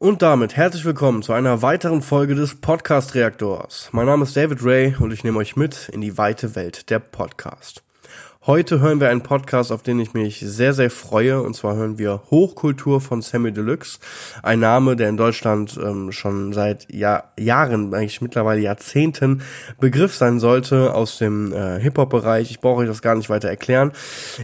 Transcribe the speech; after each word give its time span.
Und 0.00 0.22
damit 0.22 0.56
herzlich 0.56 0.84
willkommen 0.84 1.24
zu 1.24 1.32
einer 1.32 1.60
weiteren 1.60 2.02
Folge 2.02 2.36
des 2.36 2.54
Podcast 2.54 3.16
Reaktors. 3.16 3.88
Mein 3.90 4.06
Name 4.06 4.22
ist 4.22 4.36
David 4.36 4.62
Ray 4.62 4.94
und 5.00 5.12
ich 5.12 5.24
nehme 5.24 5.40
euch 5.40 5.56
mit 5.56 5.88
in 5.88 6.00
die 6.00 6.16
weite 6.16 6.54
Welt 6.54 6.88
der 6.90 7.00
Podcast. 7.00 7.82
Heute 8.46 8.78
hören 8.78 9.00
wir 9.00 9.08
einen 9.08 9.24
Podcast, 9.24 9.72
auf 9.72 9.82
den 9.82 9.98
ich 9.98 10.14
mich 10.14 10.38
sehr, 10.38 10.72
sehr 10.72 10.92
freue. 10.92 11.42
Und 11.42 11.54
zwar 11.54 11.74
hören 11.74 11.98
wir 11.98 12.22
Hochkultur 12.30 13.00
von 13.00 13.22
Sammy 13.22 13.50
Deluxe. 13.50 13.98
Ein 14.44 14.60
Name, 14.60 14.94
der 14.94 15.08
in 15.08 15.16
Deutschland 15.16 15.76
ähm, 15.82 16.12
schon 16.12 16.52
seit 16.52 16.88
Jahr, 16.94 17.32
Jahren, 17.36 17.92
eigentlich 17.92 18.20
mittlerweile 18.20 18.60
Jahrzehnten 18.60 19.42
Begriff 19.80 20.14
sein 20.14 20.38
sollte 20.38 20.94
aus 20.94 21.18
dem 21.18 21.52
äh, 21.52 21.80
Hip-Hop-Bereich. 21.80 22.52
Ich 22.52 22.60
brauche 22.60 22.82
euch 22.82 22.88
das 22.88 23.02
gar 23.02 23.16
nicht 23.16 23.30
weiter 23.30 23.48
erklären. 23.48 23.90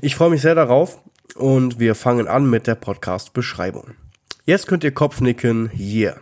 Ich 0.03 0.17
freue 0.17 0.31
mich 0.31 0.43
sehr 0.43 0.57
darauf 0.57 1.01
und 1.37 1.79
wir 1.79 1.95
fangen 1.95 2.27
an 2.27 2.51
mit 2.51 2.67
der 2.67 2.75
Podcast-Beschreibung. 2.75 3.95
Jetzt 4.47 4.67
könnt 4.67 4.85
ihr 4.85 4.93
Kopfnicken, 4.93 5.71
yeah. 5.79 6.17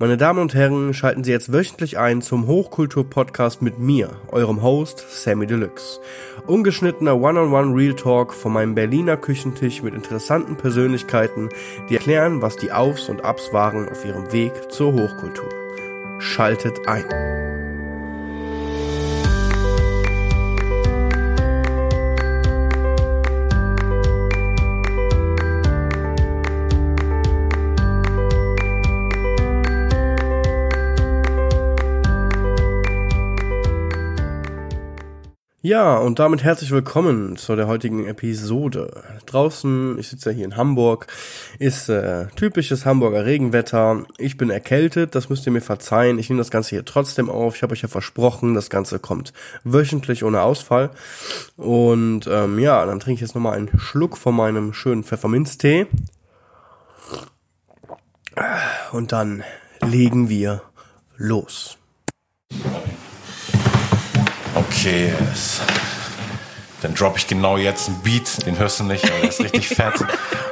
Meine 0.00 0.16
Damen 0.16 0.40
und 0.40 0.54
Herren, 0.54 0.92
schalten 0.92 1.22
Sie 1.22 1.30
jetzt 1.30 1.52
wöchentlich 1.52 1.98
ein 1.98 2.20
zum 2.20 2.48
Hochkultur-Podcast 2.48 3.62
mit 3.62 3.78
mir, 3.78 4.10
eurem 4.32 4.60
Host 4.60 5.06
Sammy 5.08 5.46
Deluxe. 5.46 6.00
Ungeschnittener 6.48 7.20
One-on-One 7.20 7.76
Real 7.76 7.94
Talk 7.94 8.34
von 8.34 8.52
meinem 8.52 8.74
Berliner 8.74 9.16
Küchentisch 9.16 9.84
mit 9.84 9.94
interessanten 9.94 10.56
Persönlichkeiten, 10.56 11.48
die 11.88 11.94
erklären, 11.94 12.42
was 12.42 12.56
die 12.56 12.72
Aufs 12.72 13.08
und 13.08 13.24
Abs 13.24 13.52
waren 13.52 13.88
auf 13.88 14.04
ihrem 14.04 14.32
Weg 14.32 14.72
zur 14.72 14.92
Hochkultur. 14.92 15.48
Schaltet 16.18 16.88
ein. 16.88 17.49
Ja, 35.62 35.98
und 35.98 36.18
damit 36.18 36.42
herzlich 36.42 36.70
willkommen 36.70 37.36
zu 37.36 37.54
der 37.54 37.66
heutigen 37.66 38.06
Episode. 38.06 39.02
Draußen, 39.26 39.98
ich 39.98 40.08
sitze 40.08 40.30
ja 40.30 40.36
hier 40.36 40.44
in 40.46 40.56
Hamburg, 40.56 41.06
ist 41.58 41.90
äh, 41.90 42.28
typisches 42.34 42.86
Hamburger 42.86 43.26
Regenwetter. 43.26 44.06
Ich 44.16 44.38
bin 44.38 44.48
erkältet, 44.48 45.14
das 45.14 45.28
müsst 45.28 45.44
ihr 45.44 45.52
mir 45.52 45.60
verzeihen. 45.60 46.18
Ich 46.18 46.30
nehme 46.30 46.40
das 46.40 46.50
Ganze 46.50 46.70
hier 46.70 46.86
trotzdem 46.86 47.28
auf. 47.28 47.56
Ich 47.56 47.62
habe 47.62 47.74
euch 47.74 47.82
ja 47.82 47.88
versprochen, 47.88 48.54
das 48.54 48.70
Ganze 48.70 48.98
kommt 48.98 49.34
wöchentlich 49.62 50.24
ohne 50.24 50.40
Ausfall. 50.40 50.92
Und 51.58 52.26
ähm, 52.26 52.58
ja, 52.58 52.86
dann 52.86 52.98
trinke 52.98 53.16
ich 53.16 53.20
jetzt 53.20 53.34
nochmal 53.34 53.58
einen 53.58 53.78
Schluck 53.78 54.16
von 54.16 54.34
meinem 54.34 54.72
schönen 54.72 55.04
Pfefferminztee. 55.04 55.88
Und 58.92 59.12
dann 59.12 59.44
legen 59.82 60.30
wir 60.30 60.62
los. 61.18 61.76
Okay, 64.72 65.12
yes. 65.28 65.60
dann 66.80 66.94
droppe 66.94 67.18
ich 67.18 67.26
genau 67.26 67.56
jetzt 67.56 67.88
einen 67.88 68.00
Beat, 68.02 68.46
den 68.46 68.56
hörst 68.56 68.78
du 68.78 68.84
nicht, 68.84 69.04
aber 69.04 69.20
der 69.20 69.28
ist 69.28 69.40
richtig 69.40 69.68
fett. 69.76 69.94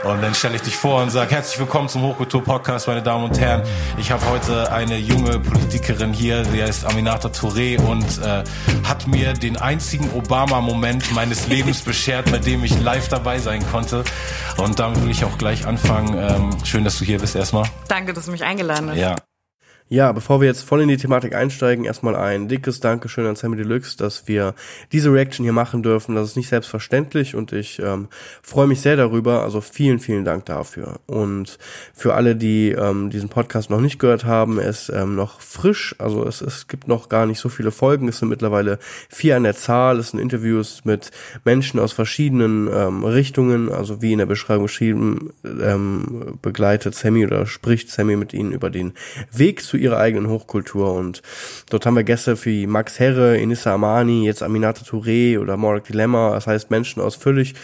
Und 0.05 0.23
dann 0.23 0.35
stelle 0.35 0.57
ich 0.57 0.63
dich 0.63 0.77
vor 0.77 1.03
und 1.03 1.11
sage, 1.11 1.31
herzlich 1.31 1.59
willkommen 1.59 1.89
zum 1.89 2.03
Hochkultur-Podcast, 2.03 2.89
meine 2.89 3.03
Damen 3.03 3.25
und 3.25 3.39
Herren. 3.39 3.63
Ich 3.97 4.11
habe 4.11 4.29
heute 4.29 4.73
eine 4.73 4.97
junge 4.99 5.39
Politikerin 5.39 6.13
hier, 6.13 6.43
die 6.43 6.63
heißt 6.63 6.85
Aminata 6.85 7.29
Touré 7.29 7.81
und 7.81 8.05
äh, 8.19 8.43
hat 8.87 9.07
mir 9.07 9.35
den 9.35 9.57
einzigen 9.57 10.11
Obama-Moment 10.11 11.13
meines 11.15 11.47
Lebens 11.47 11.83
beschert, 11.83 12.31
bei 12.31 12.39
dem 12.39 12.65
ich 12.65 12.79
live 12.81 13.09
dabei 13.09 13.39
sein 13.39 13.65
konnte. 13.71 14.03
Und 14.57 14.81
damit 14.81 15.01
will 15.03 15.11
ich 15.11 15.25
auch 15.25 15.39
gleich 15.39 15.65
anfangen. 15.65 16.19
Ähm, 16.19 16.51
schön, 16.65 16.83
dass 16.85 16.99
du 16.99 17.05
hier 17.05 17.21
bist 17.21 17.37
erstmal. 17.37 17.69
Danke, 17.87 18.13
dass 18.13 18.27
du 18.27 18.33
mich 18.33 18.43
eingeladen 18.45 18.91
hast. 18.91 18.99
Ja. 18.99 19.15
Ja, 19.91 20.13
bevor 20.13 20.43
wir 20.43 20.49
jetzt 20.49 20.65
voll 20.65 20.83
in 20.83 20.89
die 20.89 20.99
Thematik 20.99 21.35
einsteigen, 21.35 21.87
erstmal 21.87 22.15
ein 22.15 22.47
dickes 22.47 22.81
Dankeschön 22.81 23.25
an 23.25 23.37
Sammy 23.37 23.57
Deluxe, 23.57 23.97
dass 23.97 24.29
wir 24.29 24.55
diese 24.93 25.11
Reaction 25.11 25.45
hier 25.45 25.55
machen 25.55 25.83
dürfen. 25.83 26.15
Das 26.15 26.29
ist 26.29 26.37
nicht 26.37 26.51
selbstverständlich 26.51 27.35
und 27.35 27.55
ich 27.55 27.79
ähm, 27.79 28.09
freue 28.43 28.67
mich 28.67 28.83
sehr 28.83 28.97
darüber. 28.97 29.43
Also 29.45 29.63
vielen, 29.63 29.99
vielen 29.99 30.27
Dank 30.27 30.45
dafür. 30.45 31.01
Und 31.07 31.59
für 31.95 32.13
alle, 32.13 32.37
die 32.37 32.73
ähm, 32.73 33.09
diesen 33.09 33.31
Podcast 33.31 33.71
noch 33.71 33.81
nicht 33.81 33.99
gehört 33.99 34.27
haben, 34.27 34.59
er 34.59 34.69
ist 34.69 34.91
ähm, 34.91 35.17
noch 35.17 35.41
frisch. 35.41 35.95
Also 35.97 36.23
es, 36.27 36.43
es 36.43 36.69
gibt 36.69 36.87
noch 36.87 37.09
gar 37.09 37.25
nicht 37.25 37.39
so 37.39 37.49
viele 37.49 37.71
Folgen. 37.71 38.09
Es 38.09 38.19
sind 38.19 38.29
mittlerweile 38.29 38.79
vier 39.09 39.39
an 39.39 39.45
der 39.45 39.57
Zahl. 39.57 39.99
Es 39.99 40.11
sind 40.11 40.21
Interviews 40.21 40.85
mit 40.85 41.13
Menschen 41.47 41.81
aus 41.81 41.95
verschiedenen 41.95 42.69
ähm, 42.71 43.05
Richtungen. 43.05 43.73
Also 43.73 44.03
wie 44.03 44.13
in 44.13 44.19
der 44.19 44.27
Beschreibung 44.27 44.67
geschrieben, 44.67 45.31
ähm, 45.45 46.39
begleitet 46.43 46.95
Sammy 46.95 47.25
oder 47.25 47.47
spricht 47.47 47.91
Sammy 47.91 48.17
mit 48.17 48.35
ihnen 48.35 48.53
über 48.53 48.69
den 48.69 48.93
Weg 49.33 49.63
zu 49.63 49.78
ihrer 49.79 49.99
eigenen 49.99 50.29
Hochkultur. 50.29 50.93
Und 50.93 51.23
dort 51.71 51.87
haben 51.87 51.97
wir 51.97 52.05
Gäste 52.05 52.45
wie 52.45 52.67
Max 52.67 52.99
Herre, 52.99 53.37
Inissa 53.39 53.75
Amani, 53.75 54.25
jetzt 54.25 54.43
Aminata 54.43 54.83
Touré 54.85 55.39
oder 55.39 55.57
Morak 55.57 55.85
Dilemma. 55.85 56.33
Das 56.33 56.47
heißt 56.47 56.71
Menschen 56.71 57.01
aus 57.01 57.17
völlig 57.17 57.55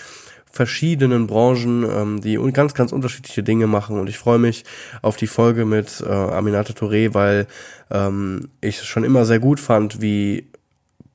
verschiedenen 0.55 1.27
Branchen, 1.27 1.85
ähm, 1.85 2.21
die 2.21 2.39
ganz, 2.53 2.75
ganz 2.75 2.93
unterschiedliche 2.93 3.43
Dinge 3.43 3.67
machen. 3.67 3.99
Und 3.99 4.09
ich 4.09 4.19
freue 4.19 4.39
mich 4.39 4.65
auf 5.03 5.17
die 5.17 5.27
Folge 5.27 5.65
mit 5.65 6.03
äh, 6.07 6.11
Aminata 6.11 6.73
Touré, 6.73 7.13
weil 7.13 7.49
ähm, 7.91 8.49
ich 8.61 8.79
es 8.79 8.87
schon 8.87 9.03
immer 9.03 9.25
sehr 9.25 9.41
gut 9.41 9.59
fand, 9.59 10.01
wie 10.01 10.47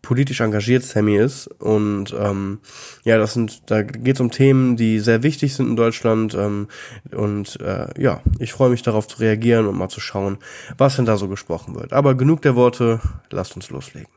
politisch 0.01 0.39
engagiert 0.39 0.83
Sammy 0.83 1.17
ist. 1.17 1.47
Und 1.47 2.15
ähm, 2.17 2.59
ja, 3.03 3.17
das 3.17 3.33
sind, 3.33 3.69
da 3.69 3.81
geht 3.81 4.15
es 4.15 4.21
um 4.21 4.31
Themen, 4.31 4.75
die 4.75 4.99
sehr 4.99 5.23
wichtig 5.23 5.53
sind 5.53 5.67
in 5.67 5.75
Deutschland. 5.75 6.33
Ähm, 6.33 6.67
und 7.11 7.59
äh, 7.61 7.87
ja, 8.01 8.21
ich 8.39 8.53
freue 8.53 8.69
mich 8.69 8.81
darauf 8.81 9.07
zu 9.07 9.19
reagieren 9.19 9.67
und 9.67 9.77
mal 9.77 9.89
zu 9.89 9.99
schauen, 9.99 10.37
was 10.77 10.95
denn 10.95 11.05
da 11.05 11.17
so 11.17 11.27
gesprochen 11.27 11.75
wird. 11.75 11.93
Aber 11.93 12.15
genug 12.15 12.41
der 12.41 12.55
Worte, 12.55 12.99
lasst 13.29 13.55
uns 13.55 13.69
loslegen. 13.69 14.09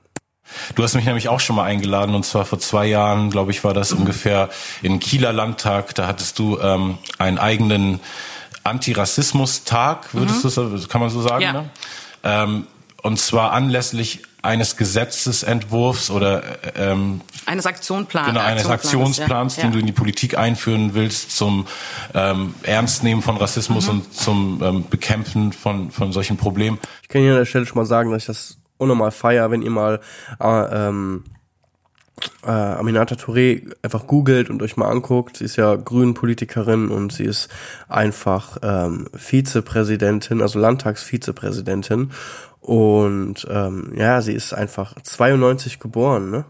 Du 0.74 0.82
hast 0.82 0.94
mich 0.94 1.04
nämlich 1.04 1.28
auch 1.28 1.40
schon 1.40 1.56
mal 1.56 1.64
eingeladen 1.64 2.14
und 2.14 2.24
zwar 2.24 2.44
vor 2.44 2.58
zwei 2.58 2.86
Jahren, 2.86 3.30
glaube 3.30 3.52
ich, 3.52 3.64
war 3.64 3.74
das 3.74 3.92
ungefähr 3.92 4.50
in 4.82 5.00
Kieler 5.00 5.32
Landtag. 5.32 5.94
Da 5.94 6.06
hattest 6.06 6.38
du 6.38 6.58
ähm, 6.58 6.98
einen 7.18 7.38
eigenen 7.38 8.00
Antirassismus-Tag, 8.64 10.14
würdest 10.14 10.44
mhm. 10.44 10.78
du, 10.78 10.88
kann 10.88 11.00
man 11.00 11.10
so 11.10 11.22
sagen? 11.22 11.42
Ja. 11.42 11.52
Ne? 11.52 11.70
Ähm, 12.24 12.66
und 13.02 13.18
zwar 13.18 13.52
anlässlich 13.52 14.22
eines 14.42 14.76
Gesetzesentwurfs 14.76 16.10
oder 16.10 16.42
ähm, 16.76 17.20
eines 17.46 17.66
Aktionplans, 17.66 18.28
genau, 18.28 18.40
eines 18.40 18.66
Aktionsplans, 18.66 19.56
ja. 19.56 19.62
den 19.62 19.70
ja. 19.70 19.74
du 19.74 19.80
in 19.80 19.86
die 19.86 19.92
Politik 19.92 20.36
einführen 20.36 20.94
willst 20.94 21.36
zum 21.36 21.66
ähm, 22.14 22.54
Ernstnehmen 22.64 23.22
von 23.22 23.36
Rassismus 23.36 23.86
mhm. 23.86 23.92
und 23.92 24.14
zum 24.14 24.60
ähm, 24.62 24.84
Bekämpfen 24.90 25.52
von 25.52 25.90
von 25.90 26.12
solchen 26.12 26.36
Problemen. 26.36 26.78
Ich 27.02 27.08
kann 27.08 27.22
hier 27.22 27.32
an 27.32 27.38
der 27.38 27.44
Stelle 27.46 27.66
schon 27.66 27.78
mal 27.78 27.86
sagen, 27.86 28.10
dass 28.10 28.22
ich 28.22 28.26
das 28.26 28.58
unnormal 28.78 29.12
feier, 29.12 29.50
wenn 29.50 29.62
ihr 29.62 29.70
mal 29.70 30.00
äh, 30.40 30.88
ähm, 30.88 31.24
äh, 32.44 32.50
Aminata 32.50 33.14
Touré 33.14 33.72
einfach 33.82 34.06
googelt 34.06 34.50
und 34.50 34.62
euch 34.62 34.76
mal 34.76 34.88
anguckt. 34.88 35.38
Sie 35.38 35.44
ist 35.44 35.56
ja 35.56 35.74
Grünen-Politikerin 35.76 36.88
und 36.88 37.12
sie 37.12 37.24
ist 37.24 37.48
einfach 37.88 38.58
ähm, 38.62 39.08
Vizepräsidentin, 39.14 40.42
also 40.42 40.58
Landtagsvizepräsidentin. 40.58 42.10
Und 42.62 43.44
ähm, 43.50 43.92
ja, 43.96 44.22
sie 44.22 44.32
ist 44.32 44.54
einfach 44.54 44.94
92 45.02 45.80
geboren. 45.80 46.30
Ne? 46.30 46.44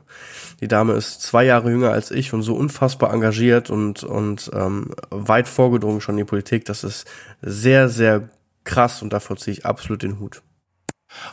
Die 0.61 0.69
Dame 0.69 0.93
ist 0.93 1.23
zwei 1.23 1.45
Jahre 1.45 1.71
jünger 1.71 1.91
als 1.91 2.11
ich 2.11 2.35
und 2.35 2.43
so 2.43 2.55
unfassbar 2.55 3.13
engagiert 3.15 3.71
und, 3.71 4.05
und 4.05 4.51
ähm, 4.55 4.95
weit 5.09 5.49
vorgedrungen 5.49 6.03
schon 6.03 6.15
in 6.17 6.25
die 6.27 6.31
Politik. 6.31 6.67
Das 6.67 6.85
ist 6.85 7.07
sehr, 7.41 7.89
sehr 7.89 8.29
krass 8.65 9.01
und 9.01 9.15
davor 9.15 9.39
ziehe 9.39 9.57
ich 9.57 9.65
absolut 9.65 10.03
den 10.03 10.21
Hut. 10.21 10.43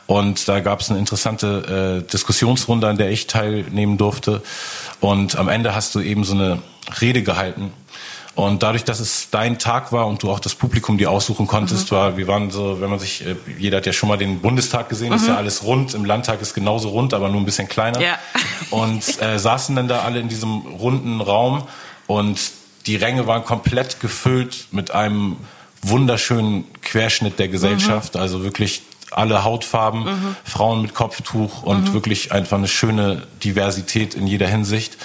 Und 0.07 0.47
da 0.47 0.61
gab 0.61 0.79
es 0.79 0.89
eine 0.89 0.99
interessante 0.99 2.01
äh, 2.05 2.11
Diskussionsrunde, 2.11 2.87
an 2.87 2.97
der 2.97 3.11
ich 3.11 3.27
teilnehmen 3.27 3.97
durfte. 3.97 4.41
Und 5.01 5.37
am 5.37 5.49
Ende 5.49 5.75
hast 5.75 5.93
du 5.93 5.99
eben 5.99 6.23
so 6.23 6.33
eine 6.33 6.61
Rede 7.01 7.21
gehalten. 7.21 7.71
Und 8.39 8.63
dadurch, 8.63 8.85
dass 8.85 9.01
es 9.01 9.29
dein 9.31 9.59
Tag 9.59 9.91
war 9.91 10.07
und 10.07 10.23
du 10.23 10.31
auch 10.31 10.39
das 10.39 10.55
Publikum 10.55 10.97
dir 10.97 11.11
aussuchen 11.11 11.45
konntest, 11.45 11.91
mhm. 11.91 11.95
war, 11.95 12.17
wir 12.17 12.27
waren 12.27 12.51
so, 12.51 12.79
wenn 12.79 12.89
man 12.89 12.97
sich, 12.97 13.25
äh, 13.25 13.35
jeder 13.57 13.77
hat 13.77 13.85
ja 13.85 13.91
schon 13.91 14.07
mal 14.07 14.17
den 14.17 14.39
Bundestag 14.39 14.87
gesehen, 14.87 15.09
mhm. 15.09 15.15
ist 15.15 15.27
ja 15.27 15.35
alles 15.35 15.63
rund, 15.63 15.93
im 15.93 16.05
Landtag 16.05 16.41
ist 16.41 16.53
genauso 16.53 16.87
rund, 16.87 17.13
aber 17.13 17.27
nur 17.27 17.41
ein 17.41 17.45
bisschen 17.45 17.67
kleiner. 17.67 17.99
Ja. 17.99 18.17
Und 18.69 19.21
äh, 19.21 19.37
saßen 19.37 19.75
dann 19.75 19.89
da 19.89 20.03
alle 20.03 20.21
in 20.21 20.29
diesem 20.29 20.59
runden 20.59 21.19
Raum 21.19 21.63
und 22.07 22.39
die 22.85 22.95
Ränge 22.95 23.27
waren 23.27 23.43
komplett 23.43 23.99
gefüllt 23.99 24.67
mit 24.71 24.91
einem 24.91 25.35
wunderschönen 25.81 26.65
Querschnitt 26.81 27.39
der 27.39 27.49
Gesellschaft, 27.49 28.15
mhm. 28.15 28.21
also 28.21 28.43
wirklich 28.43 28.83
alle 29.11 29.43
Hautfarben, 29.43 30.03
mhm. 30.03 30.35
Frauen 30.45 30.81
mit 30.81 30.93
Kopftuch 30.93 31.63
und 31.63 31.89
mhm. 31.89 31.93
wirklich 31.93 32.31
einfach 32.31 32.57
eine 32.57 32.67
schöne 32.67 33.27
Diversität 33.43 34.13
in 34.13 34.27
jeder 34.27 34.47
Hinsicht. 34.47 34.97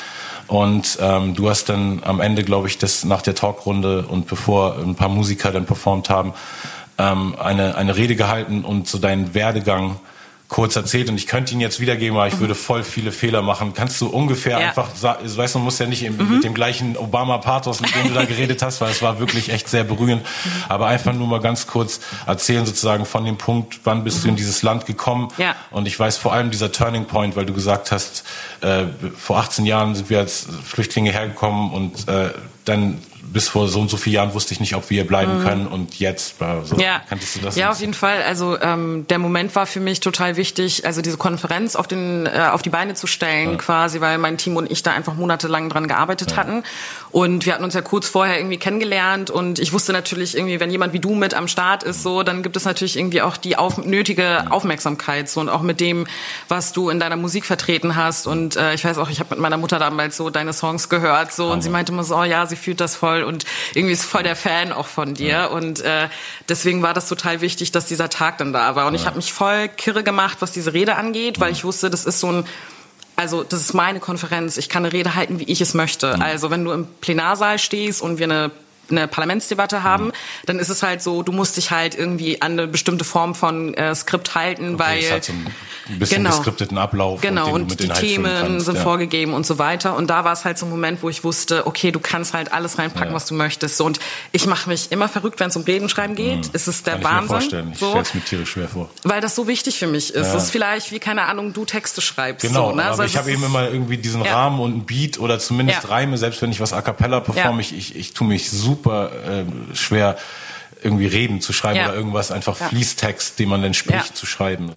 Und 0.46 0.98
ähm, 1.00 1.34
du 1.34 1.48
hast 1.48 1.68
dann 1.68 2.02
am 2.04 2.20
Ende, 2.20 2.44
glaube 2.44 2.68
ich, 2.68 2.78
das 2.78 3.04
nach 3.04 3.22
der 3.22 3.34
Talkrunde 3.34 4.06
und 4.06 4.26
bevor 4.26 4.78
ein 4.78 4.94
paar 4.94 5.08
Musiker 5.08 5.50
dann 5.50 5.64
performt 5.64 6.10
haben, 6.10 6.34
ähm, 6.98 7.34
eine, 7.38 7.76
eine 7.76 7.96
Rede 7.96 8.16
gehalten 8.16 8.64
und 8.64 8.86
so 8.86 8.98
deinen 8.98 9.34
Werdegang 9.34 9.96
kurz 10.48 10.76
erzählt 10.76 11.08
und 11.08 11.16
ich 11.16 11.26
könnte 11.26 11.54
ihn 11.54 11.60
jetzt 11.60 11.80
wiedergeben, 11.80 12.16
aber 12.16 12.28
ich 12.28 12.38
würde 12.38 12.54
voll 12.54 12.84
viele 12.84 13.12
Fehler 13.12 13.42
machen. 13.42 13.72
Kannst 13.74 14.00
du 14.00 14.08
ungefähr 14.08 14.60
ja. 14.60 14.68
einfach, 14.68 14.88
weißt 15.00 15.54
du, 15.54 15.58
musst 15.58 15.80
ja 15.80 15.86
nicht 15.86 16.08
mhm. 16.08 16.34
mit 16.34 16.44
dem 16.44 16.54
gleichen 16.54 16.96
Obama-Pathos, 16.96 17.80
mit 17.80 17.94
dem 17.94 18.08
du 18.08 18.14
da 18.14 18.24
geredet 18.24 18.62
hast, 18.62 18.80
weil 18.80 18.90
es 18.90 19.02
war 19.02 19.18
wirklich 19.18 19.48
echt 19.48 19.68
sehr 19.68 19.84
berührend, 19.84 20.24
aber 20.68 20.86
einfach 20.86 21.12
nur 21.12 21.26
mal 21.26 21.40
ganz 21.40 21.66
kurz 21.66 22.00
erzählen 22.26 22.66
sozusagen 22.66 23.06
von 23.06 23.24
dem 23.24 23.38
Punkt, 23.38 23.80
wann 23.84 24.04
bist 24.04 24.18
mhm. 24.18 24.22
du 24.22 24.28
in 24.28 24.36
dieses 24.36 24.62
Land 24.62 24.86
gekommen 24.86 25.28
ja. 25.38 25.56
und 25.70 25.86
ich 25.86 25.98
weiß 25.98 26.18
vor 26.18 26.32
allem 26.32 26.50
dieser 26.50 26.70
Turning 26.70 27.06
Point, 27.06 27.36
weil 27.36 27.46
du 27.46 27.54
gesagt 27.54 27.90
hast, 27.90 28.24
äh, 28.60 28.84
vor 29.16 29.38
18 29.38 29.64
Jahren 29.64 29.94
sind 29.94 30.10
wir 30.10 30.18
als 30.18 30.46
Flüchtlinge 30.64 31.10
hergekommen 31.10 31.72
und 31.72 32.06
äh, 32.06 32.30
dann 32.64 32.98
bis 33.34 33.48
vor 33.48 33.68
so 33.68 33.80
und 33.80 33.90
so 33.90 33.96
vielen 33.96 34.14
Jahren 34.14 34.32
wusste 34.32 34.54
ich 34.54 34.60
nicht, 34.60 34.76
ob 34.76 34.88
wir 34.88 35.02
hier 35.02 35.06
bleiben 35.06 35.40
mhm. 35.40 35.44
können 35.44 35.66
und 35.66 35.98
jetzt 35.98 36.36
so, 36.38 36.76
ja. 36.76 37.02
kanntest 37.08 37.34
du 37.34 37.40
das? 37.40 37.56
Ja, 37.56 37.72
auf 37.72 37.80
jeden 37.80 37.92
Fall. 37.92 38.22
Also 38.22 38.58
ähm, 38.60 39.06
der 39.08 39.18
Moment 39.18 39.54
war 39.56 39.66
für 39.66 39.80
mich 39.80 39.98
total 39.98 40.36
wichtig, 40.36 40.86
also 40.86 41.02
diese 41.02 41.16
Konferenz 41.16 41.74
auf 41.74 41.88
den 41.88 42.26
äh, 42.26 42.48
auf 42.52 42.62
die 42.62 42.70
Beine 42.70 42.94
zu 42.94 43.08
stellen, 43.08 43.50
ja. 43.50 43.56
quasi, 43.56 44.00
weil 44.00 44.18
mein 44.18 44.38
Team 44.38 44.56
und 44.56 44.70
ich 44.70 44.84
da 44.84 44.92
einfach 44.92 45.14
monatelang 45.14 45.68
dran 45.68 45.88
gearbeitet 45.88 46.30
ja. 46.30 46.36
hatten 46.36 46.62
und 47.10 47.44
wir 47.44 47.54
hatten 47.54 47.64
uns 47.64 47.74
ja 47.74 47.82
kurz 47.82 48.08
vorher 48.08 48.38
irgendwie 48.38 48.56
kennengelernt 48.56 49.30
und 49.30 49.58
ich 49.58 49.72
wusste 49.72 49.92
natürlich 49.92 50.36
irgendwie, 50.36 50.60
wenn 50.60 50.70
jemand 50.70 50.92
wie 50.92 51.00
du 51.00 51.16
mit 51.16 51.34
am 51.34 51.48
Start 51.48 51.82
ist, 51.82 52.04
so, 52.04 52.22
dann 52.22 52.44
gibt 52.44 52.56
es 52.56 52.64
natürlich 52.64 52.96
irgendwie 52.96 53.20
auch 53.20 53.36
die 53.36 53.56
auf, 53.56 53.78
nötige 53.78 54.44
Aufmerksamkeit 54.50 55.28
so 55.28 55.40
und 55.40 55.48
auch 55.48 55.62
mit 55.62 55.80
dem, 55.80 56.06
was 56.46 56.72
du 56.72 56.88
in 56.88 57.00
deiner 57.00 57.16
Musik 57.16 57.46
vertreten 57.46 57.96
hast 57.96 58.28
und 58.28 58.54
äh, 58.54 58.74
ich 58.74 58.84
weiß 58.84 58.98
auch, 58.98 59.10
ich 59.10 59.18
habe 59.18 59.30
mit 59.30 59.40
meiner 59.40 59.56
Mutter 59.56 59.80
damals 59.80 60.16
so 60.16 60.30
deine 60.30 60.52
Songs 60.52 60.88
gehört 60.88 61.32
so 61.32 61.50
und 61.50 61.62
sie 61.62 61.70
meinte 61.70 61.90
immer 61.90 62.04
so, 62.04 62.16
oh 62.16 62.22
ja, 62.22 62.46
sie 62.46 62.56
fühlt 62.56 62.80
das 62.80 62.94
voll 62.94 63.23
und 63.24 63.44
irgendwie 63.74 63.92
ist 63.92 64.04
voll 64.04 64.22
der 64.22 64.36
Fan 64.36 64.72
auch 64.72 64.86
von 64.86 65.14
dir. 65.14 65.28
Ja. 65.28 65.46
Und 65.46 65.80
äh, 65.80 66.08
deswegen 66.48 66.82
war 66.82 66.94
das 66.94 67.08
total 67.08 67.40
wichtig, 67.40 67.72
dass 67.72 67.86
dieser 67.86 68.08
Tag 68.08 68.38
dann 68.38 68.52
da 68.52 68.76
war. 68.76 68.86
Und 68.86 68.94
ja. 68.94 69.00
ich 69.00 69.06
habe 69.06 69.16
mich 69.16 69.32
voll 69.32 69.68
kirre 69.68 70.02
gemacht, 70.02 70.38
was 70.40 70.52
diese 70.52 70.72
Rede 70.72 70.96
angeht, 70.96 71.40
weil 71.40 71.52
ich 71.52 71.64
wusste, 71.64 71.90
das 71.90 72.04
ist 72.04 72.20
so 72.20 72.30
ein 72.30 72.44
also 73.16 73.44
das 73.44 73.60
ist 73.60 73.74
meine 73.74 74.00
Konferenz. 74.00 74.56
Ich 74.56 74.68
kann 74.68 74.84
eine 74.84 74.92
Rede 74.92 75.14
halten, 75.14 75.38
wie 75.38 75.44
ich 75.44 75.60
es 75.60 75.72
möchte. 75.72 76.20
Also 76.20 76.50
wenn 76.50 76.64
du 76.64 76.72
im 76.72 76.88
Plenarsaal 77.00 77.60
stehst 77.60 78.02
und 78.02 78.18
wir 78.18 78.24
eine 78.24 78.50
eine 78.90 79.08
Parlamentsdebatte 79.08 79.82
haben, 79.82 80.06
mhm. 80.06 80.12
dann 80.46 80.58
ist 80.58 80.68
es 80.68 80.82
halt 80.82 81.02
so, 81.02 81.22
du 81.22 81.32
musst 81.32 81.56
dich 81.56 81.70
halt 81.70 81.94
irgendwie 81.94 82.42
an 82.42 82.52
eine 82.52 82.66
bestimmte 82.66 83.04
Form 83.04 83.34
von 83.34 83.74
äh, 83.74 83.94
Skript 83.94 84.34
halten, 84.34 84.74
okay, 84.74 84.78
weil 84.78 85.10
hat 85.10 85.24
so 85.24 85.32
ein 85.32 85.46
bisschen 85.98 86.22
genau, 86.22 86.36
geskripteten 86.36 86.78
Ablauf. 86.78 87.20
Genau, 87.20 87.52
und, 87.52 87.70
und 87.70 87.80
die 87.80 87.88
Themen 87.88 88.60
sind 88.60 88.76
ja. 88.76 88.82
vorgegeben 88.82 89.34
und 89.34 89.46
so 89.46 89.58
weiter. 89.58 89.96
Und 89.96 90.08
da 90.08 90.24
war 90.24 90.32
es 90.32 90.44
halt 90.44 90.58
so 90.58 90.66
ein 90.66 90.70
Moment, 90.70 91.02
wo 91.02 91.08
ich 91.08 91.24
wusste, 91.24 91.66
okay, 91.66 91.90
du 91.92 92.00
kannst 92.00 92.34
halt 92.34 92.52
alles 92.52 92.78
reinpacken, 92.78 93.10
ja. 93.10 93.14
was 93.14 93.26
du 93.26 93.34
möchtest. 93.34 93.76
So, 93.76 93.84
und 93.84 94.00
ich 94.32 94.46
mache 94.46 94.68
mich 94.68 94.92
immer 94.92 95.08
verrückt, 95.08 95.40
wenn 95.40 95.48
es 95.48 95.56
um 95.56 95.62
Redenschreiben 95.62 96.16
geht. 96.16 96.46
Mhm. 96.46 96.50
Es 96.52 96.68
ist 96.68 96.86
der 96.86 96.94
Kann 96.98 97.04
Wahnsinn. 97.04 97.24
Ich 97.24 97.28
mir 97.28 97.38
vorstellen. 97.38 97.70
Ich 97.72 97.78
so, 97.78 97.88
stelle 97.90 98.02
es 98.02 98.14
mir 98.14 98.24
tierisch 98.24 98.50
schwer 98.50 98.68
vor. 98.68 98.90
Weil 99.02 99.20
das 99.20 99.34
so 99.34 99.46
wichtig 99.46 99.78
für 99.78 99.86
mich 99.86 100.14
ist. 100.14 100.26
Es 100.26 100.32
ja. 100.32 100.38
ist 100.38 100.50
vielleicht 100.50 100.90
wie, 100.92 100.98
keine 100.98 101.22
Ahnung, 101.22 101.52
du 101.52 101.64
Texte 101.64 102.00
schreibst. 102.00 102.46
Genau, 102.46 102.70
so, 102.70 102.76
ne? 102.76 102.82
aber 102.82 102.90
also 102.90 103.04
ich 103.04 103.16
habe 103.16 103.30
eben 103.30 103.44
immer 103.44 103.68
irgendwie 103.68 103.98
diesen 103.98 104.22
Rahmen 104.22 104.60
und 104.60 104.72
einen 104.72 104.86
Beat 104.86 105.18
oder 105.18 105.38
zumindest 105.38 105.88
Reime, 105.88 106.16
selbst 106.18 106.40
wenn 106.42 106.50
ich 106.50 106.60
was 106.60 106.72
a 106.72 106.82
cappella 106.82 107.20
performe, 107.20 107.60
ich, 107.60 107.76
ich, 107.76 107.96
ich 107.96 108.14
tue 108.14 108.26
mich 108.26 108.50
super 108.50 109.10
äh, 109.12 109.76
schwer, 109.76 110.16
irgendwie 110.82 111.06
Reden 111.06 111.40
zu 111.40 111.52
schreiben 111.52 111.78
ja. 111.78 111.86
oder 111.86 111.94
irgendwas, 111.94 112.30
einfach 112.30 112.60
ja. 112.60 112.68
Fließtext, 112.68 113.38
den 113.38 113.48
man 113.48 113.62
dann 113.62 113.74
spricht, 113.74 114.10
ja. 114.10 114.14
zu 114.14 114.26
schreiben. 114.26 114.72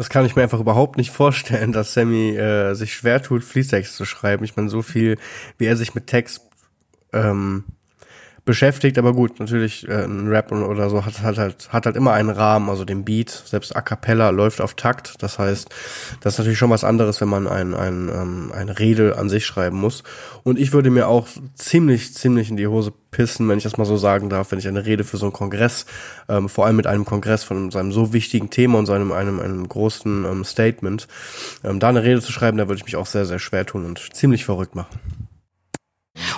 Das 0.00 0.08
kann 0.08 0.24
ich 0.24 0.34
mir 0.34 0.42
einfach 0.42 0.60
überhaupt 0.60 0.96
nicht 0.96 1.10
vorstellen, 1.10 1.72
dass 1.72 1.92
Sammy 1.92 2.30
äh, 2.30 2.72
sich 2.72 2.94
schwer 2.94 3.20
tut, 3.20 3.44
Fließtext 3.44 3.94
zu 3.94 4.06
schreiben. 4.06 4.44
Ich 4.44 4.56
meine, 4.56 4.70
so 4.70 4.80
viel, 4.80 5.18
wie 5.58 5.66
er 5.66 5.76
sich 5.76 5.94
mit 5.94 6.06
Text 6.06 6.40
ähm, 7.12 7.64
beschäftigt, 8.44 8.98
aber 8.98 9.12
gut, 9.12 9.38
natürlich 9.40 9.88
äh, 9.88 10.04
ein 10.04 10.28
Rap 10.28 10.52
oder 10.52 10.90
so 10.90 11.04
hat, 11.04 11.22
hat 11.22 11.38
halt 11.38 11.72
hat 11.72 11.86
halt 11.86 11.96
immer 11.96 12.12
einen 12.12 12.30
Rahmen, 12.30 12.68
also 12.68 12.84
den 12.84 13.04
Beat, 13.04 13.30
selbst 13.30 13.74
a 13.76 13.80
cappella 13.80 14.30
läuft 14.30 14.60
auf 14.60 14.74
Takt, 14.74 15.22
das 15.22 15.38
heißt, 15.38 15.68
das 16.20 16.34
ist 16.34 16.38
natürlich 16.38 16.58
schon 16.58 16.70
was 16.70 16.84
anderes, 16.84 17.20
wenn 17.20 17.28
man 17.28 17.46
ein 17.46 17.74
ein 17.74 18.08
ähm, 18.08 18.52
eine 18.54 18.78
Rede 18.78 19.18
an 19.18 19.28
sich 19.28 19.46
schreiben 19.46 19.78
muss 19.78 20.02
und 20.42 20.58
ich 20.58 20.72
würde 20.72 20.90
mir 20.90 21.08
auch 21.08 21.28
ziemlich 21.54 22.14
ziemlich 22.14 22.50
in 22.50 22.56
die 22.56 22.66
Hose 22.66 22.92
pissen, 23.10 23.48
wenn 23.48 23.58
ich 23.58 23.64
das 23.64 23.76
mal 23.76 23.84
so 23.84 23.96
sagen 23.96 24.28
darf, 24.28 24.52
wenn 24.52 24.58
ich 24.58 24.68
eine 24.68 24.86
Rede 24.86 25.04
für 25.04 25.16
so 25.16 25.26
einen 25.26 25.32
Kongress, 25.32 25.86
ähm, 26.28 26.48
vor 26.48 26.66
allem 26.66 26.76
mit 26.76 26.86
einem 26.86 27.04
Kongress 27.04 27.44
von 27.44 27.70
seinem 27.70 27.92
so 27.92 28.12
wichtigen 28.12 28.50
Thema 28.50 28.78
und 28.78 28.86
seinem 28.86 29.12
einem 29.12 29.40
einem 29.40 29.68
großen 29.68 30.24
ähm, 30.24 30.44
Statement, 30.44 31.08
ähm, 31.64 31.80
da 31.80 31.88
eine 31.88 32.02
Rede 32.02 32.20
zu 32.20 32.32
schreiben, 32.32 32.58
da 32.58 32.68
würde 32.68 32.78
ich 32.78 32.84
mich 32.84 32.96
auch 32.96 33.06
sehr 33.06 33.26
sehr 33.26 33.38
schwer 33.38 33.66
tun 33.66 33.84
und 33.84 34.14
ziemlich 34.14 34.44
verrückt 34.44 34.74
machen. 34.74 35.29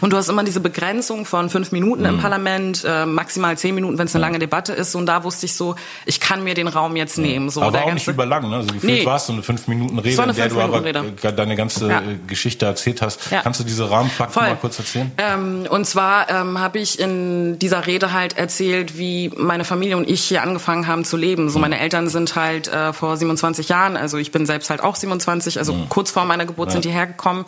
Und 0.00 0.12
du 0.12 0.17
hast 0.17 0.29
immer 0.29 0.44
diese 0.44 0.61
Begrenzung 0.61 1.25
von 1.25 1.50
fünf 1.50 1.73
Minuten 1.73 2.02
mhm. 2.02 2.08
im 2.08 2.19
Parlament, 2.19 2.84
äh, 2.87 3.06
maximal 3.06 3.56
zehn 3.58 3.75
Minuten, 3.75 3.99
wenn 3.99 4.06
es 4.06 4.14
eine 4.14 4.23
lange 4.23 4.38
Debatte 4.38 4.73
ist. 4.73 4.94
Und 4.94 5.06
da 5.06 5.25
wusste 5.25 5.46
ich 5.46 5.55
so, 5.55 5.75
ich 6.06 6.20
kann 6.20 6.44
mir 6.44 6.55
den 6.55 6.69
Raum 6.69 6.96
jetzt 6.96 7.19
nehmen. 7.19 7.50
So, 7.50 7.62
aber 7.62 7.84
auch 7.84 7.93
nicht 7.93 8.06
überlang, 8.06 8.49
ne? 8.49 8.56
Also 8.56 8.75
gefühlt 8.75 9.00
nee. 9.00 9.06
war 9.06 9.17
es 9.17 9.26
so 9.26 9.32
eine 9.32 9.43
fünf 9.43 9.69
Minuten 9.69 9.99
Rede, 9.99 10.23
in 10.23 10.34
der 10.34 10.49
du 10.49 10.61
aber 10.61 10.84
Rede. 10.84 11.12
deine 11.32 11.56
ganze 11.56 11.88
ja. 11.88 12.02
Geschichte 12.26 12.67
erzählt 12.67 13.02
hast. 13.02 13.31
Ja. 13.31 13.43
Kannst 13.43 13.61
du 13.61 13.64
diese 13.64 13.90
Rahmenfakten 13.90 14.43
mal 14.43 14.56
kurz 14.56 14.79
erzählen? 14.79 15.12
Ähm, 15.19 15.67
und 15.69 15.87
zwar 15.87 16.31
ähm, 16.31 16.58
habe 16.58 16.79
ich 16.79 16.99
in 16.99 17.58
dieser 17.58 17.87
Rede 17.87 18.12
halt 18.12 18.37
erzählt, 18.37 18.99
wie 18.99 19.31
meine 19.37 19.64
Familie 19.64 19.96
und 19.96 20.08
ich 20.08 20.23
hier 20.23 20.43
angefangen 20.43 20.87
haben 20.87 21.05
zu 21.05 21.17
leben. 21.17 21.49
So 21.49 21.58
mhm. 21.58 21.62
meine 21.62 21.81
Eltern 21.81 22.08
sind 22.08 22.34
halt 22.37 22.69
äh, 22.69 22.93
vor 22.93 23.17
27 23.17 23.69
Jahren, 23.69 23.96
also 23.96 24.19
ich 24.19 24.32
bin 24.32 24.46
selbst 24.46 24.70
halt 24.70 24.82
auch 24.82 24.96
27, 24.96 25.58
also 25.58 25.73
mhm. 25.73 25.88
kurz 25.88 26.11
vor 26.11 26.25
meiner 26.25 26.46
Geburt 26.46 26.69
ja. 26.69 26.73
sind 26.73 26.84
die 26.84 26.90
hergekommen. 26.90 27.44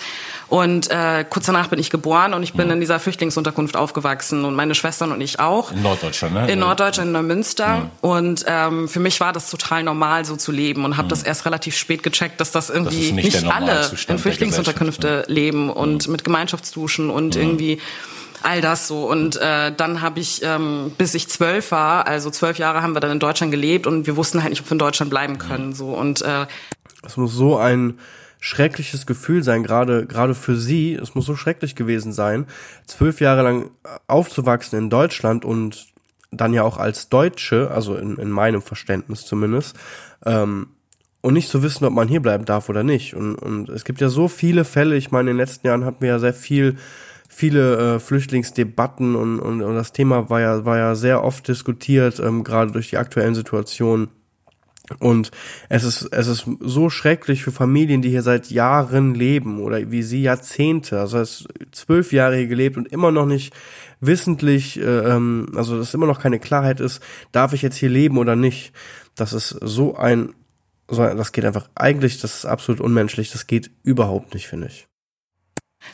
Und 0.48 0.90
äh, 0.90 1.24
kurz 1.28 1.46
danach 1.46 1.68
bin 1.68 1.78
ich 1.78 1.90
geboren 1.90 2.23
und 2.32 2.42
ich 2.42 2.54
bin 2.54 2.68
mhm. 2.68 2.74
in 2.74 2.80
dieser 2.80 2.98
Flüchtlingsunterkunft 3.00 3.76
aufgewachsen 3.76 4.44
und 4.44 4.54
meine 4.54 4.74
Schwestern 4.74 5.12
und 5.12 5.20
ich 5.20 5.40
auch. 5.40 5.72
In 5.72 5.82
Norddeutschland, 5.82 6.34
ne? 6.34 6.50
In 6.50 6.60
Norddeutschland, 6.60 7.08
in 7.08 7.12
Neumünster. 7.12 7.76
Mhm. 7.76 7.90
Und 8.00 8.44
ähm, 8.46 8.88
für 8.88 9.00
mich 9.00 9.20
war 9.20 9.32
das 9.32 9.50
total 9.50 9.82
normal, 9.82 10.24
so 10.24 10.36
zu 10.36 10.52
leben 10.52 10.84
und 10.84 10.96
habe 10.96 11.06
mhm. 11.06 11.10
das 11.10 11.22
erst 11.22 11.44
relativ 11.44 11.76
spät 11.76 12.02
gecheckt, 12.02 12.40
dass 12.40 12.52
das 12.52 12.70
irgendwie 12.70 13.08
das 13.08 13.12
nicht, 13.12 13.42
nicht 13.42 13.52
alle 13.52 13.90
in 14.08 14.18
Flüchtlingsunterkünfte 14.18 15.24
leben 15.26 15.68
und 15.68 16.06
mhm. 16.06 16.12
mit 16.12 16.24
Gemeinschaftsduschen 16.24 17.10
und 17.10 17.34
mhm. 17.34 17.42
irgendwie 17.42 17.80
all 18.44 18.60
das 18.60 18.86
so. 18.86 19.08
Und 19.08 19.36
äh, 19.36 19.72
dann 19.74 20.00
habe 20.00 20.20
ich, 20.20 20.42
ähm, 20.42 20.92
bis 20.96 21.14
ich 21.14 21.28
zwölf 21.28 21.72
war, 21.72 22.06
also 22.06 22.30
zwölf 22.30 22.58
Jahre 22.58 22.82
haben 22.82 22.94
wir 22.94 23.00
dann 23.00 23.10
in 23.10 23.18
Deutschland 23.18 23.50
gelebt 23.50 23.86
und 23.86 24.06
wir 24.06 24.16
wussten 24.16 24.42
halt 24.42 24.50
nicht, 24.50 24.62
ob 24.62 24.68
wir 24.68 24.72
in 24.72 24.78
Deutschland 24.78 25.10
bleiben 25.10 25.38
können. 25.38 25.72
So 25.74 25.88
und 25.88 26.22
äh, 26.22 26.46
es 27.06 27.16
muss 27.16 27.32
so 27.32 27.56
ein 27.56 27.98
schreckliches 28.44 29.06
Gefühl 29.06 29.42
sein, 29.42 29.62
gerade 29.62 30.04
gerade 30.04 30.34
für 30.34 30.54
sie. 30.54 30.92
Es 30.92 31.14
muss 31.14 31.24
so 31.24 31.34
schrecklich 31.34 31.76
gewesen 31.76 32.12
sein, 32.12 32.44
zwölf 32.86 33.22
Jahre 33.22 33.40
lang 33.40 33.70
aufzuwachsen 34.06 34.78
in 34.78 34.90
Deutschland 34.90 35.46
und 35.46 35.86
dann 36.30 36.52
ja 36.52 36.62
auch 36.62 36.76
als 36.76 37.08
Deutsche, 37.08 37.70
also 37.70 37.96
in, 37.96 38.18
in 38.18 38.28
meinem 38.28 38.60
Verständnis 38.60 39.24
zumindest, 39.24 39.76
ähm, 40.26 40.66
und 41.22 41.32
nicht 41.32 41.48
zu 41.48 41.62
wissen, 41.62 41.86
ob 41.86 41.94
man 41.94 42.06
hier 42.06 42.20
bleiben 42.20 42.44
darf 42.44 42.68
oder 42.68 42.82
nicht. 42.82 43.14
Und, 43.14 43.36
und 43.36 43.70
es 43.70 43.86
gibt 43.86 44.02
ja 44.02 44.10
so 44.10 44.28
viele 44.28 44.66
Fälle. 44.66 44.94
Ich 44.96 45.10
meine, 45.10 45.30
in 45.30 45.38
den 45.38 45.46
letzten 45.46 45.66
Jahren 45.66 45.86
hatten 45.86 46.02
wir 46.02 46.10
ja 46.10 46.18
sehr 46.18 46.34
viel 46.34 46.76
viele 47.30 47.94
äh, 47.94 47.98
Flüchtlingsdebatten 47.98 49.16
und, 49.16 49.40
und, 49.40 49.62
und 49.62 49.74
das 49.74 49.92
Thema 49.92 50.28
war 50.28 50.42
ja 50.42 50.66
war 50.66 50.76
ja 50.76 50.94
sehr 50.94 51.24
oft 51.24 51.48
diskutiert, 51.48 52.20
ähm, 52.20 52.44
gerade 52.44 52.72
durch 52.72 52.90
die 52.90 52.98
aktuellen 52.98 53.34
Situationen 53.34 54.08
und 54.98 55.30
es 55.70 55.82
ist, 55.82 56.02
es 56.12 56.26
ist 56.26 56.46
so 56.60 56.90
schrecklich 56.90 57.42
für 57.42 57.52
Familien, 57.52 58.02
die 58.02 58.10
hier 58.10 58.22
seit 58.22 58.50
Jahren 58.50 59.14
leben 59.14 59.60
oder 59.60 59.90
wie 59.90 60.02
sie 60.02 60.22
Jahrzehnte, 60.22 61.00
also 61.00 61.18
es 61.18 61.46
zwölf 61.72 62.12
Jahre 62.12 62.36
hier 62.36 62.48
gelebt 62.48 62.76
und 62.76 62.88
immer 62.92 63.10
noch 63.10 63.24
nicht 63.24 63.54
wissentlich, 64.00 64.78
äh, 64.78 64.82
ähm, 64.82 65.48
also 65.54 65.78
dass 65.78 65.94
immer 65.94 66.06
noch 66.06 66.20
keine 66.20 66.38
Klarheit 66.38 66.80
ist, 66.80 67.02
darf 67.32 67.54
ich 67.54 67.62
jetzt 67.62 67.76
hier 67.76 67.88
leben 67.88 68.18
oder 68.18 68.36
nicht. 68.36 68.72
Das 69.14 69.32
ist 69.32 69.56
so 69.62 69.96
ein, 69.96 70.34
so 70.88 71.00
ein 71.00 71.16
das 71.16 71.32
geht 71.32 71.46
einfach, 71.46 71.70
eigentlich, 71.74 72.20
das 72.20 72.36
ist 72.38 72.44
absolut 72.44 72.80
unmenschlich, 72.82 73.32
das 73.32 73.46
geht 73.46 73.70
überhaupt 73.84 74.34
nicht, 74.34 74.48
finde 74.48 74.66
ich 74.66 74.86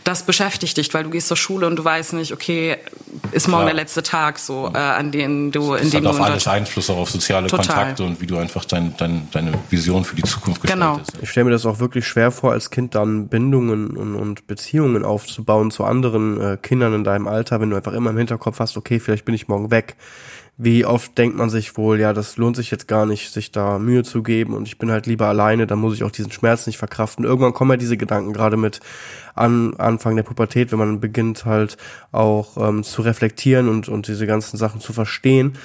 das 0.04 0.25
beschäftigt 0.25 0.76
dich, 0.76 0.92
weil 0.94 1.04
du 1.04 1.11
gehst 1.11 1.28
zur 1.28 1.37
Schule 1.37 1.66
und 1.66 1.76
du 1.76 1.85
weißt 1.85 2.14
nicht, 2.14 2.32
okay, 2.32 2.78
ist 3.32 3.49
morgen 3.49 3.62
Klar. 3.62 3.75
der 3.75 3.82
letzte 3.82 4.02
Tag, 4.02 4.38
so 4.38 4.70
äh, 4.75 4.78
an 4.78 5.12
dem 5.12 5.52
du, 5.52 5.75
in 5.75 5.90
dem 5.90 5.99
hat 5.99 6.04
du 6.04 6.09
auf 6.11 6.20
alles 6.20 6.47
Einfluss 6.47 6.88
auch 6.90 6.99
auf 6.99 7.11
soziale 7.11 7.49
Total. 7.49 7.66
Kontakte 7.66 8.04
und 8.04 8.20
wie 8.20 8.26
du 8.26 8.38
einfach 8.38 8.64
dein, 8.64 8.97
dein, 8.97 9.28
deine 9.30 9.52
Vision 9.68 10.04
für 10.04 10.16
die 10.16 10.23
Zukunft 10.23 10.62
gestaltest. 10.62 11.12
Genau. 11.12 11.23
Ich 11.23 11.30
stelle 11.30 11.44
mir 11.44 11.50
das 11.50 11.66
auch 11.66 11.80
wirklich 11.80 12.06
schwer 12.06 12.30
vor, 12.30 12.52
als 12.52 12.70
Kind 12.70 12.94
dann 12.94 13.28
Bindungen 13.28 13.97
und, 13.97 14.14
und 14.14 14.47
Beziehungen 14.47 15.04
aufzubauen 15.04 15.70
zu 15.70 15.85
anderen 15.85 16.40
äh, 16.40 16.56
Kindern 16.56 16.94
in 16.94 17.04
deinem 17.04 17.28
Alter, 17.28 17.61
wenn 17.61 17.70
du 17.70 17.76
einfach 17.76 17.92
immer 17.92 18.11
im 18.11 18.18
Hinterkopf 18.18 18.59
hast, 18.59 18.76
okay, 18.76 19.00
vielleicht 19.00 19.25
bin 19.25 19.35
ich 19.35 19.49
morgen 19.49 19.70
weg 19.70 19.97
wie 20.62 20.85
oft 20.85 21.17
denkt 21.17 21.38
man 21.38 21.49
sich 21.49 21.79
wohl, 21.79 21.99
ja, 21.99 22.12
das 22.12 22.37
lohnt 22.37 22.55
sich 22.55 22.71
jetzt 22.71 22.87
gar 22.87 23.07
nicht, 23.07 23.33
sich 23.33 23.50
da 23.50 23.79
Mühe 23.79 24.05
zu 24.05 24.23
geben 24.23 24.52
und 24.52 24.69
ich 24.69 24.76
bin 24.76 24.90
halt 24.90 25.07
lieber 25.07 25.26
alleine, 25.26 25.67
dann 25.67 25.79
muss 25.79 25.95
ich 25.95 26.05
auch 26.05 26.11
diesen 26.11 26.33
Schmerz 26.33 26.67
nicht 26.67 26.76
verkraften. 26.76 27.25
Irgendwann 27.25 27.55
kommen 27.55 27.71
ja 27.71 27.76
diese 27.79 27.97
Gedanken, 27.97 28.35
gerade 28.35 28.59
mit 28.59 28.81
an, 29.35 29.73
Anfang 29.79 30.17
der 30.17 30.23
Pubertät, 30.23 30.71
wenn 30.71 30.79
man 30.79 31.00
beginnt 31.00 31.47
halt 31.47 31.79
auch 32.12 32.59
ähm, 32.59 32.83
zu 32.83 33.00
reflektieren 33.00 33.71
und, 33.71 33.88
und 33.88 34.07
diese 34.07 34.26
ganzen 34.26 34.59
Sachen 34.59 34.83
zu 34.83 34.93
verstehen. 34.93 35.57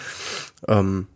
Ähm, 0.66 1.08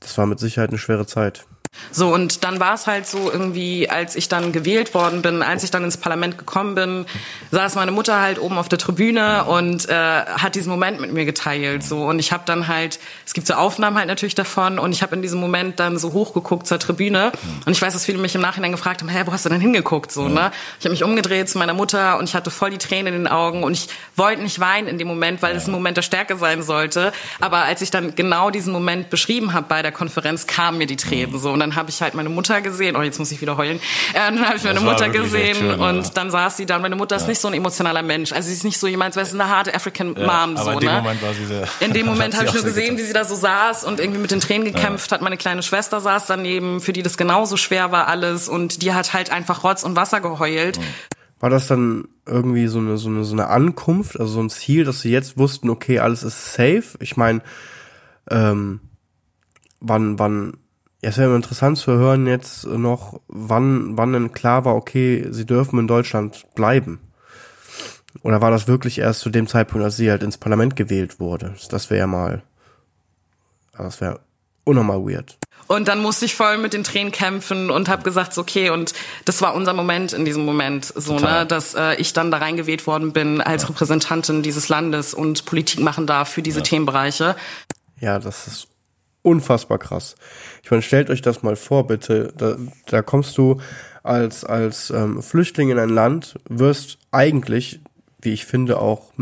das 0.00 0.16
war 0.16 0.24
mit 0.24 0.40
Sicherheit 0.40 0.70
eine 0.70 0.78
schwere 0.78 1.04
Zeit. 1.04 1.46
So, 1.90 2.12
und 2.12 2.44
dann 2.44 2.60
war 2.60 2.74
es 2.74 2.86
halt 2.86 3.06
so 3.06 3.30
irgendwie, 3.30 3.88
als 3.88 4.16
ich 4.16 4.28
dann 4.28 4.52
gewählt 4.52 4.94
worden 4.94 5.20
bin, 5.22 5.42
als 5.42 5.64
ich 5.64 5.70
dann 5.70 5.84
ins 5.84 5.96
Parlament 5.96 6.38
gekommen 6.38 6.74
bin, 6.74 7.06
saß 7.50 7.74
meine 7.74 7.92
Mutter 7.92 8.20
halt 8.20 8.38
oben 8.38 8.58
auf 8.58 8.68
der 8.68 8.78
Tribüne 8.78 9.44
und 9.44 9.88
äh, 9.88 9.94
hat 9.94 10.54
diesen 10.54 10.70
Moment 10.70 11.00
mit 11.00 11.12
mir 11.12 11.24
geteilt. 11.24 11.82
So, 11.82 12.04
und 12.04 12.18
ich 12.18 12.32
habe 12.32 12.44
dann 12.46 12.68
halt, 12.68 12.98
es 13.26 13.34
gibt 13.34 13.46
so 13.46 13.54
Aufnahmen 13.54 13.96
halt 13.98 14.06
natürlich 14.06 14.34
davon 14.34 14.78
und 14.78 14.92
ich 14.92 15.02
habe 15.02 15.14
in 15.14 15.22
diesem 15.22 15.40
Moment 15.40 15.80
dann 15.80 15.98
so 15.98 16.12
hochgeguckt 16.12 16.66
zur 16.66 16.78
Tribüne 16.78 17.32
und 17.66 17.72
ich 17.72 17.80
weiß, 17.80 17.92
dass 17.92 18.04
viele 18.04 18.18
mich 18.18 18.34
im 18.34 18.40
Nachhinein 18.40 18.72
gefragt 18.72 19.02
haben, 19.02 19.08
hä, 19.08 19.22
wo 19.26 19.32
hast 19.32 19.44
du 19.44 19.48
denn 19.48 19.60
hingeguckt? 19.60 20.12
So, 20.12 20.28
ne? 20.28 20.50
Ich 20.78 20.84
habe 20.84 20.92
mich 20.92 21.04
umgedreht 21.04 21.48
zu 21.48 21.58
meiner 21.58 21.74
Mutter 21.74 22.18
und 22.18 22.28
ich 22.28 22.34
hatte 22.34 22.50
voll 22.50 22.70
die 22.70 22.78
Tränen 22.78 23.14
in 23.14 23.20
den 23.24 23.28
Augen 23.28 23.64
und 23.64 23.72
ich 23.72 23.88
wollte 24.16 24.42
nicht 24.42 24.60
weinen 24.60 24.88
in 24.88 24.98
dem 24.98 25.08
Moment, 25.08 25.42
weil 25.42 25.56
es 25.56 25.66
ein 25.66 25.72
Moment 25.72 25.96
der 25.96 26.02
Stärke 26.02 26.36
sein 26.36 26.62
sollte. 26.62 27.12
Aber 27.40 27.58
als 27.58 27.82
ich 27.82 27.90
dann 27.90 28.14
genau 28.14 28.50
diesen 28.50 28.72
Moment 28.72 29.10
beschrieben 29.10 29.52
habe 29.52 29.66
bei 29.68 29.82
der 29.82 29.92
Konferenz, 29.92 30.46
kamen 30.46 30.78
mir 30.78 30.86
die 30.86 30.96
Tränen 30.96 31.38
so 31.38 31.52
und 31.52 31.61
dann 31.62 31.76
habe 31.76 31.90
ich 31.90 32.02
halt 32.02 32.14
meine 32.14 32.28
Mutter 32.28 32.60
gesehen. 32.60 32.96
Oh, 32.96 33.02
jetzt 33.02 33.18
muss 33.18 33.30
ich 33.30 33.40
wieder 33.40 33.56
heulen. 33.56 33.78
Äh, 34.12 34.14
dann 34.14 34.46
habe 34.46 34.56
ich 34.56 34.64
meine 34.64 34.80
Mutter 34.80 35.08
gesehen 35.08 35.56
schön, 35.56 35.80
und 35.80 36.04
ja. 36.04 36.10
dann 36.14 36.30
saß 36.30 36.56
sie 36.56 36.66
da. 36.66 36.78
Meine 36.78 36.96
Mutter 36.96 37.16
ist 37.16 37.22
ja. 37.22 37.28
nicht 37.28 37.40
so 37.40 37.48
ein 37.48 37.54
emotionaler 37.54 38.02
Mensch. 38.02 38.32
Also 38.32 38.48
sie 38.48 38.54
ist 38.54 38.64
nicht 38.64 38.78
so 38.78 38.86
jemand, 38.86 39.16
weil 39.16 39.24
sie 39.24 39.34
eine 39.34 39.48
harte 39.48 39.74
African 39.74 40.14
ja, 40.16 40.26
Mom 40.26 40.56
so. 40.56 40.70
in 40.70 40.80
dem 40.80 40.90
ne? 40.90 40.96
Moment 40.98 41.22
war 41.22 41.34
sie 41.34 41.46
sehr. 41.46 41.68
In 41.80 41.92
dem 41.92 42.06
Moment 42.12 42.36
habe 42.36 42.46
ich 42.46 42.54
nur 42.54 42.62
gesehen, 42.62 42.98
wie 42.98 43.02
sie 43.02 43.12
da 43.12 43.24
so 43.24 43.34
saß 43.34 43.84
und 43.84 44.00
irgendwie 44.00 44.20
mit 44.20 44.30
den 44.30 44.40
Tränen 44.40 44.64
gekämpft 44.64 45.12
hat. 45.12 45.22
Meine 45.22 45.36
kleine 45.36 45.62
Schwester 45.62 46.00
saß 46.00 46.26
daneben, 46.26 46.80
für 46.80 46.92
die 46.92 47.02
das 47.02 47.16
genauso 47.16 47.56
schwer 47.56 47.92
war 47.92 48.08
alles 48.08 48.48
und 48.48 48.82
die 48.82 48.92
hat 48.92 49.12
halt 49.12 49.30
einfach 49.30 49.64
Rotz 49.64 49.82
und 49.82 49.96
Wasser 49.96 50.20
geheult. 50.20 50.78
War 51.40 51.50
das 51.50 51.66
dann 51.66 52.08
irgendwie 52.26 52.68
so 52.68 52.78
eine, 52.78 52.98
so 52.98 53.08
eine, 53.08 53.24
so 53.24 53.34
eine 53.34 53.48
Ankunft, 53.48 54.18
also 54.18 54.34
so 54.34 54.40
ein 54.40 54.50
Ziel, 54.50 54.84
dass 54.84 55.00
sie 55.00 55.10
jetzt 55.10 55.38
wussten, 55.38 55.70
okay, 55.70 55.98
alles 55.98 56.22
ist 56.22 56.54
safe? 56.54 56.84
Ich 57.00 57.16
meine, 57.16 57.42
ähm, 58.30 58.80
wann, 59.80 60.18
wann 60.18 60.58
ja, 61.02 61.10
es 61.10 61.18
wäre 61.18 61.34
interessant 61.34 61.78
zu 61.78 61.92
hören 61.92 62.26
jetzt 62.26 62.64
noch, 62.64 63.20
wann, 63.26 63.98
wann 63.98 64.12
denn 64.12 64.32
klar 64.32 64.64
war, 64.64 64.76
okay, 64.76 65.26
sie 65.30 65.44
dürfen 65.44 65.80
in 65.80 65.88
Deutschland 65.88 66.44
bleiben. 66.54 67.00
Oder 68.22 68.40
war 68.40 68.52
das 68.52 68.68
wirklich 68.68 68.98
erst 68.98 69.20
zu 69.20 69.30
dem 69.30 69.48
Zeitpunkt, 69.48 69.84
als 69.84 69.96
sie 69.96 70.10
halt 70.10 70.22
ins 70.22 70.38
Parlament 70.38 70.76
gewählt 70.76 71.18
wurde? 71.18 71.54
Das 71.70 71.90
wäre 71.90 72.00
ja 72.00 72.06
mal, 72.06 72.42
das 73.76 74.00
wäre 74.00 74.20
unnormal 74.64 75.00
weird. 75.04 75.38
Und 75.66 75.88
dann 75.88 76.00
musste 76.02 76.24
ich 76.24 76.36
voll 76.36 76.58
mit 76.58 76.72
den 76.72 76.84
Tränen 76.84 77.10
kämpfen 77.10 77.70
und 77.70 77.88
habe 77.88 78.02
gesagt, 78.02 78.36
okay, 78.38 78.70
und 78.70 78.92
das 79.24 79.42
war 79.42 79.54
unser 79.54 79.72
Moment 79.72 80.12
in 80.12 80.24
diesem 80.24 80.44
Moment, 80.44 80.84
so 80.84 81.16
Total. 81.16 81.40
ne, 81.40 81.46
dass 81.46 81.74
äh, 81.74 81.94
ich 81.96 82.12
dann 82.12 82.30
da 82.30 82.38
reingewählt 82.38 82.86
worden 82.86 83.12
bin 83.12 83.40
als 83.40 83.62
ja. 83.62 83.68
Repräsentantin 83.68 84.42
dieses 84.42 84.68
Landes 84.68 85.14
und 85.14 85.46
Politik 85.46 85.80
machen 85.80 86.06
darf 86.06 86.28
für 86.28 86.42
diese 86.42 86.60
ja. 86.60 86.64
Themenbereiche. 86.64 87.34
Ja, 88.00 88.18
das 88.18 88.46
ist 88.46 88.68
unfassbar 89.22 89.78
krass. 89.78 90.16
Ich 90.62 90.70
meine, 90.70 90.82
stellt 90.82 91.10
euch 91.10 91.22
das 91.22 91.42
mal 91.42 91.56
vor, 91.56 91.86
bitte. 91.86 92.32
Da, 92.36 92.56
da 92.86 93.02
kommst 93.02 93.38
du 93.38 93.60
als, 94.02 94.44
als 94.44 94.90
ähm, 94.90 95.22
Flüchtling 95.22 95.70
in 95.70 95.78
ein 95.78 95.88
Land, 95.88 96.34
wirst 96.48 96.98
eigentlich, 97.10 97.80
wie 98.20 98.32
ich 98.32 98.44
finde, 98.44 98.78
auch 98.78 99.12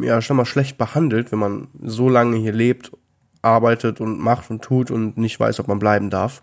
ja 0.00 0.20
schon 0.20 0.36
mal 0.36 0.44
schlecht 0.44 0.76
behandelt, 0.76 1.32
wenn 1.32 1.38
man 1.38 1.68
so 1.82 2.08
lange 2.08 2.36
hier 2.36 2.52
lebt, 2.52 2.90
arbeitet 3.42 4.00
und 4.00 4.18
macht 4.18 4.50
und 4.50 4.62
tut 4.62 4.90
und 4.90 5.16
nicht 5.18 5.38
weiß, 5.38 5.60
ob 5.60 5.68
man 5.68 5.78
bleiben 5.78 6.10
darf. 6.10 6.42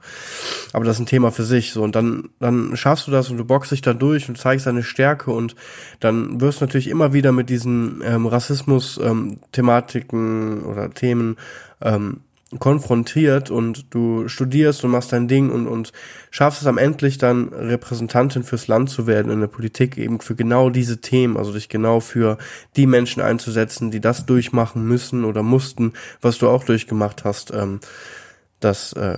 Aber 0.72 0.86
das 0.86 0.98
ist 0.98 1.01
ein 1.01 1.08
Thema 1.08 1.32
für 1.32 1.44
sich. 1.44 1.74
So 1.74 1.84
und 1.84 1.96
dann 1.96 2.30
dann 2.39 2.77
schaffst 2.77 3.08
du 3.08 3.12
das 3.12 3.30
und 3.30 3.38
du 3.38 3.46
boxst 3.46 3.72
dich 3.72 3.82
da 3.82 3.94
durch 3.94 4.30
und 4.30 4.38
zeigst 4.38 4.68
deine 4.68 4.84
Stärke 4.84 5.32
und 5.32 5.56
dann 6.00 6.39
wirst 6.39 6.62
du 6.62 6.65
natürlich 6.65 6.89
immer 6.89 7.12
wieder 7.12 7.32
mit 7.32 7.50
diesen 7.50 8.03
ähm, 8.06 8.27
Rassismus-Thematiken 8.27 10.62
ähm, 10.62 10.65
oder 10.65 10.91
Themen 10.91 11.38
ähm, 11.82 12.22
konfrontiert 12.60 13.50
und 13.50 13.93
du 13.93 14.27
studierst 14.27 14.84
und 14.84 14.91
machst 14.91 15.13
dein 15.13 15.27
Ding 15.27 15.50
und, 15.50 15.67
und 15.67 15.91
schaffst 16.29 16.62
es 16.62 16.67
am 16.67 16.77
endlich 16.77 17.17
dann 17.17 17.50
Repräsentantin 17.50 18.43
fürs 18.43 18.67
Land 18.67 18.89
zu 18.89 19.08
werden 19.08 19.31
in 19.31 19.39
der 19.39 19.48
Politik 19.48 19.98
eben 19.98 20.20
für 20.20 20.36
genau 20.36 20.70
diese 20.70 21.00
Themen, 21.01 21.38
also 21.38 21.53
dich 21.53 21.70
genau 21.70 22.00
für 22.00 22.38
die 22.75 22.88
Menschen 22.88 23.22
einzusetzen, 23.22 23.91
die 23.91 24.01
das 24.01 24.25
durchmachen 24.25 24.86
müssen 24.86 25.24
oder 25.24 25.43
mussten, 25.43 25.93
was 26.22 26.38
du 26.38 26.50
auch 26.50 26.63
durchgemacht 26.63 27.24
hast. 27.24 27.51
Ähm, 27.51 27.79
das 28.60 28.93
äh, 28.93 29.17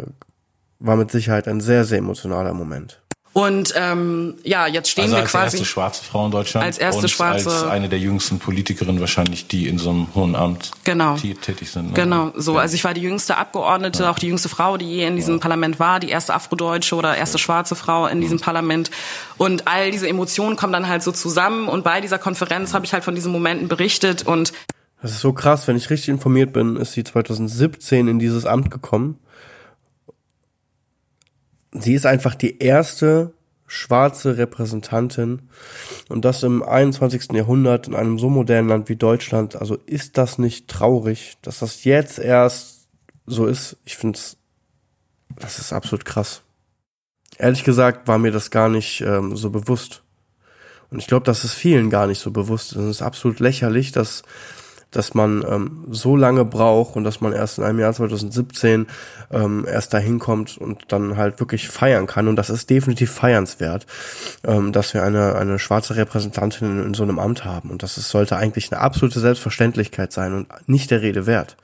war 0.79 0.95
mit 0.95 1.11
Sicherheit 1.11 1.47
ein 1.47 1.61
sehr, 1.61 1.85
sehr 1.85 1.99
emotionaler 1.99 2.53
Moment. 2.53 3.02
Und 3.33 3.73
ähm, 3.75 4.35
ja, 4.43 4.67
jetzt 4.67 4.91
stehen 4.91 5.05
also 5.05 5.15
wir 5.15 5.23
quasi 5.23 5.37
als 5.45 5.53
erste 5.55 5.65
schwarze 5.65 6.03
Frau 6.03 6.25
in 6.25 6.31
Deutschland 6.31 6.67
als 6.67 6.77
erste 6.77 7.01
und 7.01 7.09
schwarze 7.09 7.49
als 7.49 7.63
eine 7.63 7.89
der 7.89 7.97
jüngsten 7.97 8.37
Politikerinnen 8.37 8.99
wahrscheinlich, 8.99 9.47
die 9.47 9.67
in 9.67 9.79
so 9.79 9.89
einem 9.89 10.07
hohen 10.13 10.35
Amt 10.35 10.69
genau. 10.83 11.15
tätig 11.15 11.71
sind. 11.71 11.87
Ne? 11.87 11.93
Genau, 11.95 12.31
so. 12.35 12.53
Ja. 12.53 12.59
Also 12.59 12.75
ich 12.75 12.83
war 12.83 12.93
die 12.93 13.01
jüngste 13.01 13.37
Abgeordnete, 13.37 14.03
ja. 14.03 14.11
auch 14.11 14.19
die 14.19 14.27
jüngste 14.27 14.49
Frau, 14.49 14.77
die 14.77 14.85
je 14.85 15.07
in 15.07 15.15
diesem 15.15 15.35
ja. 15.35 15.41
Parlament 15.41 15.79
war, 15.79 15.99
die 15.99 16.09
erste 16.09 16.35
Afrodeutsche 16.35 16.95
oder 16.95 17.17
erste 17.17 17.39
schwarze 17.39 17.75
Frau 17.75 18.05
in 18.05 18.21
diesem 18.21 18.39
Parlament. 18.39 18.91
Und 19.37 19.67
all 19.67 19.89
diese 19.89 20.07
Emotionen 20.07 20.55
kommen 20.55 20.73
dann 20.73 20.87
halt 20.87 21.01
so 21.01 21.11
zusammen. 21.11 21.67
Und 21.67 21.83
bei 21.83 22.01
dieser 22.01 22.19
Konferenz 22.19 22.75
habe 22.75 22.85
ich 22.85 22.93
halt 22.93 23.03
von 23.03 23.15
diesen 23.15 23.31
Momenten 23.31 23.67
berichtet 23.67 24.27
und 24.27 24.53
das 25.01 25.11
ist 25.11 25.19
so 25.19 25.33
krass, 25.33 25.67
wenn 25.67 25.75
ich 25.75 25.89
richtig 25.89 26.07
informiert 26.07 26.53
bin, 26.53 26.77
ist 26.77 26.93
sie 26.93 27.03
2017 27.03 28.07
in 28.07 28.19
dieses 28.19 28.45
Amt 28.45 28.71
gekommen 28.71 29.19
sie 31.73 31.93
ist 31.93 32.05
einfach 32.05 32.35
die 32.35 32.59
erste 32.59 33.33
schwarze 33.67 34.37
Repräsentantin 34.37 35.49
und 36.09 36.25
das 36.25 36.43
im 36.43 36.61
21. 36.61 37.31
Jahrhundert 37.33 37.87
in 37.87 37.95
einem 37.95 38.19
so 38.19 38.29
modernen 38.29 38.69
Land 38.69 38.89
wie 38.89 38.95
Deutschland. 38.95 39.55
Also 39.55 39.77
ist 39.85 40.17
das 40.17 40.37
nicht 40.37 40.67
traurig, 40.67 41.37
dass 41.41 41.59
das 41.59 41.83
jetzt 41.83 42.19
erst 42.19 42.87
so 43.25 43.47
ist? 43.47 43.77
Ich 43.85 43.97
finde 43.97 44.17
es, 44.17 44.37
das 45.39 45.59
ist 45.59 45.73
absolut 45.73 46.05
krass. 46.05 46.43
Ehrlich 47.37 47.63
gesagt 47.63 48.07
war 48.07 48.19
mir 48.19 48.31
das 48.31 48.51
gar 48.51 48.69
nicht 48.69 49.01
ähm, 49.01 49.35
so 49.35 49.49
bewusst. 49.49 50.03
Und 50.91 50.99
ich 50.99 51.07
glaube, 51.07 51.25
das 51.25 51.43
ist 51.43 51.53
vielen 51.53 51.89
gar 51.89 52.05
nicht 52.05 52.19
so 52.19 52.29
bewusst. 52.29 52.73
Es 52.73 52.85
ist 52.85 53.01
absolut 53.01 53.39
lächerlich, 53.39 53.91
dass 53.91 54.21
dass 54.95 55.13
man 55.13 55.43
ähm, 55.47 55.85
so 55.89 56.15
lange 56.15 56.45
braucht 56.45 56.95
und 56.95 57.03
dass 57.03 57.21
man 57.21 57.33
erst 57.33 57.57
in 57.57 57.63
einem 57.63 57.79
Jahr 57.79 57.93
2017 57.93 58.87
ähm, 59.31 59.65
erst 59.67 59.93
dahin 59.93 60.19
kommt 60.19 60.57
und 60.57 60.91
dann 60.91 61.17
halt 61.17 61.39
wirklich 61.39 61.67
feiern 61.67 62.07
kann. 62.07 62.27
Und 62.27 62.35
das 62.35 62.49
ist 62.49 62.69
definitiv 62.69 63.11
feiernswert, 63.11 63.85
ähm, 64.45 64.71
dass 64.71 64.93
wir 64.93 65.03
eine, 65.03 65.35
eine 65.35 65.59
schwarze 65.59 65.95
Repräsentantin 65.95 66.79
in, 66.79 66.85
in 66.87 66.93
so 66.93 67.03
einem 67.03 67.19
Amt 67.19 67.45
haben. 67.45 67.69
Und 67.69 67.83
das 67.83 67.97
ist, 67.97 68.09
sollte 68.09 68.37
eigentlich 68.37 68.71
eine 68.71 68.81
absolute 68.81 69.19
Selbstverständlichkeit 69.19 70.13
sein 70.13 70.33
und 70.33 70.47
nicht 70.67 70.91
der 70.91 71.01
Rede 71.01 71.25
wert. 71.25 71.57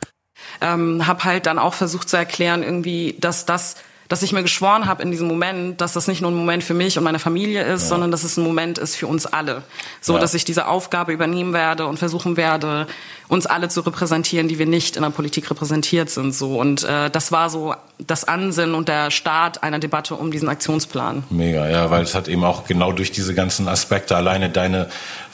Ähm, 0.62 1.06
hab 1.06 1.26
halt 1.26 1.46
dann 1.46 1.60
auch 1.60 1.74
versucht 1.74 2.10
zu 2.10 2.18
erklären, 2.18 2.64
irgendwie, 2.64 3.16
dass 3.20 3.46
das 3.46 3.76
dass 4.10 4.24
ich 4.24 4.34
mir 4.34 4.42
geschworen 4.42 4.88
habe 4.88 5.04
in 5.04 5.12
diesem 5.12 5.28
Moment, 5.28 5.80
dass 5.80 5.94
das 5.94 6.08
nicht 6.08 6.22
nur 6.22 6.32
ein 6.32 6.36
Moment 6.36 6.63
für 6.63 6.74
mich 6.74 6.98
und 6.98 7.04
meine 7.04 7.20
Familie 7.20 7.62
ist, 7.63 7.84
ja. 7.84 7.89
sondern 7.89 8.10
dass 8.10 8.24
es 8.24 8.38
ein 8.38 8.44
Moment 8.44 8.80
ist 8.80 8.96
für 8.96 9.06
uns 9.06 9.28
alle. 9.28 9.62
So, 10.01 10.16
ja. 10.16 10.20
dass 10.20 10.34
ich 10.34 10.44
diese 10.44 10.68
Aufgabe 10.68 11.13
übernehmen 11.13 11.54
werde 11.54 11.86
und 11.86 12.00
versuchen 12.00 12.36
werde, 12.36 12.88
uns 13.28 13.46
alle 13.46 13.70
zu 13.70 13.82
repräsentieren, 13.82 14.48
die 14.48 14.58
wir 14.58 14.66
nicht 14.66 14.96
in 14.96 15.04
der 15.04 15.12
Politik 15.12 15.50
repräsentiert 15.51 16.10
sind. 16.10 16.34
So 16.34 16.60
und 16.60 16.84
äh, 16.84 17.12
das 17.12 17.32
war 17.32 17.51
so 17.51 17.75
das 18.00 18.24
Ansinnen 18.24 18.74
und 18.74 18.88
der 18.88 19.12
Start 19.12 19.62
einer 19.62 19.78
Debatte 19.78 20.16
um 20.16 20.32
diesen 20.32 20.50
Aktionsplan. 20.50 21.24
Mega, 21.30 21.70
ja, 21.70 21.92
weil 21.92 22.01
es 22.01 22.16
hat 22.16 22.28
eben 22.28 22.44
auch 22.44 22.66
genau 22.66 22.92
durch 22.92 23.12
diese 23.12 23.36
ganzen 23.36 23.68
Aspekte 23.68 24.16
alleine 24.16 24.50
deine 24.50 24.89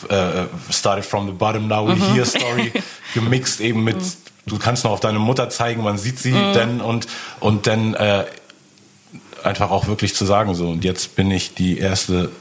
äh, 0.10 0.48
started 0.70 1.06
from 1.06 1.28
the 1.28 1.32
bottom 1.32 1.70
now 1.70 1.88
we 1.88 1.96
mhm. 1.96 2.14
here 2.14 2.26
Story 2.26 2.74
gemixt 3.14 3.62
eben 3.62 3.86
mit 3.86 3.96
mhm. 3.96 4.12
du 4.48 4.58
kannst 4.58 4.84
noch 4.84 4.92
auf 4.92 5.00
deine 5.00 5.20
Mutter 5.20 5.50
zeigen, 5.50 5.82
man 5.82 5.98
sieht 5.98 6.20
sie 6.20 6.34
mhm. 6.34 6.54
denn 6.54 6.82
und 6.82 7.08
und 7.40 7.68
dann 7.68 7.94
äh, 7.94 8.26
einfach 9.46 9.72
auch 9.72 9.88
wirklich 9.88 10.16
zu 10.16 10.26
sagen 10.26 10.54
so 10.56 10.70
und 10.70 10.84
jetzt 10.84 11.16
bin 11.16 11.32
ich 11.32 11.54
die 11.54 11.78
erste 11.78 12.32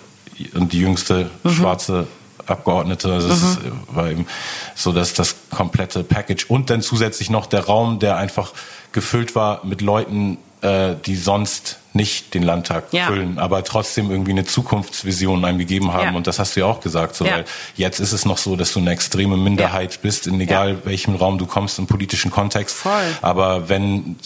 und 0.55 0.73
die 0.73 0.81
jüngste 0.81 1.31
mhm. 1.43 1.51
schwarze 1.51 2.07
Abgeordnete. 2.47 3.13
Also 3.13 3.29
es 3.29 3.43
mhm. 3.43 3.73
war 3.89 4.11
eben 4.11 4.27
so, 4.75 4.93
dass 4.93 5.15
das 5.15 5.37
komplette 5.51 6.05
Package 6.05 6.47
und 6.47 6.71
dann 6.71 6.83
zusätzlich 6.83 7.31
noch 7.31 7.47
der 7.47 7.65
Raum, 7.65 7.99
der 7.99 8.17
einfach 8.17 8.53
gefüllt 8.93 9.35
war 9.35 9.65
mit 9.65 9.81
Leuten, 9.81 10.39
äh, 10.61 10.95
die 11.07 11.17
sonst 11.17 11.79
nicht 11.93 12.35
den 12.35 12.43
Landtag 12.43 12.93
ja. 12.93 13.07
füllen, 13.07 13.39
aber 13.39 13.63
trotzdem 13.63 14.11
irgendwie 14.11 14.33
eine 14.33 14.45
Zukunftsvision 14.45 15.45
einem 15.45 15.59
gegeben 15.59 15.93
haben. 15.93 16.11
Ja. 16.11 16.15
Und 16.15 16.27
das 16.27 16.39
hast 16.39 16.57
du 16.57 16.61
ja 16.61 16.67
auch 16.67 16.81
gesagt, 16.81 17.15
so, 17.15 17.25
ja. 17.25 17.37
weil 17.37 17.45
jetzt 17.77 18.01
ist 18.01 18.13
es 18.13 18.25
noch 18.25 18.39
so, 18.39 18.57
dass 18.57 18.73
du 18.73 18.81
eine 18.81 18.91
extreme 18.91 19.37
Minderheit 19.37 20.03
bist, 20.03 20.27
in 20.27 20.41
egal 20.41 20.79
welchem 20.85 21.15
Raum 21.15 21.39
du 21.39 21.47
kommst 21.47 21.79
im 21.79 21.87
politischen 21.87 22.31
Kontext. 22.31 22.77
Voll. 22.77 22.93
Aber 23.23 23.69
wenn 23.69 24.17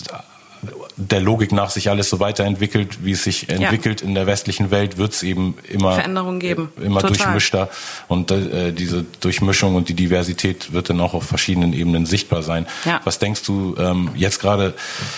der 0.97 1.21
Logik 1.21 1.53
nach 1.53 1.71
sich 1.71 1.91
alles 1.91 2.11
so 2.11 2.19
weiterentwickelt, 2.21 3.05
wie 3.05 3.13
es 3.13 3.25
sich 3.25 3.49
entwickelt 3.49 4.01
ja. 4.01 4.09
in 4.09 4.15
der 4.15 4.27
westlichen 4.27 4.71
Welt, 4.71 4.99
wird 4.99 5.13
es 5.13 5.23
eben 5.23 5.57
immer 5.69 5.95
Veränderungen 5.95 6.41
geben. 6.41 6.73
Immer 6.77 7.01
Total. 7.01 7.17
durchmischter 7.17 7.71
und 8.09 8.31
äh, 8.31 8.73
diese 8.73 9.05
Durchmischung 9.21 9.77
und 9.77 9.89
die 9.89 9.95
Diversität 9.95 10.73
wird 10.73 10.91
dann 10.91 11.01
auch 11.01 11.15
auf 11.15 11.25
verschiedenen 11.25 11.73
Ebenen 11.73 12.07
sichtbar 12.07 12.43
sein. 12.43 12.67
Ja. 12.85 13.01
Was 13.05 13.19
denkst 13.19 13.43
du 13.45 13.77
ähm, 13.79 14.11
jetzt 14.17 14.41
gerade 14.41 14.75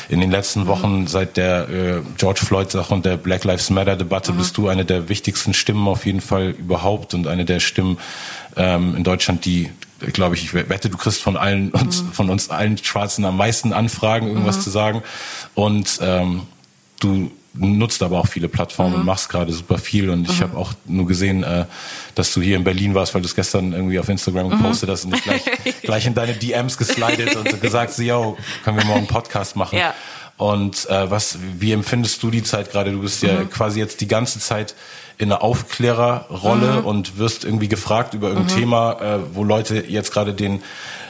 in 0.08 0.20
den 0.20 0.30
letzten 0.30 0.66
Wochen 0.66 1.00
mhm. 1.00 1.06
seit 1.06 1.36
der 1.36 1.68
äh, 1.68 2.00
George 2.18 2.40
Floyd 2.44 2.70
Sache 2.70 2.92
und 2.92 3.06
der 3.06 3.16
Black 3.16 3.44
Lives 3.44 3.70
Matter 3.70 3.96
Debatte 3.96 4.32
mhm. 4.32 4.38
bist 4.38 4.56
du 4.56 4.68
eine 4.68 4.84
der 4.84 5.08
wichtigsten 5.08 5.54
Stimmen 5.54 5.88
auf 5.88 6.04
jeden 6.04 6.20
Fall 6.20 6.50
überhaupt 6.50 7.14
und 7.14 7.26
eine 7.26 7.44
der 7.44 7.60
Stimmen 7.60 7.98
ähm, 8.56 8.94
in 8.96 9.04
Deutschland, 9.04 9.44
die 9.44 9.70
glaube 10.12 10.34
ich, 10.34 10.44
ich 10.44 10.54
wette, 10.54 10.88
du 10.88 10.96
kriegst 10.96 11.22
von 11.22 11.36
allen 11.36 11.70
uns, 11.72 12.02
mhm. 12.02 12.12
von 12.12 12.30
uns 12.30 12.50
allen 12.50 12.78
Schwarzen 12.78 13.24
am 13.24 13.36
meisten 13.36 13.72
Anfragen, 13.72 14.28
irgendwas 14.28 14.58
mhm. 14.58 14.62
zu 14.62 14.70
sagen. 14.70 15.02
Und 15.54 15.98
ähm, 16.02 16.42
du 17.00 17.30
nutzt 17.54 18.02
aber 18.02 18.20
auch 18.20 18.28
viele 18.28 18.48
Plattformen 18.48 18.92
mhm. 18.92 19.00
und 19.00 19.06
machst 19.06 19.28
gerade 19.28 19.52
super 19.52 19.78
viel. 19.78 20.10
Und 20.10 20.28
ich 20.28 20.38
mhm. 20.38 20.44
habe 20.44 20.56
auch 20.56 20.72
nur 20.86 21.06
gesehen, 21.06 21.42
äh, 21.42 21.64
dass 22.14 22.32
du 22.32 22.40
hier 22.40 22.56
in 22.56 22.64
Berlin 22.64 22.94
warst, 22.94 23.14
weil 23.14 23.22
du 23.22 23.26
es 23.26 23.34
gestern 23.34 23.72
irgendwie 23.72 23.98
auf 23.98 24.08
Instagram 24.08 24.46
mhm. 24.46 24.50
gepostet 24.50 24.88
hast 24.88 25.04
und 25.04 25.14
dich 25.14 25.22
gleich, 25.22 25.42
gleich 25.82 26.06
in 26.06 26.14
deine 26.14 26.34
DMs 26.34 26.76
geslidet 26.78 27.36
und 27.36 27.60
gesagt, 27.60 27.92
so, 27.92 28.02
yo, 28.02 28.36
können 28.64 28.78
wir 28.78 28.84
morgen 28.84 29.00
einen 29.00 29.08
Podcast 29.08 29.56
machen? 29.56 29.78
Ja. 29.78 29.94
Und 30.40 30.88
äh, 30.88 31.10
was, 31.10 31.36
wie 31.58 31.70
empfindest 31.72 32.22
du 32.22 32.30
die 32.30 32.42
Zeit 32.42 32.70
gerade? 32.72 32.92
Du 32.92 33.02
bist 33.02 33.22
ja 33.22 33.40
mhm. 33.40 33.50
quasi 33.50 33.78
jetzt 33.78 34.00
die 34.00 34.08
ganze 34.08 34.38
Zeit 34.38 34.74
in 35.18 35.30
einer 35.30 35.42
Aufklärerrolle 35.42 36.80
mhm. 36.80 36.86
und 36.86 37.18
wirst 37.18 37.44
irgendwie 37.44 37.68
gefragt 37.68 38.14
über 38.14 38.28
irgendein 38.28 38.56
mhm. 38.56 38.60
Thema, 38.60 38.92
äh, 39.02 39.18
wo 39.34 39.44
Leute 39.44 39.84
jetzt 39.86 40.12
gerade 40.12 40.32
den 40.32 40.62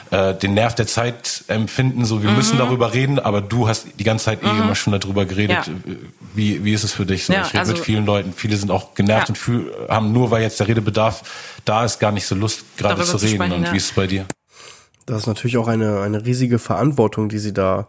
äh, 0.09 0.35
den 0.35 0.53
Nerv 0.53 0.75
der 0.75 0.85
Zeit 0.85 1.45
empfinden, 1.47 2.03
so 2.03 2.21
wir 2.21 2.31
mhm. 2.31 2.35
müssen 2.35 2.57
darüber 2.57 2.93
reden, 2.93 3.19
aber 3.19 3.39
du 3.39 3.69
hast 3.69 3.87
die 3.97 4.03
ganze 4.03 4.25
Zeit 4.25 4.43
eh 4.43 4.47
mhm. 4.47 4.63
immer 4.63 4.75
schon 4.75 4.91
darüber 4.91 5.23
geredet. 5.23 5.65
Ja. 5.65 5.73
Wie, 6.33 6.65
wie 6.65 6.73
ist 6.73 6.83
es 6.83 6.91
für 6.91 7.05
dich? 7.05 7.23
So, 7.23 7.31
ja, 7.31 7.43
ich 7.43 7.53
rede 7.53 7.59
also, 7.59 7.71
mit 7.71 7.81
vielen 7.81 8.05
Leuten, 8.05 8.33
viele 8.33 8.57
sind 8.57 8.69
auch 8.69 8.95
genervt 8.95 9.29
ja. 9.29 9.29
und 9.29 9.37
fühl, 9.37 9.73
haben 9.87 10.11
nur, 10.11 10.29
weil 10.29 10.41
jetzt 10.41 10.59
der 10.59 10.67
Redebedarf 10.67 11.23
da 11.63 11.85
ist, 11.85 11.99
gar 11.99 12.11
nicht 12.11 12.25
so 12.25 12.35
Lust, 12.35 12.65
gerade 12.75 13.01
zu 13.05 13.15
reden. 13.15 13.35
Sprechen, 13.35 13.53
und 13.53 13.71
wie 13.71 13.77
ist 13.77 13.85
es 13.85 13.91
bei 13.93 14.07
dir? 14.07 14.25
Das 15.05 15.19
ist 15.19 15.27
natürlich 15.27 15.55
auch 15.55 15.69
eine, 15.69 16.01
eine 16.01 16.25
riesige 16.25 16.59
Verantwortung, 16.59 17.29
die 17.29 17.39
sie 17.39 17.53
da 17.53 17.87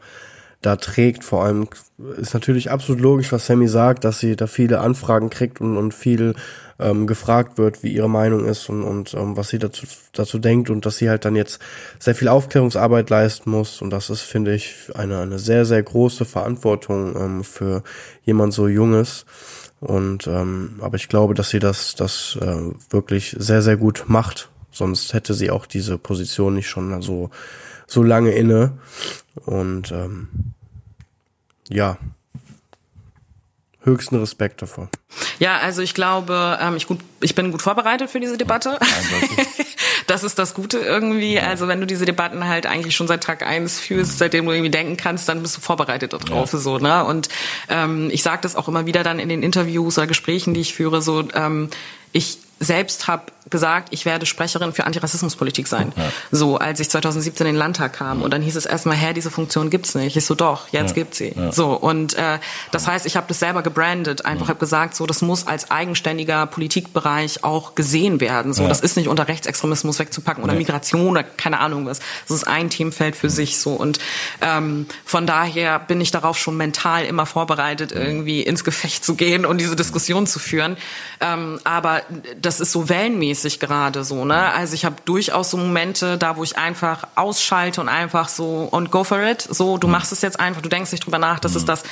da 0.63 0.77
trägt. 0.77 1.25
Vor 1.25 1.45
allem 1.45 1.69
ist 2.17 2.35
natürlich 2.35 2.71
absolut 2.71 3.01
logisch, 3.01 3.33
was 3.33 3.47
Sammy 3.47 3.69
sagt, 3.69 4.05
dass 4.05 4.19
sie 4.19 4.37
da 4.37 4.47
viele 4.47 4.81
Anfragen 4.81 5.31
kriegt 5.31 5.61
und, 5.61 5.77
und 5.77 5.93
viel 5.93 6.35
ähm, 6.79 7.07
gefragt 7.07 7.59
wird, 7.59 7.83
wie 7.83 7.93
ihre 7.93 8.09
Meinung 8.09 8.45
ist 8.45 8.69
und, 8.69 8.83
und 8.83 9.15
ähm, 9.15 9.37
was 9.37 9.51
sie 9.51 9.59
dazu, 9.59 9.87
dazu 10.13 10.39
denkt 10.39 10.71
und 10.71 10.85
dass 10.87 10.97
sie 10.97 11.09
halt 11.09 11.25
dann 11.25 11.37
jetzt 11.37 11.61
sehr 11.99 12.15
viel 12.15 12.29
Aufklärungsarbeit 12.29 13.11
leisten 13.11 13.51
muss. 13.51 13.83
Und 13.83 13.91
das 13.91 14.11
ist, 14.11 14.23
finde 14.23 14.55
ich, 14.55 14.91
eine, 14.95 15.21
eine 15.21 15.39
sehr, 15.39 15.65
sehr 15.65 15.83
große 15.83 16.25
Verantwortung 16.25 17.15
ähm, 17.17 17.45
für 17.45 17.83
jemand 18.25 18.53
so 18.55 18.69
Junges. 18.69 19.27
Und 19.81 20.27
ähm, 20.29 20.79
aber 20.81 20.97
ich 20.97 21.09
glaube, 21.09 21.35
dass 21.35 21.51
sie 21.51 21.59
das, 21.59 21.95
das 21.95 22.39
äh, 22.41 22.71
wirklich 22.91 23.37
sehr, 23.39 23.63
sehr 23.63 23.77
gut 23.77 24.05
macht. 24.07 24.49
Sonst 24.71 25.13
hätte 25.13 25.35
sie 25.35 25.51
auch 25.51 25.67
diese 25.67 25.99
Position 25.99 26.55
nicht 26.55 26.69
schon 26.69 27.03
so, 27.03 27.31
so 27.87 28.03
lange 28.03 28.31
inne. 28.33 28.79
Und 29.47 29.91
ähm, 29.93 30.29
ja, 31.69 31.99
höchsten 33.85 34.19
Respekt 34.19 34.63
davor. 34.63 34.89
Ja, 35.39 35.59
also 35.59 35.83
ich 35.83 35.95
glaube, 35.95 36.59
ähm, 36.61 36.77
ich, 36.77 36.87
gut, 36.87 37.01
ich 37.21 37.35
bin 37.35 37.51
gut 37.51 37.63
vorbereitet 37.63 38.11
für 38.11 38.21
diese 38.21 38.39
Debatte. 38.39 38.79
das 40.07 40.25
ist 40.25 40.39
das 40.39 40.55
Gute 40.55 40.79
irgendwie. 40.79 41.41
Also 41.41 41.69
wenn 41.69 41.81
du 41.81 41.87
diese 41.87 42.05
Debatten 42.05 42.47
halt 42.47 42.67
eigentlich 42.67 42.95
schon 42.95 43.09
seit 43.09 43.23
Tag 43.23 43.45
eins 43.45 43.81
führst, 43.81 44.19
seitdem 44.19 44.47
du 44.47 44.53
irgendwie 44.53 44.71
denken 44.71 44.97
kannst, 44.97 45.29
dann 45.29 45.43
bist 45.43 45.57
du 45.57 45.61
vorbereitet 45.61 46.13
darauf. 46.13 46.53
Ja. 46.53 46.59
So, 46.59 46.79
ne? 46.79 47.05
Und 47.05 47.29
ähm, 47.69 48.09
ich 48.13 48.23
sage 48.23 48.43
das 48.43 48.57
auch 48.57 48.69
immer 48.69 48.87
wieder 48.87 49.03
dann 49.03 49.19
in 49.19 49.29
den 49.29 49.43
Interviews 49.43 49.99
oder 49.99 50.07
Gesprächen, 50.07 50.55
die 50.55 50.61
ich 50.61 50.75
führe, 50.75 51.03
so 51.03 51.29
ähm, 51.35 51.69
ich 52.13 52.39
selbst 52.63 53.09
habe 53.09 53.25
gesagt, 53.51 53.89
ich 53.91 54.05
werde 54.05 54.25
Sprecherin 54.25 54.73
für 54.73 54.85
Antirassismuspolitik 54.85 55.67
sein. 55.67 55.93
Ja. 55.97 56.05
So, 56.31 56.59
als 56.59 56.81
ich 56.81 56.89
2017 56.89 57.47
in 57.47 57.55
den 57.55 57.59
Landtag 57.59 57.93
kam. 57.95 58.19
Ja. 58.19 58.25
Und 58.25 58.33
dann 58.33 58.41
hieß 58.41 58.57
es 58.57 58.67
erstmal, 58.67 58.97
hä, 58.97 59.13
diese 59.13 59.31
Funktion 59.31 59.69
gibt's 59.69 59.95
nicht. 59.95 60.17
Ich 60.17 60.25
so, 60.25 60.35
doch, 60.35 60.69
jetzt 60.71 60.91
ja. 60.91 60.95
gibt's 60.95 61.19
sie. 61.19 61.35
So, 61.51 61.73
und 61.73 62.15
äh, 62.15 62.39
das 62.71 62.87
heißt, 62.87 63.05
ich 63.05 63.17
habe 63.17 63.27
das 63.29 63.41
selber 63.41 63.63
gebrandet. 63.63 64.25
Einfach 64.25 64.49
habe 64.49 64.59
gesagt, 64.59 64.95
so, 64.95 65.07
das 65.07 65.23
muss 65.23 65.47
als 65.47 65.71
eigenständiger 65.71 66.47
Politikbereich 66.47 67.43
auch 67.43 67.75
gesehen 67.75 68.21
werden. 68.21 68.55
So, 68.55 68.69
das 68.69 68.81
ist 68.81 68.97
nicht 68.97 69.09
unter 69.09 69.27
Rechtsextremismus 69.27 69.99
wegzupacken 69.99 70.45
oder 70.45 70.55
Migration 70.55 71.09
oder 71.09 71.25
keine 71.25 71.61
Ahnung 71.61 71.87
was. 71.87 72.01
Das 72.29 72.37
ist 72.37 72.45
ein 72.45 72.71
Themenfeld 72.71 73.17
für 73.17 73.29
sich. 73.29 73.59
So 73.59 73.73
und 73.73 73.99
ähm, 74.41 74.87
von 75.05 75.27
daher 75.27 75.79
bin 75.79 76.01
ich 76.01 76.11
darauf 76.11 76.39
schon 76.39 76.57
mental 76.57 77.05
immer 77.05 77.27
vorbereitet, 77.27 77.93
irgendwie 77.93 78.43
ins 78.43 78.65
Gefecht 78.65 79.05
zu 79.05 79.15
gehen 79.15 79.45
und 79.45 79.59
diese 79.59 79.77
Diskussion 79.77 80.27
zu 80.27 80.39
führen. 80.39 80.77
Ähm, 81.21 81.59
aber 81.65 82.03
das 82.41 82.52
ist 82.61 82.73
so 82.73 82.89
wellenmäßig 82.89 83.61
gerade 83.61 84.05
so, 84.05 84.25
ne? 84.25 84.53
Also 84.53 84.75
ich 84.75 84.85
habe 84.85 84.97
durchaus 85.05 85.51
so 85.51 85.57
Momente, 85.57 86.19
da 86.19 86.37
wo 86.37 86.45
ich 86.45 86.59
einfach 86.59 87.07
ausschalte 87.15 87.81
und 87.81 87.89
einfach 87.89 88.29
so 88.29 88.69
und 88.71 88.91
go 88.91 89.05
for 89.05 89.23
it. 89.23 89.43
So, 89.43 89.79
du 89.79 89.89
machst 89.89 90.13
es 90.13 90.23
jetzt 90.23 90.41
einfach, 90.41 90.63
du 90.63 90.69
denkst 90.69 90.93
nicht 90.93 91.05
drüber 91.05 91.19
nach, 91.19 91.41
dass 91.41 91.55
es 91.55 91.65
das 91.65 91.83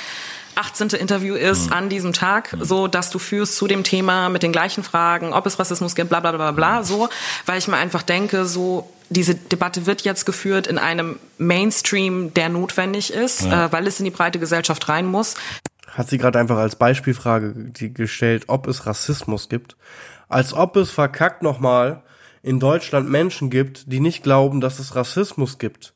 18. 0.55 0.89
Interview 0.89 1.35
ist 1.35 1.71
an 1.71 1.89
diesem 1.89 2.13
Tag, 2.13 2.55
so 2.59 2.87
dass 2.87 3.09
du 3.09 3.19
führst 3.19 3.55
zu 3.55 3.67
dem 3.67 3.83
Thema 3.83 4.29
mit 4.29 4.43
den 4.43 4.51
gleichen 4.51 4.83
Fragen, 4.83 5.33
ob 5.33 5.45
es 5.45 5.59
Rassismus 5.59 5.95
gibt, 5.95 6.09
bla 6.09 6.19
bla 6.19 6.31
bla 6.31 6.51
bla, 6.51 6.83
so, 6.83 7.09
weil 7.45 7.57
ich 7.57 7.67
mir 7.67 7.77
einfach 7.77 8.03
denke, 8.03 8.45
so 8.45 8.89
diese 9.09 9.35
Debatte 9.35 9.85
wird 9.85 10.01
jetzt 10.01 10.25
geführt 10.25 10.67
in 10.67 10.77
einem 10.77 11.19
Mainstream, 11.37 12.33
der 12.33 12.49
notwendig 12.49 13.11
ist, 13.13 13.43
ja. 13.43 13.65
äh, 13.65 13.71
weil 13.71 13.87
es 13.87 13.99
in 13.99 14.05
die 14.05 14.11
breite 14.11 14.39
Gesellschaft 14.39 14.87
rein 14.89 15.05
muss 15.05 15.35
hat 15.91 16.09
sie 16.09 16.17
gerade 16.17 16.39
einfach 16.39 16.57
als 16.57 16.75
Beispielfrage 16.75 17.71
gestellt, 17.73 18.45
ob 18.47 18.67
es 18.67 18.85
Rassismus 18.85 19.49
gibt. 19.49 19.77
Als 20.29 20.53
ob 20.53 20.75
es 20.77 20.91
verkackt 20.91 21.43
nochmal 21.43 22.03
in 22.41 22.59
Deutschland 22.59 23.09
Menschen 23.09 23.49
gibt, 23.49 23.91
die 23.91 23.99
nicht 23.99 24.23
glauben, 24.23 24.61
dass 24.61 24.79
es 24.79 24.95
Rassismus 24.95 25.59
gibt. 25.59 25.93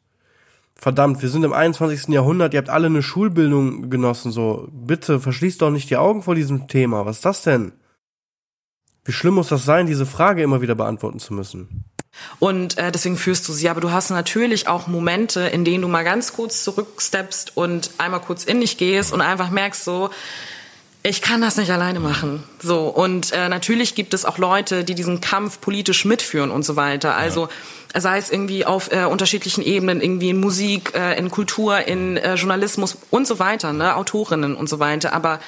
Verdammt, 0.75 1.21
wir 1.21 1.29
sind 1.29 1.43
im 1.43 1.53
21. 1.53 2.09
Jahrhundert, 2.09 2.53
ihr 2.53 2.57
habt 2.57 2.69
alle 2.69 2.87
eine 2.87 3.01
Schulbildung 3.01 3.89
genossen, 3.89 4.31
so. 4.31 4.67
Bitte, 4.71 5.21
verschließt 5.21 5.61
doch 5.61 5.71
nicht 5.71 5.89
die 5.89 5.97
Augen 5.97 6.21
vor 6.21 6.35
diesem 6.35 6.67
Thema. 6.67 7.05
Was 7.05 7.17
ist 7.17 7.25
das 7.25 7.43
denn? 7.43 7.71
Wie 9.05 9.13
schlimm 9.13 9.35
muss 9.35 9.47
das 9.47 9.63
sein, 9.63 9.87
diese 9.87 10.05
Frage 10.05 10.43
immer 10.43 10.61
wieder 10.61 10.75
beantworten 10.75 11.19
zu 11.19 11.33
müssen? 11.33 11.85
Und 12.39 12.77
äh, 12.77 12.91
deswegen 12.91 13.17
führst 13.17 13.47
du 13.47 13.53
sie. 13.53 13.69
Aber 13.69 13.81
du 13.81 13.91
hast 13.91 14.09
natürlich 14.09 14.67
auch 14.67 14.87
Momente, 14.87 15.41
in 15.41 15.65
denen 15.65 15.81
du 15.81 15.87
mal 15.87 16.03
ganz 16.03 16.33
kurz 16.33 16.63
zurücksteppst 16.63 17.55
und 17.55 17.91
einmal 17.97 18.21
kurz 18.21 18.43
in 18.43 18.61
dich 18.61 18.77
gehst 18.77 19.13
und 19.13 19.21
einfach 19.21 19.49
merkst 19.49 19.83
so, 19.83 20.09
ich 21.07 21.21
kann 21.21 21.39
das 21.39 21.55
nicht 21.57 21.71
alleine 21.71 21.99
machen. 21.99 22.43
So 22.59 22.87
und 22.87 23.31
äh, 23.31 23.47
natürlich 23.47 23.93
gibt 23.93 24.15
es 24.15 24.25
auch 24.25 24.39
Leute, 24.39 24.83
die 24.83 24.95
diesen 24.95 25.21
Kampf 25.21 25.61
politisch 25.61 26.03
mitführen 26.03 26.49
und 26.49 26.65
so 26.65 26.75
weiter. 26.75 27.15
Also 27.15 27.47
ja. 27.93 28.01
sei 28.01 28.17
es 28.17 28.31
irgendwie 28.31 28.65
auf 28.65 28.91
äh, 28.91 29.05
unterschiedlichen 29.05 29.63
Ebenen, 29.63 30.01
irgendwie 30.01 30.29
in 30.29 30.39
Musik, 30.39 30.93
äh, 30.95 31.15
in 31.19 31.29
Kultur, 31.29 31.87
in 31.87 32.17
äh, 32.17 32.33
Journalismus 32.33 32.97
und 33.11 33.27
so 33.27 33.37
weiter, 33.37 33.71
ne, 33.71 33.95
Autorinnen 33.95 34.55
und 34.55 34.67
so 34.67 34.79
weiter. 34.79 35.13
Aber 35.13 35.39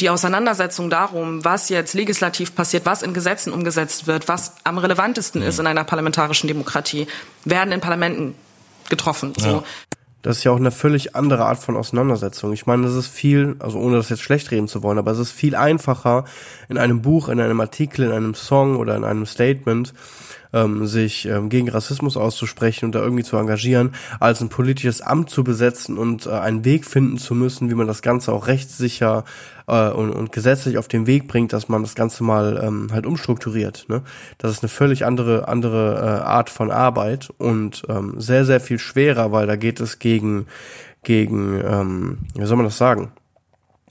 die 0.00 0.10
Auseinandersetzung 0.10 0.90
darum, 0.90 1.44
was 1.44 1.68
jetzt 1.68 1.94
legislativ 1.94 2.54
passiert, 2.54 2.86
was 2.86 3.02
in 3.02 3.14
Gesetzen 3.14 3.52
umgesetzt 3.52 4.06
wird, 4.06 4.28
was 4.28 4.54
am 4.64 4.78
relevantesten 4.78 5.42
ist 5.42 5.58
in 5.58 5.66
einer 5.66 5.84
parlamentarischen 5.84 6.46
Demokratie, 6.46 7.08
werden 7.44 7.72
in 7.72 7.80
Parlamenten 7.80 8.34
getroffen. 8.88 9.32
So. 9.36 9.48
Ja. 9.48 9.64
Das 10.22 10.38
ist 10.38 10.44
ja 10.44 10.50
auch 10.50 10.56
eine 10.56 10.72
völlig 10.72 11.14
andere 11.14 11.44
Art 11.44 11.58
von 11.58 11.76
Auseinandersetzung. 11.76 12.52
Ich 12.52 12.66
meine, 12.66 12.82
das 12.82 12.94
ist 12.94 13.06
viel, 13.06 13.56
also 13.60 13.78
ohne 13.78 13.96
das 13.96 14.08
jetzt 14.08 14.22
schlecht 14.22 14.50
reden 14.50 14.66
zu 14.66 14.82
wollen, 14.82 14.98
aber 14.98 15.12
es 15.12 15.18
ist 15.18 15.32
viel 15.32 15.54
einfacher 15.54 16.24
in 16.68 16.76
einem 16.76 17.02
Buch, 17.02 17.28
in 17.28 17.40
einem 17.40 17.60
Artikel, 17.60 18.04
in 18.04 18.12
einem 18.12 18.34
Song 18.34 18.76
oder 18.76 18.96
in 18.96 19.04
einem 19.04 19.26
Statement 19.26 19.94
ähm, 20.52 20.86
sich 20.86 21.26
ähm, 21.26 21.48
gegen 21.48 21.68
Rassismus 21.68 22.16
auszusprechen 22.16 22.86
und 22.86 22.94
da 22.94 23.00
irgendwie 23.00 23.24
zu 23.24 23.36
engagieren, 23.36 23.92
als 24.20 24.40
ein 24.40 24.48
politisches 24.48 25.00
Amt 25.00 25.30
zu 25.30 25.44
besetzen 25.44 25.98
und 25.98 26.26
äh, 26.26 26.30
einen 26.30 26.64
Weg 26.64 26.84
finden 26.84 27.18
zu 27.18 27.34
müssen, 27.34 27.70
wie 27.70 27.74
man 27.74 27.86
das 27.86 28.02
Ganze 28.02 28.32
auch 28.32 28.46
rechtssicher 28.46 29.24
äh, 29.66 29.88
und, 29.90 30.10
und 30.10 30.32
gesetzlich 30.32 30.78
auf 30.78 30.88
den 30.88 31.06
Weg 31.06 31.28
bringt, 31.28 31.52
dass 31.52 31.68
man 31.68 31.82
das 31.82 31.94
Ganze 31.94 32.24
mal 32.24 32.60
ähm, 32.62 32.88
halt 32.92 33.06
umstrukturiert. 33.06 33.86
Ne? 33.88 34.02
Das 34.38 34.52
ist 34.52 34.62
eine 34.62 34.68
völlig 34.68 35.04
andere 35.04 35.48
andere 35.48 35.96
äh, 35.96 36.24
Art 36.24 36.50
von 36.50 36.70
Arbeit 36.70 37.30
und 37.38 37.82
ähm, 37.88 38.14
sehr 38.18 38.44
sehr 38.44 38.60
viel 38.60 38.78
schwerer, 38.78 39.32
weil 39.32 39.46
da 39.46 39.56
geht 39.56 39.80
es 39.80 39.98
gegen 39.98 40.46
gegen 41.02 41.60
ähm, 41.64 42.18
wie 42.34 42.46
soll 42.46 42.56
man 42.56 42.66
das 42.66 42.78
sagen? 42.78 43.12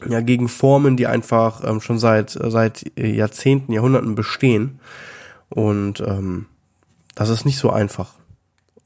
Ja, 0.08 0.22
gegen 0.22 0.48
Formen, 0.48 0.96
die 0.96 1.08
einfach 1.08 1.64
ähm, 1.64 1.82
schon 1.82 1.98
seit 1.98 2.30
seit 2.30 2.86
Jahrzehnten, 2.96 3.72
Jahrhunderten 3.72 4.14
bestehen 4.14 4.80
und 5.50 6.02
ähm, 6.02 6.48
das 7.16 7.30
ist 7.30 7.46
nicht 7.46 7.58
so 7.58 7.70
einfach. 7.70 8.14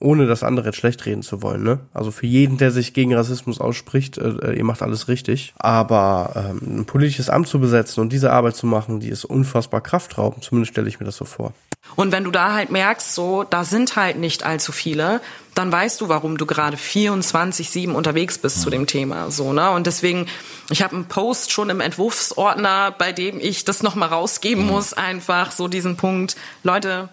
Ohne 0.01 0.27
das 0.27 0.43
andere 0.43 0.67
jetzt 0.67 0.77
schlecht 0.77 1.05
reden 1.05 1.21
zu 1.21 1.41
wollen, 1.41 1.63
ne? 1.63 1.79
Also 1.93 2.11
für 2.11 2.25
jeden, 2.25 2.57
der 2.57 2.71
sich 2.71 2.93
gegen 2.93 3.13
Rassismus 3.13 3.61
ausspricht, 3.61 4.17
äh, 4.17 4.29
äh, 4.29 4.57
ihr 4.57 4.63
macht 4.63 4.81
alles 4.81 5.07
richtig. 5.07 5.53
Aber 5.57 6.33
ähm, 6.35 6.79
ein 6.79 6.85
politisches 6.85 7.29
Amt 7.29 7.47
zu 7.47 7.59
besetzen 7.59 8.01
und 8.01 8.11
diese 8.11 8.31
Arbeit 8.31 8.55
zu 8.55 8.65
machen, 8.65 8.99
die 8.99 9.09
ist 9.09 9.25
unfassbar 9.25 9.81
kraftraubend. 9.81 10.43
Zumindest 10.43 10.73
stelle 10.73 10.89
ich 10.89 10.99
mir 10.99 11.05
das 11.05 11.17
so 11.17 11.25
vor. 11.25 11.53
Und 11.95 12.11
wenn 12.11 12.23
du 12.23 12.31
da 12.31 12.53
halt 12.53 12.71
merkst, 12.71 13.13
so, 13.13 13.43
da 13.43 13.63
sind 13.63 13.95
halt 13.95 14.17
nicht 14.17 14.43
allzu 14.43 14.71
viele, 14.71 15.21
dann 15.55 15.71
weißt 15.71 15.99
du, 15.99 16.09
warum 16.09 16.37
du 16.37 16.45
gerade 16.45 16.77
24-7 16.77 17.91
unterwegs 17.91 18.37
bist 18.37 18.61
zu 18.61 18.69
dem 18.69 18.87
Thema, 18.87 19.31
so, 19.31 19.51
ne? 19.51 19.71
Und 19.71 19.87
deswegen, 19.87 20.27
ich 20.69 20.81
habe 20.81 20.95
einen 20.95 21.05
Post 21.05 21.51
schon 21.51 21.69
im 21.69 21.81
Entwurfsordner, 21.81 22.91
bei 22.91 23.11
dem 23.11 23.39
ich 23.39 23.65
das 23.65 23.83
nochmal 23.83 24.09
rausgeben 24.09 24.63
mhm. 24.63 24.71
muss, 24.71 24.93
einfach 24.93 25.51
so 25.51 25.67
diesen 25.67 25.97
Punkt, 25.97 26.37
Leute, 26.63 27.09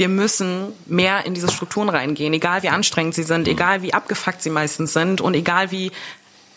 wir 0.00 0.08
müssen 0.08 0.72
mehr 0.86 1.26
in 1.26 1.34
diese 1.34 1.50
Strukturen 1.50 1.90
reingehen, 1.90 2.32
egal 2.32 2.62
wie 2.62 2.70
anstrengend 2.70 3.14
sie 3.14 3.22
sind, 3.22 3.46
egal 3.46 3.82
wie 3.82 3.92
abgefuckt 3.92 4.42
sie 4.42 4.50
meistens 4.50 4.94
sind 4.94 5.20
und 5.20 5.34
egal 5.34 5.70
wie 5.70 5.92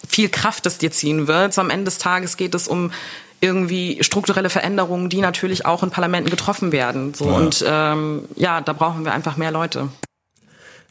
viel 0.07 0.29
Kraft 0.29 0.65
es 0.65 0.77
dir 0.77 0.91
ziehen 0.91 1.27
wird. 1.27 1.53
So 1.53 1.61
am 1.61 1.69
Ende 1.69 1.85
des 1.85 1.97
Tages 1.97 2.37
geht 2.37 2.55
es 2.55 2.69
um 2.69 2.91
irgendwie 3.41 4.01
strukturelle 4.01 4.49
Veränderungen, 4.49 5.09
die 5.09 5.19
natürlich 5.19 5.65
auch 5.65 5.83
in 5.83 5.89
Parlamenten 5.89 6.29
getroffen 6.29 6.71
werden. 6.71 7.13
So 7.13 7.25
ja. 7.25 7.35
und 7.35 7.65
ähm, 7.67 8.23
ja, 8.35 8.61
da 8.61 8.71
brauchen 8.71 9.03
wir 9.03 9.13
einfach 9.13 9.35
mehr 9.35 9.51
Leute. 9.51 9.89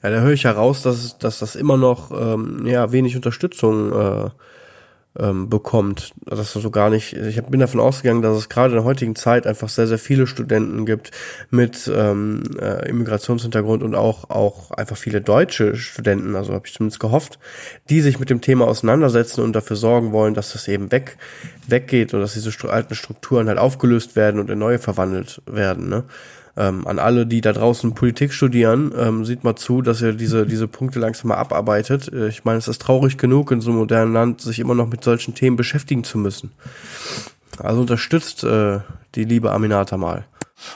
Ja, 0.03 0.11
da 0.11 0.21
höre 0.21 0.33
ich 0.33 0.45
heraus, 0.45 0.83
dass, 0.83 1.17
dass 1.17 1.39
das 1.39 1.57
immer 1.57 1.79
noch 1.79 2.11
ähm, 2.11 2.67
ja 2.67 2.93
wenig 2.93 3.17
Unterstützung 3.17 3.93
äh, 3.93 4.31
ähm, 5.19 5.49
bekommt. 5.49 6.13
Das 6.25 6.53
so 6.53 6.71
gar 6.71 6.91
nicht. 6.91 7.13
Ich 7.13 7.43
bin 7.43 7.61
davon 7.61 7.81
ausgegangen, 7.81 8.23
dass 8.23 8.37
es 8.37 8.49
gerade 8.49 8.71
in 8.71 8.77
der 8.77 8.85
heutigen 8.85 9.15
Zeit 9.15 9.47
einfach 9.47 9.69
sehr, 9.69 9.87
sehr 9.87 9.99
viele 9.99 10.27
Studenten 10.27 10.87
gibt 10.87 11.11
mit 11.51 11.91
ähm, 11.95 12.43
äh, 12.59 12.89
Immigrationshintergrund 12.89 13.83
und 13.83 13.95
auch 13.95 14.31
auch 14.31 14.71
einfach 14.71 14.97
viele 14.97 15.21
deutsche 15.21 15.77
Studenten, 15.77 16.35
also 16.35 16.55
habe 16.55 16.67
ich 16.67 16.75
zumindest 16.75 17.01
gehofft, 17.01 17.39
die 17.91 18.01
sich 18.01 18.19
mit 18.19 18.31
dem 18.31 18.41
Thema 18.41 18.67
auseinandersetzen 18.67 19.43
und 19.43 19.53
dafür 19.55 19.77
sorgen 19.77 20.13
wollen, 20.13 20.35
dass 20.35 20.53
das 20.53 20.69
eben 20.69 20.91
weg 20.91 21.19
weggeht 21.67 22.15
und 22.15 22.21
dass 22.21 22.35
diese 22.35 22.53
alten 22.71 22.95
Strukturen 22.95 23.49
halt 23.49 23.59
aufgelöst 23.59 24.17
werden 24.17 24.41
und 24.41 24.51
in 24.51 24.59
neue 24.59 24.79
verwandelt 24.79 25.43
werden. 25.47 25.89
Ne? 25.89 26.05
Ähm, 26.57 26.87
an 26.87 26.99
alle, 26.99 27.27
die 27.27 27.41
da 27.41 27.53
draußen 27.53 27.95
Politik 27.95 28.33
studieren, 28.33 28.93
ähm, 28.97 29.25
sieht 29.25 29.45
mal 29.45 29.57
zu, 29.57 29.81
dass 29.81 30.03
ihr 30.03 30.13
diese, 30.13 30.47
diese 30.47 30.69
Punkte 30.69 30.99
langsam 30.99 31.29
mal 31.29 31.37
abarbeitet. 31.37 32.13
Äh, 32.13 32.29
ich 32.29 32.45
meine, 32.45 32.59
es 32.59 32.69
ist 32.69 32.83
traurig 32.83 33.17
genug, 33.17 33.51
in 33.51 33.61
so 33.61 33.71
einem 33.71 33.79
modernen 33.79 34.13
Land 34.13 34.41
sich 34.41 34.59
immer 34.59 34.75
noch 34.75 34.89
mit 34.89 35.03
solchen 35.03 35.35
Themen 35.35 35.57
beschäftigen 35.57 36.05
zu 36.05 36.19
müssen. 36.19 36.53
Also 37.59 37.81
unterstützt 37.81 38.45
äh, 38.45 38.81
die 39.15 39.25
liebe 39.25 39.53
Aminata 39.53 39.97
mal. 39.97 40.25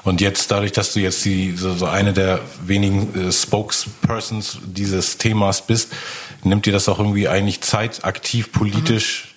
Und 0.03 0.21
jetzt, 0.21 0.51
dadurch, 0.51 0.73
dass 0.73 0.93
du 0.95 1.01
jetzt 1.01 1.25
die, 1.25 1.53
so, 1.53 1.75
so 1.75 1.87
eine 1.87 2.13
der 2.13 2.41
wenigen 2.65 3.29
äh, 3.29 3.33
Spokespersons 3.33 4.59
dieses 4.65 5.19
Themas 5.19 5.67
bist, 5.67 5.93
nimmt 6.43 6.67
dir 6.67 6.73
das 6.73 6.89
auch 6.89 6.99
irgendwie 6.99 7.29
eigentlich 7.29 7.61
Zeit, 7.61 8.05
aktiv 8.05 8.53
politisch 8.53 9.35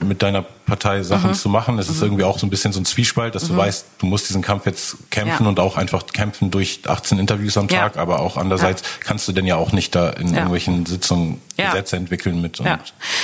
mhm. 0.00 0.08
mit 0.08 0.22
deiner 0.22 0.44
Partei 0.70 1.02
Sachen 1.02 1.30
mhm. 1.30 1.34
zu 1.34 1.48
machen. 1.48 1.78
Es 1.78 1.88
mhm. 1.88 1.94
ist 1.94 2.02
irgendwie 2.02 2.24
auch 2.24 2.38
so 2.38 2.46
ein 2.46 2.50
bisschen 2.50 2.72
so 2.72 2.80
ein 2.80 2.84
Zwiespalt, 2.84 3.34
dass 3.34 3.44
mhm. 3.44 3.54
du 3.54 3.56
weißt, 3.58 3.86
du 3.98 4.06
musst 4.06 4.28
diesen 4.28 4.40
Kampf 4.40 4.64
jetzt 4.66 4.96
kämpfen 5.10 5.42
ja. 5.42 5.48
und 5.48 5.60
auch 5.60 5.76
einfach 5.76 6.06
kämpfen 6.06 6.50
durch 6.50 6.80
18 6.86 7.18
Interviews 7.18 7.58
am 7.58 7.68
Tag, 7.68 7.96
ja. 7.96 8.02
aber 8.02 8.20
auch 8.20 8.36
andererseits 8.36 8.82
ja. 8.82 8.88
kannst 9.00 9.28
du 9.28 9.32
denn 9.32 9.46
ja 9.46 9.56
auch 9.56 9.72
nicht 9.72 9.94
da 9.94 10.10
in 10.10 10.32
irgendwelchen 10.32 10.86
Sitzungen 10.86 11.40
Gesetze 11.66 11.96
entwickeln 11.96 12.40
mit. 12.40 12.58
ja. 12.58 12.78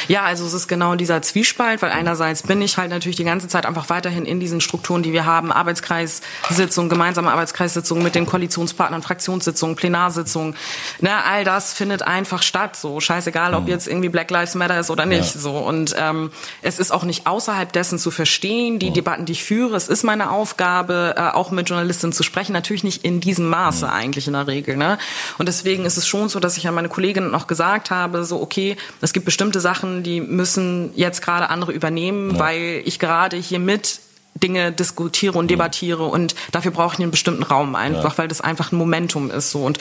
ja, 0.09 0.23
also 0.23 0.45
es 0.45 0.53
ist 0.53 0.69
genau 0.69 0.95
dieser 0.95 1.23
Zwiespalt, 1.23 1.83
weil 1.83 1.91
einerseits 1.91 2.43
bin 2.43 2.61
ich 2.63 2.77
halt 2.77 2.91
natürlich 2.91 3.17
die 3.17 3.25
ganze 3.25 3.49
Zeit 3.49 3.67
einfach 3.67 3.89
weiterhin 3.89 4.25
in 4.25 4.41
diesen 4.41 4.61
Strukturen, 4.61 5.03
die 5.03 5.13
wir 5.13 5.25
haben, 5.25 5.53
Arbeitskreissitzungen, 5.53 6.91
gemeinsame 6.91 7.31
Arbeitskreissitzungen 7.31 8.03
mit 8.03 8.15
den 8.15 8.27
Koalitionspartnern, 8.27 9.03
Fraktionssitzungen, 9.03 9.77
Plenarsitzungen, 9.77 10.55
ne, 11.01 11.25
all 11.25 11.45
das 11.45 11.73
findet 11.73 12.03
einfach 12.03 12.43
statt, 12.43 12.77
so 12.77 13.01
scheißegal, 13.01 13.55
ob 13.55 13.65
mhm. 13.65 13.69
jetzt 13.69 13.89
irgendwie 13.89 14.09
Black 14.09 14.31
Lives 14.31 14.55
Matter 14.55 14.79
ist 14.79 14.91
oder 14.91 15.07
nicht, 15.07 15.33
so 15.33 15.59
und 15.59 15.95
ähm, 15.99 16.31
es 16.63 16.79
ist 16.79 16.91
auch 16.91 17.05
nicht 17.05 17.27
außerhalb 17.37 17.71
dessen 17.71 17.99
zu 17.99 18.11
verstehen, 18.11 18.79
die 18.79 18.91
Debatten, 18.91 19.27
die 19.27 19.33
ich 19.33 19.45
führe. 19.45 19.77
Es 19.77 19.89
ist 19.89 20.05
meine 20.05 20.31
Aufgabe, 20.31 21.15
äh, 21.19 21.21
auch 21.21 21.51
mit 21.51 21.69
Journalistinnen 21.69 22.15
zu 22.15 22.23
sprechen. 22.23 22.55
Natürlich 22.55 22.83
nicht 22.83 23.05
in 23.05 23.21
diesem 23.21 23.49
Maße 23.51 23.93
eigentlich 23.93 24.27
in 24.27 24.33
der 24.33 24.47
Regel. 24.47 24.79
Ne? 24.79 24.97
Und 25.37 25.47
deswegen 25.47 25.85
ist 25.85 25.99
es 25.99 26.07
schon 26.07 26.31
so, 26.31 26.41
dass 26.41 26.57
ich 26.57 26.67
an 26.67 26.75
meine 26.75 26.89
Kolleginnen 26.89 27.31
noch 27.31 27.47
gesagt 27.47 27.91
habe, 27.91 28.25
so 28.25 28.41
okay, 28.41 28.79
es 29.03 29.13
gibt 29.13 29.27
bestimmte 29.27 29.61
Sachen, 29.61 30.03
die 30.03 30.23
müssen 30.23 30.93
jetzt 30.95 31.21
gerade 31.21 31.51
andere 31.51 31.73
übernehmen, 31.73 32.33
ja. 32.33 32.39
weil 32.39 32.83
ich 32.87 32.99
gerade 32.99 33.37
hier 33.37 33.59
mit 33.59 34.01
Dinge 34.43 34.73
diskutiere 34.73 35.39
und 35.39 35.49
debattiere 35.51 36.05
und 36.05 36.35
dafür 36.53 36.71
brauche 36.71 36.95
ich 36.95 37.01
einen 37.01 37.11
bestimmten 37.11 37.43
Raum 37.43 37.75
einfach, 37.75 38.13
ja. 38.13 38.19
weil 38.19 38.29
das 38.29 38.41
einfach 38.41 38.73
ein 38.73 38.77
Momentum 38.77 39.31
ist 39.31 39.51
so 39.51 39.65
und 39.65 39.79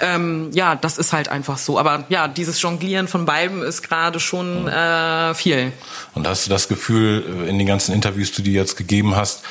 ähm, 0.00 0.50
ja, 0.52 0.74
das 0.76 0.98
ist 0.98 1.12
halt 1.12 1.28
einfach 1.28 1.58
so. 1.58 1.78
Aber 1.78 2.04
ja, 2.08 2.28
dieses 2.28 2.60
Jonglieren 2.60 3.08
von 3.08 3.26
beiden 3.26 3.62
ist 3.62 3.82
gerade 3.82 4.20
schon 4.20 4.68
äh, 4.68 5.34
viel. 5.34 5.72
Und 6.14 6.26
hast 6.26 6.46
du 6.46 6.50
das 6.50 6.68
Gefühl 6.68 7.24
äh, 7.44 7.48
in 7.48 7.58
den 7.58 7.66
ganzen 7.66 7.94
Interviews, 7.94 8.32
die 8.32 8.42
du 8.42 8.50
jetzt 8.50 8.76
gegeben 8.76 9.16
hast, 9.16 9.42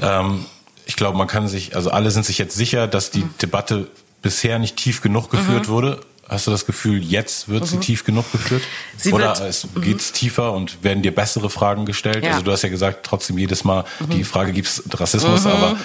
ähm, 0.00 0.46
ich 0.84 0.96
glaube, 0.96 1.16
man 1.16 1.28
kann 1.28 1.48
sich, 1.48 1.76
also 1.76 1.90
alle 1.90 2.10
sind 2.10 2.26
sich 2.26 2.38
jetzt 2.38 2.56
sicher, 2.56 2.88
dass 2.88 3.10
die 3.10 3.24
mhm. 3.24 3.34
Debatte 3.40 3.88
bisher 4.20 4.58
nicht 4.58 4.76
tief 4.76 5.00
genug 5.00 5.30
geführt 5.30 5.68
mhm. 5.68 5.72
wurde 5.72 6.00
Hast 6.32 6.46
du 6.46 6.50
das 6.50 6.64
Gefühl, 6.64 7.02
jetzt 7.04 7.48
wird 7.50 7.62
mhm. 7.62 7.66
sie 7.66 7.76
tief 7.78 8.04
genug 8.04 8.30
geführt? 8.32 8.62
Sie 8.96 9.12
Oder 9.12 9.38
wird, 9.38 9.40
es 9.40 9.66
mhm. 9.66 9.82
geht's 9.82 10.12
tiefer 10.12 10.54
und 10.54 10.82
werden 10.82 11.02
dir 11.02 11.14
bessere 11.14 11.50
Fragen 11.50 11.84
gestellt? 11.84 12.24
Ja. 12.24 12.32
Also 12.32 12.42
du 12.42 12.52
hast 12.52 12.62
ja 12.62 12.70
gesagt, 12.70 13.04
trotzdem 13.04 13.36
jedes 13.36 13.64
Mal 13.64 13.84
mhm. 14.00 14.10
die 14.10 14.24
Frage, 14.24 14.52
gibt's 14.52 14.82
Rassismus, 14.90 15.44
mhm, 15.44 15.50
aber 15.50 15.76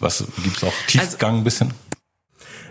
was 0.00 0.24
gibt's 0.42 0.64
auch 0.64 0.72
Tiefgang 0.88 1.38
ein 1.38 1.44
bisschen? 1.44 1.72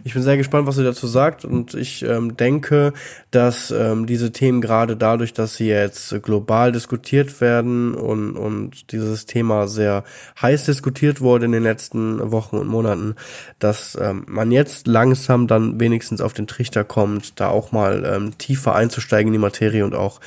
Ich 0.03 0.13
bin 0.13 0.23
sehr 0.23 0.37
gespannt, 0.37 0.65
was 0.65 0.77
sie 0.77 0.83
dazu 0.83 1.05
sagt 1.05 1.45
und 1.45 1.75
ich 1.75 2.03
ähm, 2.03 2.35
denke, 2.35 2.93
dass 3.29 3.69
ähm, 3.69 4.07
diese 4.07 4.31
Themen 4.31 4.59
gerade 4.59 4.97
dadurch, 4.97 5.33
dass 5.33 5.55
sie 5.55 5.67
jetzt 5.67 6.23
global 6.23 6.71
diskutiert 6.71 7.39
werden 7.39 7.93
und, 7.93 8.35
und 8.35 8.91
dieses 8.91 9.27
Thema 9.27 9.67
sehr 9.67 10.03
heiß 10.41 10.65
diskutiert 10.65 11.21
wurde 11.21 11.45
in 11.45 11.51
den 11.51 11.61
letzten 11.61 12.31
Wochen 12.31 12.57
und 12.57 12.67
Monaten, 12.67 13.15
dass 13.59 13.95
ähm, 14.01 14.25
man 14.27 14.51
jetzt 14.51 14.87
langsam 14.87 15.45
dann 15.47 15.79
wenigstens 15.79 16.19
auf 16.19 16.33
den 16.33 16.47
Trichter 16.47 16.83
kommt, 16.83 17.39
da 17.39 17.49
auch 17.49 17.71
mal 17.71 18.03
ähm, 18.03 18.37
tiefer 18.39 18.73
einzusteigen 18.73 19.27
in 19.27 19.33
die 19.33 19.39
Materie 19.39 19.85
und 19.85 19.93
auch 19.93 20.19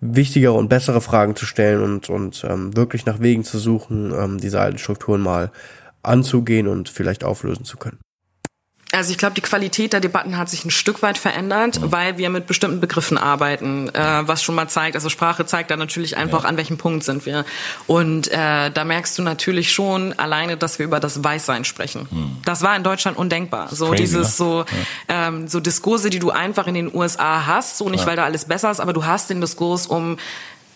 wichtigere 0.00 0.52
und 0.52 0.68
bessere 0.68 1.00
Fragen 1.00 1.34
zu 1.34 1.44
stellen 1.44 1.82
und, 1.82 2.08
und 2.08 2.44
ähm, 2.48 2.76
wirklich 2.76 3.04
nach 3.04 3.18
Wegen 3.18 3.42
zu 3.42 3.58
suchen, 3.58 4.14
ähm, 4.16 4.38
diese 4.38 4.60
alten 4.60 4.78
Strukturen 4.78 5.22
mal 5.22 5.50
anzugehen 6.04 6.68
und 6.68 6.88
vielleicht 6.88 7.24
auflösen 7.24 7.64
zu 7.64 7.78
können. 7.78 7.98
Also 8.90 9.10
ich 9.10 9.18
glaube, 9.18 9.34
die 9.34 9.42
Qualität 9.42 9.92
der 9.92 10.00
Debatten 10.00 10.38
hat 10.38 10.48
sich 10.48 10.64
ein 10.64 10.70
Stück 10.70 11.02
weit 11.02 11.18
verändert, 11.18 11.78
mhm. 11.78 11.92
weil 11.92 12.16
wir 12.16 12.30
mit 12.30 12.46
bestimmten 12.46 12.80
Begriffen 12.80 13.18
arbeiten, 13.18 13.88
äh, 13.94 14.26
was 14.26 14.42
schon 14.42 14.54
mal 14.54 14.68
zeigt, 14.68 14.96
also 14.96 15.10
Sprache 15.10 15.44
zeigt 15.44 15.70
da 15.70 15.76
natürlich 15.76 16.16
einfach, 16.16 16.44
ja. 16.44 16.48
an 16.48 16.56
welchem 16.56 16.78
Punkt 16.78 17.04
sind 17.04 17.26
wir. 17.26 17.44
Und 17.86 18.28
äh, 18.28 18.70
da 18.70 18.84
merkst 18.84 19.18
du 19.18 19.22
natürlich 19.22 19.72
schon 19.72 20.18
alleine, 20.18 20.56
dass 20.56 20.78
wir 20.78 20.86
über 20.86 21.00
das 21.00 21.22
Weißsein 21.22 21.66
sprechen. 21.66 22.08
Mhm. 22.10 22.36
Das 22.46 22.62
war 22.62 22.74
in 22.76 22.82
Deutschland 22.82 23.18
undenkbar. 23.18 23.68
So 23.70 23.88
Crazy, 23.88 24.02
dieses 24.02 24.26
ne? 24.26 24.32
so 24.32 24.64
ja. 25.08 25.28
ähm, 25.28 25.48
so 25.48 25.60
Diskurse, 25.60 26.08
die 26.08 26.18
du 26.18 26.30
einfach 26.30 26.66
in 26.66 26.74
den 26.74 26.94
USA 26.94 27.44
hast, 27.46 27.76
so 27.76 27.90
nicht 27.90 28.00
ja. 28.00 28.06
weil 28.06 28.16
da 28.16 28.24
alles 28.24 28.46
besser 28.46 28.70
ist, 28.70 28.80
aber 28.80 28.94
du 28.94 29.04
hast 29.04 29.28
den 29.28 29.42
Diskurs 29.42 29.86
um 29.86 30.16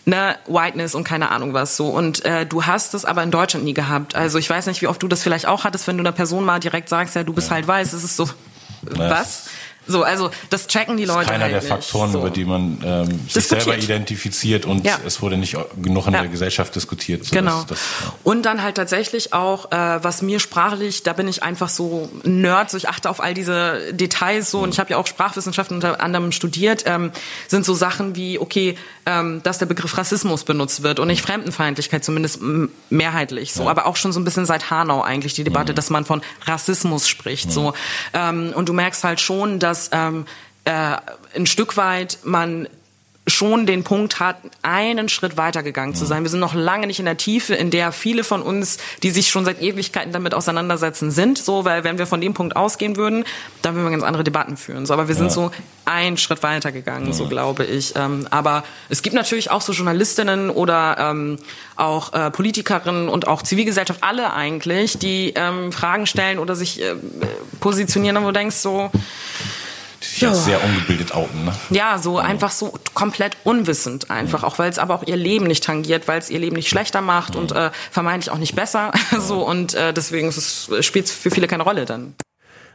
ne, 0.05 0.37
Whiteness 0.47 0.95
und 0.95 1.03
keine 1.03 1.31
Ahnung 1.31 1.53
was 1.53 1.77
so. 1.77 1.87
Und 1.87 2.25
äh, 2.25 2.45
du 2.45 2.65
hast 2.65 2.93
es 2.93 3.05
aber 3.05 3.23
in 3.23 3.31
Deutschland 3.31 3.65
nie 3.65 3.73
gehabt. 3.73 4.15
Also 4.15 4.37
ich 4.37 4.49
weiß 4.49 4.67
nicht, 4.67 4.81
wie 4.81 4.87
oft 4.87 5.01
du 5.01 5.07
das 5.07 5.23
vielleicht 5.23 5.47
auch 5.47 5.63
hattest, 5.63 5.87
wenn 5.87 5.97
du 5.97 6.01
einer 6.01 6.11
Person 6.11 6.45
mal 6.45 6.59
direkt 6.59 6.89
sagst, 6.89 7.15
ja, 7.15 7.23
du 7.23 7.33
bist 7.33 7.49
ja. 7.49 7.55
halt 7.55 7.67
weiß. 7.67 7.93
Es 7.93 8.03
ist 8.03 8.15
so, 8.15 8.29
was? 8.81 9.45
So, 9.85 10.03
also 10.03 10.29
das 10.49 10.67
checken 10.67 10.97
die 10.97 11.05
Leute. 11.05 11.25
Das 11.25 11.27
ist 11.27 11.33
einer 11.33 11.43
halt 11.43 11.53
der 11.53 11.61
Faktoren, 11.61 12.11
so. 12.11 12.19
über 12.19 12.29
die 12.29 12.45
man 12.45 12.79
ähm, 12.83 13.19
sich 13.27 13.47
selber 13.47 13.77
identifiziert 13.77 14.65
und 14.65 14.85
ja. 14.85 14.97
es 15.05 15.21
wurde 15.21 15.37
nicht 15.37 15.57
genug 15.81 16.07
in 16.07 16.13
ja. 16.13 16.21
der 16.21 16.29
Gesellschaft 16.29 16.75
diskutiert. 16.75 17.25
So 17.25 17.35
genau. 17.35 17.63
Das, 17.67 17.79
ja. 18.03 18.13
Und 18.23 18.43
dann 18.43 18.63
halt 18.63 18.75
tatsächlich 18.75 19.33
auch, 19.33 19.71
äh, 19.71 20.03
was 20.03 20.21
mir 20.21 20.39
sprachlich, 20.39 21.03
da 21.03 21.13
bin 21.13 21.27
ich 21.27 21.43
einfach 21.43 21.69
so 21.69 22.09
Nerd, 22.23 22.71
so 22.71 22.77
ich 22.77 22.87
achte 22.87 23.09
auf 23.09 23.21
all 23.21 23.33
diese 23.33 23.93
Details 23.93 24.51
so 24.51 24.59
mhm. 24.59 24.63
und 24.65 24.69
ich 24.73 24.79
habe 24.79 24.91
ja 24.91 24.97
auch 24.97 25.07
Sprachwissenschaften 25.07 25.75
unter 25.75 25.99
anderem 26.01 26.31
studiert, 26.31 26.83
ähm, 26.85 27.11
sind 27.47 27.65
so 27.65 27.73
Sachen 27.73 28.15
wie, 28.15 28.39
okay, 28.39 28.77
ähm, 29.05 29.41
dass 29.43 29.57
der 29.57 29.65
Begriff 29.65 29.97
Rassismus 29.97 30.45
benutzt 30.45 30.83
wird 30.83 30.99
und 30.99 31.07
nicht 31.07 31.21
Fremdenfeindlichkeit, 31.21 32.05
zumindest 32.05 32.39
mehrheitlich 32.89 33.53
so, 33.53 33.67
aber 33.67 33.85
auch 33.85 33.97
schon 33.97 34.13
so 34.13 34.19
ein 34.19 34.23
bisschen 34.23 34.45
seit 34.45 34.69
Hanau 34.71 35.01
eigentlich 35.01 35.33
die 35.33 35.43
Debatte, 35.43 35.73
mhm. 35.73 35.75
dass 35.75 35.89
man 35.89 36.05
von 36.05 36.21
Rassismus 36.45 37.09
spricht. 37.09 37.47
Mhm. 37.47 37.51
So 37.51 37.73
ähm, 38.13 38.53
Und 38.55 38.69
du 38.69 38.73
merkst 38.73 39.03
halt 39.03 39.19
schon, 39.19 39.59
dass 39.59 39.72
dass 39.73 39.89
ähm, 39.91 40.25
äh, 40.65 40.97
ein 41.35 41.47
Stück 41.47 41.77
weit 41.77 42.19
man 42.23 42.67
schon 43.25 43.65
den 43.65 43.83
Punkt 43.83 44.19
hat, 44.19 44.37
einen 44.63 45.07
Schritt 45.07 45.37
weitergegangen 45.37 45.95
zu 45.95 46.05
sein. 46.05 46.23
Wir 46.23 46.29
sind 46.29 46.41
noch 46.41 46.53
lange 46.53 46.87
nicht 46.87 46.99
in 46.99 47.05
der 47.05 47.15
Tiefe, 47.15 47.55
in 47.55 47.71
der 47.71 47.93
viele 47.93 48.23
von 48.23 48.41
uns, 48.41 48.77
die 49.01 49.11
sich 49.11 49.29
schon 49.29 49.45
seit 49.45 49.61
Ewigkeiten 49.61 50.11
damit 50.11 50.33
auseinandersetzen, 50.33 51.09
sind. 51.09 51.37
So, 51.37 51.63
weil 51.63 51.85
wenn 51.85 51.97
wir 51.97 52.05
von 52.05 52.19
dem 52.19 52.33
Punkt 52.33 52.55
ausgehen 52.55 52.97
würden, 52.97 53.23
dann 53.61 53.75
würden 53.75 53.85
wir 53.85 53.91
ganz 53.91 54.03
andere 54.03 54.25
Debatten 54.25 54.57
führen. 54.57 54.85
So, 54.85 54.93
aber 54.93 55.07
wir 55.07 55.15
sind 55.15 55.27
ja. 55.27 55.31
so 55.31 55.51
einen 55.85 56.17
Schritt 56.17 56.43
weitergegangen, 56.43 57.07
ja. 57.07 57.13
so 57.13 57.27
glaube 57.27 57.63
ich. 57.63 57.95
Ähm, 57.95 58.27
aber 58.29 58.63
es 58.89 59.01
gibt 59.01 59.15
natürlich 59.15 59.51
auch 59.51 59.61
so 59.61 59.71
Journalistinnen 59.71 60.49
oder 60.49 60.97
ähm, 60.99 61.37
auch 61.77 62.13
äh, 62.13 62.29
Politikerinnen 62.29 63.07
und 63.07 63.27
auch 63.27 63.41
Zivilgesellschaft, 63.41 64.03
alle 64.03 64.33
eigentlich, 64.33 64.97
die 64.97 65.33
ähm, 65.35 65.71
Fragen 65.71 66.07
stellen 66.07 66.39
oder 66.39 66.55
sich 66.55 66.81
äh, 66.81 66.95
positionieren, 67.61 68.21
wo 68.21 68.27
du 68.27 68.33
denkst 68.33 68.57
so, 68.57 68.91
sich 70.03 70.21
ja. 70.21 70.33
sehr 70.33 70.63
ungebildet 70.63 71.13
outen. 71.13 71.45
Ne? 71.45 71.53
Ja, 71.69 71.97
so 71.97 72.19
ja. 72.19 72.25
einfach 72.25 72.51
so 72.51 72.73
komplett 72.93 73.37
unwissend 73.43 74.09
einfach, 74.09 74.41
ja. 74.41 74.47
auch 74.47 74.59
weil 74.59 74.69
es 74.69 74.79
aber 74.79 74.95
auch 74.95 75.03
ihr 75.07 75.17
Leben 75.17 75.47
nicht 75.47 75.63
tangiert, 75.63 76.07
weil 76.07 76.19
es 76.19 76.29
ihr 76.29 76.39
Leben 76.39 76.55
nicht 76.55 76.69
schlechter 76.69 77.01
macht 77.01 77.35
und 77.35 77.51
äh, 77.51 77.71
vermeintlich 77.91 78.31
auch 78.31 78.37
nicht 78.37 78.55
besser. 78.55 78.91
so 79.19 79.47
und 79.47 79.73
äh, 79.73 79.93
deswegen 79.93 80.31
spielt 80.31 81.05
es 81.05 81.11
für 81.11 81.31
viele 81.31 81.47
keine 81.47 81.63
Rolle 81.63 81.85
dann. 81.85 82.15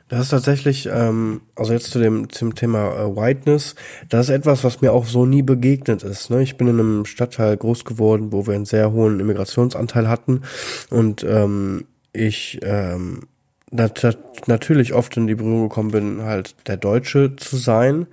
Das 0.09 0.21
ist 0.21 0.31
tatsächlich, 0.31 0.89
ähm, 0.91 1.43
also 1.55 1.75
jetzt 1.75 1.91
zu 1.91 1.99
dem, 1.99 2.31
zum 2.31 2.55
Thema 2.55 2.95
äh, 2.95 3.17
Whiteness, 3.17 3.75
das 4.09 4.29
ist 4.29 4.35
etwas, 4.35 4.65
was 4.65 4.81
mir 4.81 4.93
auch 4.93 5.05
so 5.05 5.27
nie 5.27 5.43
begegnet 5.43 6.03
ist. 6.03 6.31
Ne? 6.31 6.43
Ich 6.43 6.57
bin 6.57 6.67
in 6.67 6.81
einem 6.81 7.05
Stadtteil 7.05 7.57
groß 7.59 7.85
geworden, 7.85 8.33
wo 8.33 8.47
wir 8.47 8.55
einen 8.55 8.65
sehr 8.65 8.91
hohen 8.93 9.21
Immigrationsanteil 9.21 10.09
hatten 10.09 10.43
und 10.89 11.25
ähm, 11.25 11.85
ich 12.15 12.59
ähm, 12.63 13.25
nat 13.71 14.19
natürlich 14.47 14.93
oft 14.95 15.17
in 15.17 15.27
die 15.27 15.35
Berührung 15.35 15.69
gekommen 15.69 15.91
bin, 15.91 16.23
halt 16.23 16.57
der 16.69 16.77
Deutsche 16.77 17.37
zu 17.37 17.57
sein. 17.57 18.07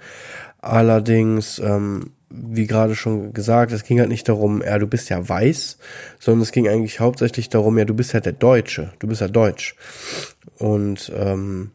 Allerdings, 0.60 1.60
ähm, 1.60 2.12
wie 2.30 2.68
gerade 2.68 2.96
schon 2.96 3.34
gesagt, 3.34 3.72
es 3.72 3.84
ging 3.84 4.00
halt 4.00 4.10
nicht 4.10 4.28
darum, 4.28 4.62
ja, 4.62 4.78
du 4.80 4.88
bist 4.88 5.10
ja 5.10 5.28
weiß, 5.28 5.78
sondern 6.20 6.42
es 6.42 6.52
ging 6.52 6.68
eigentlich 6.68 7.00
hauptsächlich 7.00 7.50
darum, 7.50 7.78
ja, 7.78 7.86
du 7.86 7.94
bist 7.94 8.14
ja 8.14 8.20
der 8.20 8.34
Deutsche, 8.34 8.92
du 9.00 9.08
bist 9.08 9.22
ja 9.22 9.28
deutsch. 9.28 9.76
Und 10.58 11.12
ähm, 11.16 11.72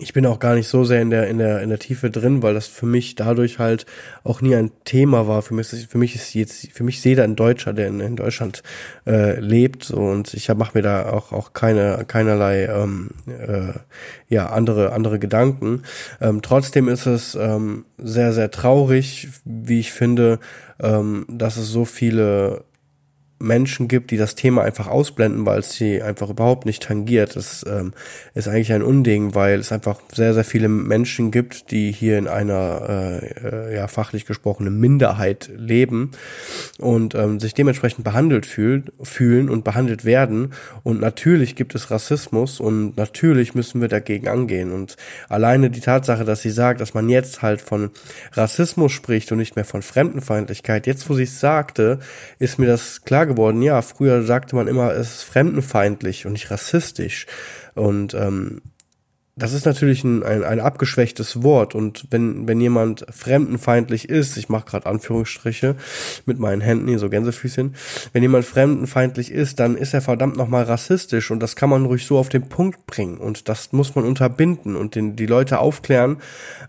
ich 0.00 0.12
bin 0.12 0.26
auch 0.26 0.38
gar 0.38 0.54
nicht 0.54 0.68
so 0.68 0.84
sehr 0.84 1.02
in 1.02 1.10
der 1.10 1.26
in 1.26 1.38
der 1.38 1.60
in 1.60 1.70
der 1.70 1.80
Tiefe 1.80 2.08
drin, 2.10 2.42
weil 2.42 2.54
das 2.54 2.68
für 2.68 2.86
mich 2.86 3.16
dadurch 3.16 3.58
halt 3.58 3.84
auch 4.22 4.40
nie 4.40 4.54
ein 4.54 4.70
Thema 4.84 5.26
war. 5.26 5.42
Für 5.42 5.54
mich 5.54 5.72
ist, 5.72 5.90
für 5.90 5.98
mich 5.98 6.14
ist 6.14 6.34
jetzt 6.34 6.70
für 6.72 6.84
mich 6.84 6.98
ist 6.98 7.04
jeder 7.04 7.24
ein 7.24 7.34
Deutscher, 7.34 7.72
der 7.72 7.88
in, 7.88 7.98
in 7.98 8.14
Deutschland 8.14 8.62
äh, 9.06 9.40
lebt 9.40 9.90
und 9.90 10.34
ich 10.34 10.48
mache 10.54 10.78
mir 10.78 10.82
da 10.82 11.10
auch 11.10 11.32
auch 11.32 11.52
keine 11.52 12.04
keinerlei 12.06 12.66
ähm, 12.66 13.10
äh, 13.26 13.72
ja 14.28 14.50
andere 14.50 14.92
andere 14.92 15.18
Gedanken. 15.18 15.82
Ähm, 16.20 16.42
trotzdem 16.42 16.88
ist 16.88 17.06
es 17.06 17.34
ähm, 17.34 17.84
sehr 17.98 18.32
sehr 18.32 18.52
traurig, 18.52 19.28
wie 19.44 19.80
ich 19.80 19.92
finde, 19.92 20.38
ähm, 20.80 21.26
dass 21.28 21.56
es 21.56 21.68
so 21.68 21.84
viele 21.84 22.62
Menschen 23.38 23.86
gibt, 23.86 24.10
die 24.10 24.16
das 24.16 24.34
Thema 24.34 24.62
einfach 24.62 24.88
ausblenden, 24.88 25.46
weil 25.46 25.60
es 25.60 25.72
sie 25.72 26.02
einfach 26.02 26.28
überhaupt 26.28 26.66
nicht 26.66 26.82
tangiert. 26.82 27.36
Das 27.36 27.64
ähm, 27.68 27.92
ist 28.34 28.48
eigentlich 28.48 28.72
ein 28.72 28.82
Unding, 28.82 29.34
weil 29.34 29.60
es 29.60 29.70
einfach 29.70 30.00
sehr, 30.12 30.34
sehr 30.34 30.44
viele 30.44 30.68
Menschen 30.68 31.30
gibt, 31.30 31.70
die 31.70 31.92
hier 31.92 32.18
in 32.18 32.26
einer 32.26 33.20
äh, 33.22 33.26
äh, 33.26 33.76
ja 33.76 33.86
fachlich 33.86 34.26
gesprochenen 34.26 34.80
Minderheit 34.80 35.50
leben 35.56 36.10
und 36.78 37.14
ähm, 37.14 37.38
sich 37.38 37.54
dementsprechend 37.54 38.02
behandelt 38.02 38.44
fühlt, 38.44 38.92
fühlen 39.02 39.48
und 39.48 39.62
behandelt 39.62 40.04
werden. 40.04 40.52
Und 40.82 41.00
natürlich 41.00 41.54
gibt 41.54 41.74
es 41.76 41.90
Rassismus 41.90 42.58
und 42.58 42.96
natürlich 42.96 43.54
müssen 43.54 43.80
wir 43.80 43.88
dagegen 43.88 44.26
angehen. 44.26 44.72
Und 44.72 44.96
alleine 45.28 45.70
die 45.70 45.80
Tatsache, 45.80 46.24
dass 46.24 46.42
sie 46.42 46.50
sagt, 46.50 46.80
dass 46.80 46.94
man 46.94 47.08
jetzt 47.08 47.42
halt 47.42 47.60
von 47.60 47.90
Rassismus 48.32 48.90
spricht 48.90 49.30
und 49.30 49.38
nicht 49.38 49.54
mehr 49.54 49.64
von 49.64 49.82
Fremdenfeindlichkeit, 49.82 50.88
jetzt 50.88 51.08
wo 51.08 51.14
sie 51.14 51.22
es 51.22 51.38
sagte, 51.38 52.00
ist 52.40 52.58
mir 52.58 52.66
das 52.66 53.02
klar 53.02 53.27
geworden, 53.28 53.62
ja, 53.62 53.82
früher 53.82 54.22
sagte 54.22 54.56
man 54.56 54.68
immer, 54.68 54.92
es 54.92 55.16
ist 55.16 55.22
fremdenfeindlich 55.22 56.26
und 56.26 56.32
nicht 56.32 56.50
rassistisch. 56.50 57.26
Und 57.74 58.14
ähm, 58.14 58.62
das 59.38 59.52
ist 59.52 59.66
natürlich 59.66 60.04
ein, 60.04 60.22
ein, 60.22 60.42
ein 60.42 60.60
abgeschwächtes 60.60 61.42
Wort. 61.42 61.74
Und 61.74 62.06
wenn, 62.10 62.48
wenn 62.48 62.60
jemand 62.60 63.06
fremdenfeindlich 63.10 64.08
ist, 64.08 64.36
ich 64.36 64.48
mache 64.48 64.66
gerade 64.66 64.86
Anführungsstriche 64.86 65.76
mit 66.26 66.38
meinen 66.38 66.60
Händen 66.60 66.88
hier 66.88 66.98
so 66.98 67.08
Gänsefüßchen, 67.08 67.74
wenn 68.12 68.22
jemand 68.22 68.44
fremdenfeindlich 68.44 69.30
ist, 69.30 69.60
dann 69.60 69.76
ist 69.76 69.94
er 69.94 70.00
verdammt 70.00 70.36
nochmal 70.36 70.64
rassistisch. 70.64 71.30
Und 71.30 71.40
das 71.40 71.56
kann 71.56 71.70
man 71.70 71.84
ruhig 71.86 72.04
so 72.06 72.18
auf 72.18 72.28
den 72.28 72.48
Punkt 72.48 72.86
bringen. 72.86 73.18
Und 73.18 73.48
das 73.48 73.72
muss 73.72 73.94
man 73.94 74.04
unterbinden 74.04 74.76
und 74.76 74.94
den, 74.94 75.16
die 75.16 75.26
Leute 75.26 75.60
aufklären, 75.60 76.18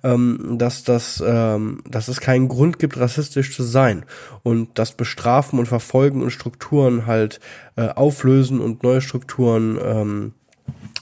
ähm, 0.03 0.55
dass, 0.58 0.84
das, 0.84 1.23
ähm, 1.25 1.82
dass 1.89 2.08
es 2.08 2.21
keinen 2.21 2.47
Grund 2.47 2.79
gibt, 2.79 2.99
rassistisch 2.99 3.55
zu 3.55 3.63
sein. 3.63 4.05
Und 4.43 4.77
das 4.77 4.91
Bestrafen 4.91 5.60
und 5.60 5.67
Verfolgen 5.67 6.21
und 6.21 6.32
Strukturen 6.32 7.08
halt 7.08 7.39
äh, 7.75 7.88
auflösen 7.88 8.60
und 8.60 8.84
neue 8.84 9.01
Strukturen 9.01 9.79
ähm, 9.84 10.34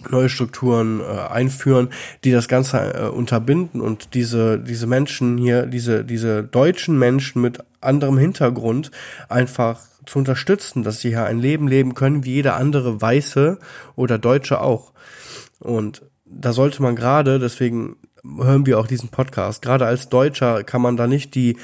neue 0.09 0.29
Strukturen 0.29 0.99
äh, 0.99 1.03
einführen, 1.03 1.89
die 2.23 2.31
das 2.31 2.47
Ganze 2.47 2.93
äh, 2.93 3.07
unterbinden 3.07 3.81
und 3.81 4.13
diese 4.13 4.59
diese 4.59 4.87
Menschen 4.87 5.37
hier, 5.37 5.65
diese 5.65 6.03
diese 6.03 6.43
deutschen 6.43 6.97
Menschen 6.97 7.41
mit 7.41 7.59
anderem 7.81 8.17
Hintergrund 8.17 8.91
einfach 9.29 9.79
zu 10.05 10.19
unterstützen, 10.19 10.83
dass 10.83 11.01
sie 11.01 11.09
hier 11.09 11.25
ein 11.25 11.39
Leben 11.39 11.67
leben 11.67 11.93
können 11.93 12.23
wie 12.23 12.35
jeder 12.35 12.55
andere 12.55 13.01
Weiße 13.01 13.59
oder 13.95 14.17
Deutsche 14.17 14.61
auch. 14.61 14.93
Und 15.59 16.03
da 16.25 16.53
sollte 16.53 16.81
man 16.81 16.95
gerade, 16.95 17.39
deswegen 17.39 17.97
hören 18.23 18.65
wir 18.65 18.79
auch 18.79 18.87
diesen 18.87 19.09
Podcast, 19.09 19.61
gerade 19.61 19.85
als 19.85 20.09
Deutscher 20.09 20.63
kann 20.63 20.81
man 20.81 20.97
da 20.97 21.07
nicht 21.07 21.35
die 21.35 21.57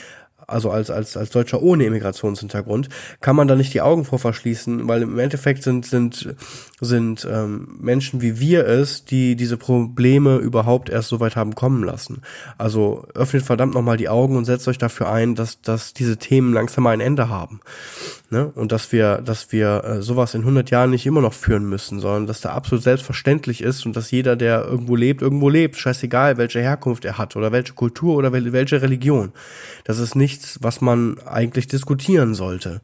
also 0.54 0.70
als, 0.70 0.90
als, 0.90 1.18
als 1.18 1.32
Deutscher 1.32 1.62
ohne 1.62 1.86
Immigrationshintergrund, 1.86 2.90
kann 3.22 3.36
man 3.36 3.48
da 3.48 3.56
nicht 3.56 3.74
die 3.74 3.82
Augen 3.82 4.06
vor 4.06 4.20
verschließen, 4.20 4.88
weil 4.88 5.02
im 5.02 5.20
Endeffekt 5.20 5.64
sind, 5.64 5.86
sind, 5.86 6.36
sind 6.80 7.28
ähm, 7.30 7.78
Menschen 7.80 8.22
wie 8.22 8.40
wir 8.40 8.68
es, 8.68 9.06
die 9.06 9.36
diese 9.36 9.58
Probleme 9.58 10.38
überhaupt 10.38 10.90
erst 10.90 11.10
so 11.10 11.20
weit 11.20 11.36
haben 11.36 11.56
kommen 11.56 11.84
lassen. 11.84 12.22
Also 12.58 13.06
öffnet 13.14 13.44
verdammt 13.44 13.74
nochmal 13.74 13.98
die 13.98 14.10
Augen 14.10 14.38
und 14.38 14.46
setzt 14.46 14.68
euch 14.68 14.78
dafür 14.78 15.12
ein, 15.12 15.36
dass, 15.36 15.62
dass 15.62 15.94
diese 15.94 16.18
Themen 16.18 16.54
langsam 16.54 16.84
mal 16.84 16.92
ein 16.92 17.02
Ende 17.02 17.30
haben. 17.30 17.60
Ne? 18.30 18.52
Und 18.56 18.72
dass 18.72 18.92
wir, 18.92 19.20
dass 19.20 19.52
wir 19.52 19.84
äh, 19.84 20.02
sowas 20.02 20.34
in 20.34 20.42
100 20.42 20.72
Jahren 20.72 20.90
nicht 20.90 21.06
immer 21.06 21.22
noch 21.22 21.34
führen 21.34 21.70
müssen, 21.70 22.00
sondern 22.00 22.28
dass 22.28 22.42
da 22.42 22.52
absolut 22.54 22.84
selbstverständlich 22.84 23.62
ist 23.62 23.86
und 23.86 23.96
dass 23.96 24.12
jeder, 24.12 24.36
der 24.36 24.66
irgendwo 24.66 24.96
lebt, 24.96 25.22
irgendwo 25.22 25.50
lebt, 25.50 25.76
scheißegal, 25.76 26.38
welche 26.38 26.60
Herkunft 26.60 27.06
er 27.06 27.18
hat 27.18 27.36
oder 27.36 27.52
welche 27.52 27.74
Kultur 27.74 28.16
oder 28.16 28.34
welche 28.34 28.82
Religion. 28.82 29.32
Das 29.84 30.00
ist 30.00 30.16
nichts, 30.44 30.60
was 30.62 30.82
man 30.82 31.18
eigentlich 31.26 31.68
diskutieren 31.68 32.36
sollte. 32.36 32.82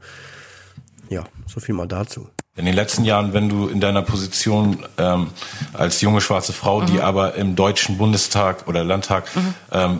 Ja, 1.09 1.23
so 1.47 1.59
viel 1.59 1.75
mal 1.75 1.87
dazu. 1.87 2.29
In 2.55 2.65
den 2.65 2.75
letzten 2.75 3.05
Jahren, 3.05 3.33
wenn 3.33 3.49
du 3.49 3.67
in 3.67 3.79
deiner 3.79 4.01
Position 4.01 4.85
ähm, 4.97 5.27
als 5.73 6.01
junge 6.01 6.21
schwarze 6.21 6.53
Frau, 6.53 6.81
mhm. 6.81 6.85
die 6.87 7.01
aber 7.01 7.35
im 7.35 7.55
Deutschen 7.55 7.97
Bundestag 7.97 8.67
oder 8.67 8.83
Landtag 8.83 9.33
mhm. 9.35 9.53
ähm, 9.71 9.99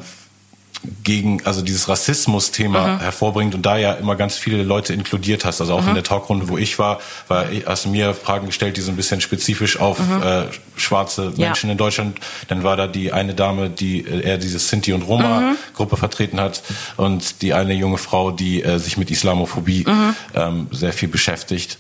gegen 1.03 1.45
also 1.45 1.61
dieses 1.61 1.89
Rassismus-Thema 1.89 2.87
mhm. 2.87 2.99
hervorbringt 2.99 3.53
und 3.53 3.65
da 3.65 3.77
ja 3.77 3.93
immer 3.93 4.15
ganz 4.15 4.37
viele 4.37 4.63
Leute 4.63 4.93
inkludiert 4.93 5.43
hast. 5.43 5.59
Also 5.59 5.73
auch 5.73 5.81
mhm. 5.81 5.89
in 5.89 5.93
der 5.95 6.03
Talkrunde, 6.03 6.47
wo 6.47 6.57
ich 6.57 6.79
war, 6.79 6.99
war 7.27 7.45
hast 7.65 7.85
du 7.85 7.89
mir 7.89 8.13
Fragen 8.13 8.45
gestellt, 8.45 8.77
die 8.77 8.81
so 8.81 8.91
ein 8.91 8.95
bisschen 8.95 9.19
spezifisch 9.19 9.79
auf 9.79 9.99
mhm. 9.99 10.21
äh, 10.21 10.43
schwarze 10.77 11.33
Menschen 11.35 11.67
ja. 11.67 11.71
in 11.73 11.77
Deutschland. 11.77 12.19
Dann 12.47 12.63
war 12.63 12.77
da 12.77 12.87
die 12.87 13.11
eine 13.11 13.33
Dame, 13.33 13.69
die 13.69 14.05
äh, 14.05 14.21
eher 14.21 14.37
diese 14.37 14.59
Sinti 14.59 14.93
und 14.93 15.01
Roma-Gruppe 15.01 15.95
mhm. 15.95 15.99
vertreten 15.99 16.39
hat 16.39 16.63
und 16.95 17.41
die 17.41 17.53
eine 17.53 17.73
junge 17.73 17.97
Frau, 17.97 18.31
die 18.31 18.63
äh, 18.63 18.79
sich 18.79 18.97
mit 18.97 19.11
Islamophobie 19.11 19.85
mhm. 19.85 20.15
ähm, 20.33 20.67
sehr 20.71 20.93
viel 20.93 21.09
beschäftigt. 21.09 21.77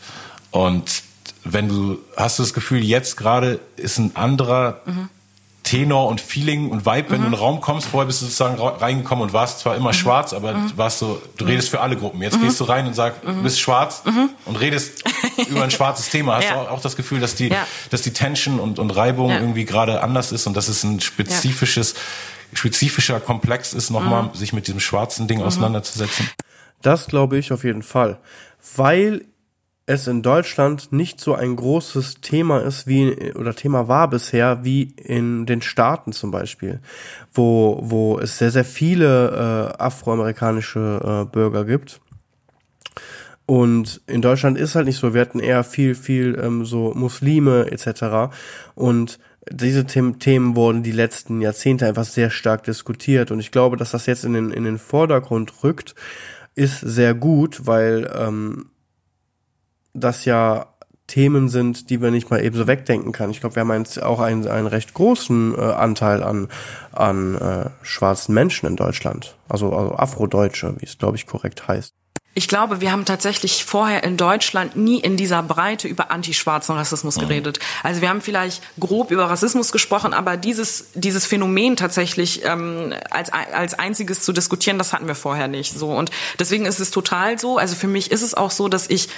Und 0.51 1.03
wenn 1.43 1.69
du 1.69 1.99
hast 2.17 2.39
du 2.39 2.43
das 2.43 2.53
Gefühl, 2.53 2.83
jetzt 2.83 3.15
gerade 3.15 3.59
ist 3.77 3.97
ein 3.97 4.15
anderer 4.15 4.81
mhm. 4.85 5.09
Tenor 5.69 6.07
und 6.07 6.19
Feeling 6.19 6.71
und 6.71 6.87
Vibe, 6.87 7.11
wenn 7.11 7.19
mhm. 7.19 7.25
du 7.25 7.27
in 7.27 7.33
den 7.33 7.39
Raum 7.39 7.61
kommst. 7.61 7.87
Vorher 7.87 8.07
bist 8.07 8.21
du 8.21 8.25
sozusagen 8.25 8.59
reingekommen 8.59 9.23
und 9.23 9.33
warst 9.33 9.59
zwar 9.59 9.75
immer 9.75 9.89
mhm. 9.89 9.93
schwarz, 9.93 10.33
aber 10.33 10.53
mhm. 10.53 10.71
warst 10.77 10.97
so, 10.97 11.21
du 11.37 11.45
redest 11.45 11.69
für 11.69 11.79
alle 11.81 11.95
Gruppen. 11.95 12.23
Jetzt 12.23 12.37
mhm. 12.37 12.45
gehst 12.45 12.59
du 12.59 12.63
rein 12.63 12.87
und 12.87 12.95
sagst, 12.95 13.21
du 13.23 13.43
bist 13.43 13.59
schwarz 13.59 14.01
mhm. 14.03 14.31
und 14.45 14.55
redest 14.55 15.03
über 15.47 15.63
ein 15.63 15.69
schwarzes 15.69 16.09
Thema. 16.09 16.37
Hast 16.37 16.45
ja. 16.45 16.63
du 16.63 16.71
auch 16.71 16.81
das 16.81 16.95
Gefühl, 16.95 17.19
dass 17.19 17.35
die, 17.35 17.49
ja. 17.49 17.67
dass 17.91 18.01
die 18.01 18.13
Tension 18.13 18.59
und, 18.59 18.79
und 18.79 18.89
Reibung 18.89 19.29
ja. 19.29 19.39
irgendwie 19.39 19.63
gerade 19.63 20.01
anders 20.01 20.31
ist 20.31 20.47
und 20.47 20.57
dass 20.57 20.69
es 20.69 20.83
ein 20.83 21.01
spezifisches, 21.01 21.93
spezifischer 22.53 23.19
Komplex 23.19 23.73
ist, 23.73 23.91
nochmal 23.91 24.23
mhm. 24.23 24.33
sich 24.33 24.53
mit 24.53 24.65
diesem 24.65 24.79
schwarzen 24.79 25.27
Ding 25.27 25.43
auseinanderzusetzen? 25.43 26.31
Das 26.81 27.05
glaube 27.05 27.37
ich 27.37 27.53
auf 27.53 27.63
jeden 27.63 27.83
Fall. 27.83 28.17
Weil 28.75 29.25
es 29.89 30.05
in 30.05 30.21
Deutschland 30.21 30.93
nicht 30.93 31.19
so 31.19 31.33
ein 31.33 31.55
großes 31.55 32.21
Thema 32.21 32.59
ist 32.59 32.85
wie 32.85 33.33
oder 33.33 33.55
Thema 33.55 33.87
war 33.87 34.07
bisher 34.07 34.63
wie 34.63 34.93
in 34.97 35.47
den 35.47 35.63
Staaten 35.63 36.11
zum 36.11 36.29
Beispiel, 36.29 36.79
wo 37.33 37.79
wo 37.81 38.19
es 38.19 38.37
sehr 38.37 38.51
sehr 38.51 38.65
viele 38.65 39.73
äh, 39.75 39.81
afroamerikanische 39.81 41.25
äh, 41.25 41.31
Bürger 41.31 41.65
gibt. 41.65 42.01
Und 43.47 44.01
in 44.05 44.21
Deutschland 44.21 44.59
ist 44.59 44.75
halt 44.75 44.85
nicht 44.85 44.99
so. 44.99 45.15
Wir 45.15 45.21
hatten 45.21 45.39
eher 45.39 45.63
viel 45.63 45.95
viel 45.95 46.39
ähm, 46.39 46.65
so 46.65 46.93
Muslime 46.93 47.71
etc. 47.71 48.31
Und 48.75 49.17
diese 49.51 49.85
Themen 49.85 50.55
wurden 50.55 50.83
die 50.83 50.91
letzten 50.91 51.41
Jahrzehnte 51.41 51.87
einfach 51.87 52.05
sehr 52.05 52.29
stark 52.29 52.63
diskutiert 52.63 53.31
und 53.31 53.39
ich 53.39 53.49
glaube, 53.49 53.75
dass 53.75 53.89
das 53.89 54.05
jetzt 54.05 54.23
in 54.23 54.33
den 54.33 54.51
in 54.51 54.65
den 54.65 54.77
Vordergrund 54.77 55.63
rückt, 55.63 55.95
ist 56.53 56.79
sehr 56.79 57.15
gut, 57.15 57.65
weil 57.65 58.07
ähm, 58.15 58.69
das 59.99 60.25
ja 60.25 60.67
Themen 61.09 61.49
sind, 61.49 61.89
die 61.89 62.01
wir 62.01 62.11
nicht 62.11 62.29
mal 62.29 62.43
eben 62.43 62.55
so 62.55 62.67
wegdenken 62.67 63.11
kann. 63.11 63.31
Ich 63.31 63.39
glaube, 63.41 63.55
wir 63.55 63.61
haben 63.61 63.73
jetzt 63.79 64.01
auch 64.01 64.19
einen, 64.19 64.47
einen 64.47 64.67
recht 64.67 64.93
großen 64.93 65.55
äh, 65.57 65.61
Anteil 65.61 66.23
an, 66.23 66.47
an 66.91 67.35
äh, 67.35 67.69
schwarzen 67.81 68.33
Menschen 68.33 68.67
in 68.67 68.75
Deutschland. 68.75 69.35
Also, 69.49 69.73
also 69.73 69.95
Afrodeutsche, 69.95 70.75
wie 70.77 70.85
es, 70.85 70.97
glaube 70.97 71.17
ich, 71.17 71.25
korrekt 71.25 71.67
heißt. 71.67 71.93
Ich 72.35 72.47
glaube, 72.47 72.79
wir 72.79 72.91
haben 72.91 73.05
tatsächlich 73.05 73.65
vorher 73.65 74.03
in 74.03 74.15
Deutschland 74.15 74.75
nie 74.75 74.99
in 74.99 75.17
dieser 75.17 75.41
Breite 75.41 75.87
über 75.87 76.11
antischwarzen 76.11 76.75
Rassismus 76.75 77.17
mhm. 77.17 77.21
geredet. 77.21 77.59
Also 77.81 78.01
wir 78.01 78.09
haben 78.09 78.21
vielleicht 78.21 78.61
grob 78.79 79.09
über 79.09 79.29
Rassismus 79.29 79.71
gesprochen, 79.71 80.13
aber 80.13 80.37
dieses, 80.37 80.91
dieses 80.93 81.25
Phänomen 81.25 81.75
tatsächlich 81.75 82.45
ähm, 82.45 82.93
als, 83.09 83.33
als 83.33 83.73
einziges 83.73 84.21
zu 84.21 84.31
diskutieren, 84.31 84.77
das 84.77 84.93
hatten 84.93 85.07
wir 85.07 85.15
vorher 85.15 85.47
nicht. 85.47 85.73
So 85.73 85.89
Und 85.89 86.11
deswegen 86.37 86.65
ist 86.65 86.79
es 86.79 86.91
total 86.91 87.39
so. 87.39 87.57
Also 87.57 87.75
für 87.75 87.87
mich 87.87 88.11
ist 88.11 88.21
es 88.21 88.35
auch 88.35 88.51
so, 88.51 88.69
dass 88.69 88.89
ich 88.89 89.09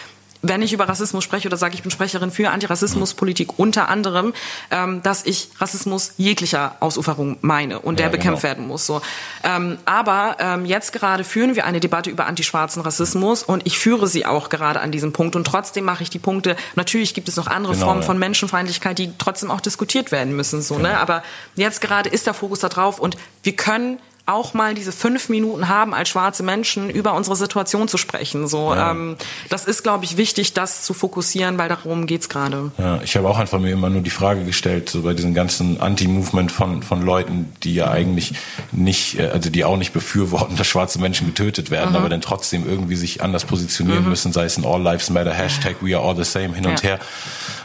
wenn 0.41 0.61
ich 0.61 0.73
über 0.73 0.87
Rassismus 0.87 1.23
spreche 1.23 1.47
oder 1.47 1.57
sage, 1.57 1.75
ich 1.75 1.83
bin 1.83 1.91
Sprecherin 1.91 2.31
für 2.31 2.49
Antirassismuspolitik 2.49 3.59
unter 3.59 3.89
anderem, 3.89 4.33
ähm, 4.71 5.03
dass 5.03 5.25
ich 5.25 5.49
Rassismus 5.59 6.13
jeglicher 6.17 6.75
Ausuferung 6.79 7.37
meine 7.41 7.79
und 7.79 7.99
der 7.99 8.07
ja, 8.07 8.11
bekämpft 8.11 8.41
genau. 8.41 8.49
werden 8.51 8.67
muss. 8.67 8.85
So. 8.85 9.01
Ähm, 9.43 9.77
aber 9.85 10.37
ähm, 10.39 10.65
jetzt 10.65 10.93
gerade 10.93 11.23
führen 11.23 11.55
wir 11.55 11.65
eine 11.65 11.79
Debatte 11.79 12.09
über 12.09 12.25
antischwarzen 12.25 12.81
Rassismus 12.81 13.43
und 13.43 13.65
ich 13.65 13.77
führe 13.77 14.07
sie 14.07 14.25
auch 14.25 14.49
gerade 14.49 14.79
an 14.81 14.91
diesem 14.91 15.13
Punkt 15.13 15.35
und 15.35 15.45
trotzdem 15.45 15.85
mache 15.85 16.03
ich 16.03 16.09
die 16.09 16.19
Punkte. 16.19 16.55
Natürlich 16.75 17.13
gibt 17.13 17.29
es 17.29 17.35
noch 17.35 17.47
andere 17.47 17.73
genau, 17.73 17.85
Formen 17.85 18.01
ja. 18.01 18.07
von 18.07 18.17
Menschenfeindlichkeit, 18.17 18.97
die 18.97 19.11
trotzdem 19.17 19.51
auch 19.51 19.61
diskutiert 19.61 20.11
werden 20.11 20.35
müssen. 20.35 20.61
So, 20.61 20.75
ne? 20.75 20.81
genau. 20.81 20.93
ne? 20.93 20.99
Aber 20.99 21.23
jetzt 21.55 21.81
gerade 21.81 22.09
ist 22.09 22.25
der 22.27 22.33
Fokus 22.33 22.59
da 22.59 22.69
drauf 22.69 22.99
und 22.99 23.17
wir 23.43 23.55
können 23.55 23.99
auch 24.31 24.53
mal 24.53 24.73
diese 24.73 24.91
fünf 24.91 25.29
Minuten 25.29 25.67
haben, 25.67 25.93
als 25.93 26.09
schwarze 26.09 26.43
Menschen 26.43 26.89
über 26.89 27.13
unsere 27.13 27.35
Situation 27.35 27.87
zu 27.87 27.97
sprechen. 27.97 28.47
So, 28.47 28.73
ja. 28.73 28.91
ähm, 28.91 29.17
das 29.49 29.65
ist, 29.65 29.83
glaube 29.83 30.05
ich, 30.05 30.17
wichtig, 30.17 30.53
das 30.53 30.83
zu 30.83 30.93
fokussieren, 30.93 31.57
weil 31.57 31.69
darum 31.69 32.05
geht's 32.07 32.29
gerade. 32.29 32.71
Ja, 32.77 33.01
ich 33.03 33.15
habe 33.17 33.29
auch 33.29 33.37
einfach 33.37 33.59
mir 33.59 33.71
immer 33.71 33.89
nur 33.89 34.01
die 34.01 34.09
Frage 34.09 34.43
gestellt, 34.43 34.89
so 34.89 35.01
bei 35.01 35.13
diesem 35.13 35.33
ganzen 35.33 35.79
Anti-Movement 35.79 36.51
von, 36.51 36.83
von 36.83 37.01
Leuten, 37.01 37.51
die 37.63 37.75
ja 37.75 37.91
eigentlich 37.91 38.33
nicht, 38.71 39.19
äh, 39.19 39.27
also 39.27 39.49
die 39.49 39.63
auch 39.65 39.77
nicht 39.77 39.93
befürworten, 39.93 40.55
dass 40.57 40.67
schwarze 40.67 40.99
Menschen 40.99 41.27
getötet 41.27 41.71
werden, 41.71 41.91
mhm. 41.91 41.97
aber 41.97 42.09
dann 42.09 42.21
trotzdem 42.21 42.67
irgendwie 42.67 42.95
sich 42.95 43.21
anders 43.21 43.45
positionieren 43.45 44.03
mhm. 44.03 44.09
müssen, 44.09 44.33
sei 44.33 44.45
es 44.45 44.57
ein 44.57 44.65
All 44.65 44.81
Lives 44.81 45.09
Matter, 45.09 45.33
Hashtag 45.33 45.77
We 45.81 45.95
Are 45.95 46.05
All 46.07 46.15
the 46.15 46.23
Same 46.23 46.53
hin 46.53 46.65
und 46.65 46.81
ja. 46.83 46.89
her. 46.89 46.99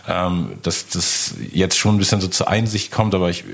Ähm, 0.08 0.52
dass 0.62 0.88
das 0.88 1.34
jetzt 1.52 1.76
schon 1.76 1.96
ein 1.96 1.98
bisschen 1.98 2.20
so 2.20 2.28
zur 2.28 2.48
Einsicht 2.48 2.92
kommt, 2.92 3.14
aber 3.14 3.28
ich, 3.28 3.44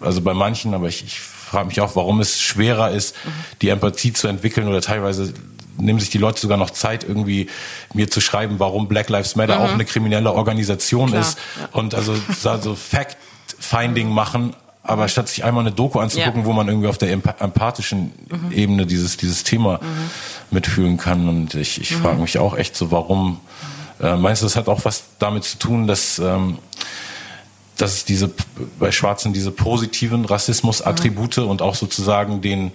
also 0.00 0.20
bei 0.20 0.34
manchen, 0.34 0.74
aber 0.74 0.88
ich, 0.88 1.04
ich 1.04 1.20
frage 1.20 1.66
mich 1.66 1.80
auch, 1.80 1.96
warum 1.96 2.20
es 2.20 2.40
schwerer 2.40 2.90
ist, 2.90 3.14
mhm. 3.24 3.30
die 3.62 3.68
Empathie 3.68 4.12
zu 4.12 4.28
entwickeln 4.28 4.68
oder 4.68 4.80
teilweise 4.80 5.32
nehmen 5.78 6.00
sich 6.00 6.10
die 6.10 6.18
Leute 6.18 6.40
sogar 6.40 6.58
noch 6.58 6.70
Zeit, 6.70 7.04
irgendwie 7.04 7.48
mir 7.92 8.10
zu 8.10 8.20
schreiben, 8.20 8.58
warum 8.58 8.88
Black 8.88 9.08
Lives 9.08 9.36
Matter 9.36 9.58
mhm. 9.58 9.64
auch 9.64 9.72
eine 9.72 9.84
kriminelle 9.84 10.32
Organisation 10.32 11.10
Klar, 11.10 11.20
ist. 11.20 11.38
Ja. 11.60 11.68
Und 11.72 11.94
also 11.94 12.14
so 12.60 12.74
Fact-Finding 12.90 14.08
machen, 14.08 14.54
aber 14.82 15.04
mhm. 15.04 15.08
statt 15.08 15.28
sich 15.28 15.44
einmal 15.44 15.62
eine 15.62 15.72
Doku 15.72 15.98
anzugucken, 15.98 16.42
ja. 16.42 16.46
wo 16.46 16.52
man 16.52 16.68
irgendwie 16.68 16.88
auf 16.88 16.98
der 16.98 17.12
empathischen 17.12 18.12
mhm. 18.30 18.52
Ebene 18.52 18.86
dieses, 18.86 19.16
dieses 19.16 19.44
Thema 19.44 19.80
mhm. 19.82 20.10
mitfühlen 20.50 20.96
kann. 20.96 21.28
Und 21.28 21.54
ich, 21.54 21.80
ich 21.80 21.90
mhm. 21.92 22.02
frage 22.02 22.20
mich 22.20 22.38
auch 22.38 22.56
echt 22.56 22.76
so, 22.76 22.90
warum, 22.90 23.40
äh, 24.00 24.16
meinst 24.16 24.42
du, 24.42 24.46
das 24.46 24.56
hat 24.56 24.68
auch 24.68 24.84
was 24.84 25.04
damit 25.18 25.44
zu 25.44 25.58
tun, 25.58 25.86
dass, 25.86 26.18
ähm, 26.18 26.58
dass 27.76 27.94
es 27.94 28.04
diese, 28.04 28.30
bei 28.78 28.90
Schwarzen 28.90 29.32
diese 29.32 29.50
positiven 29.50 30.24
Rassismus-Attribute 30.24 31.38
mhm. 31.38 31.48
und 31.48 31.62
auch 31.62 31.74
sozusagen 31.74 32.40
den, 32.40 32.72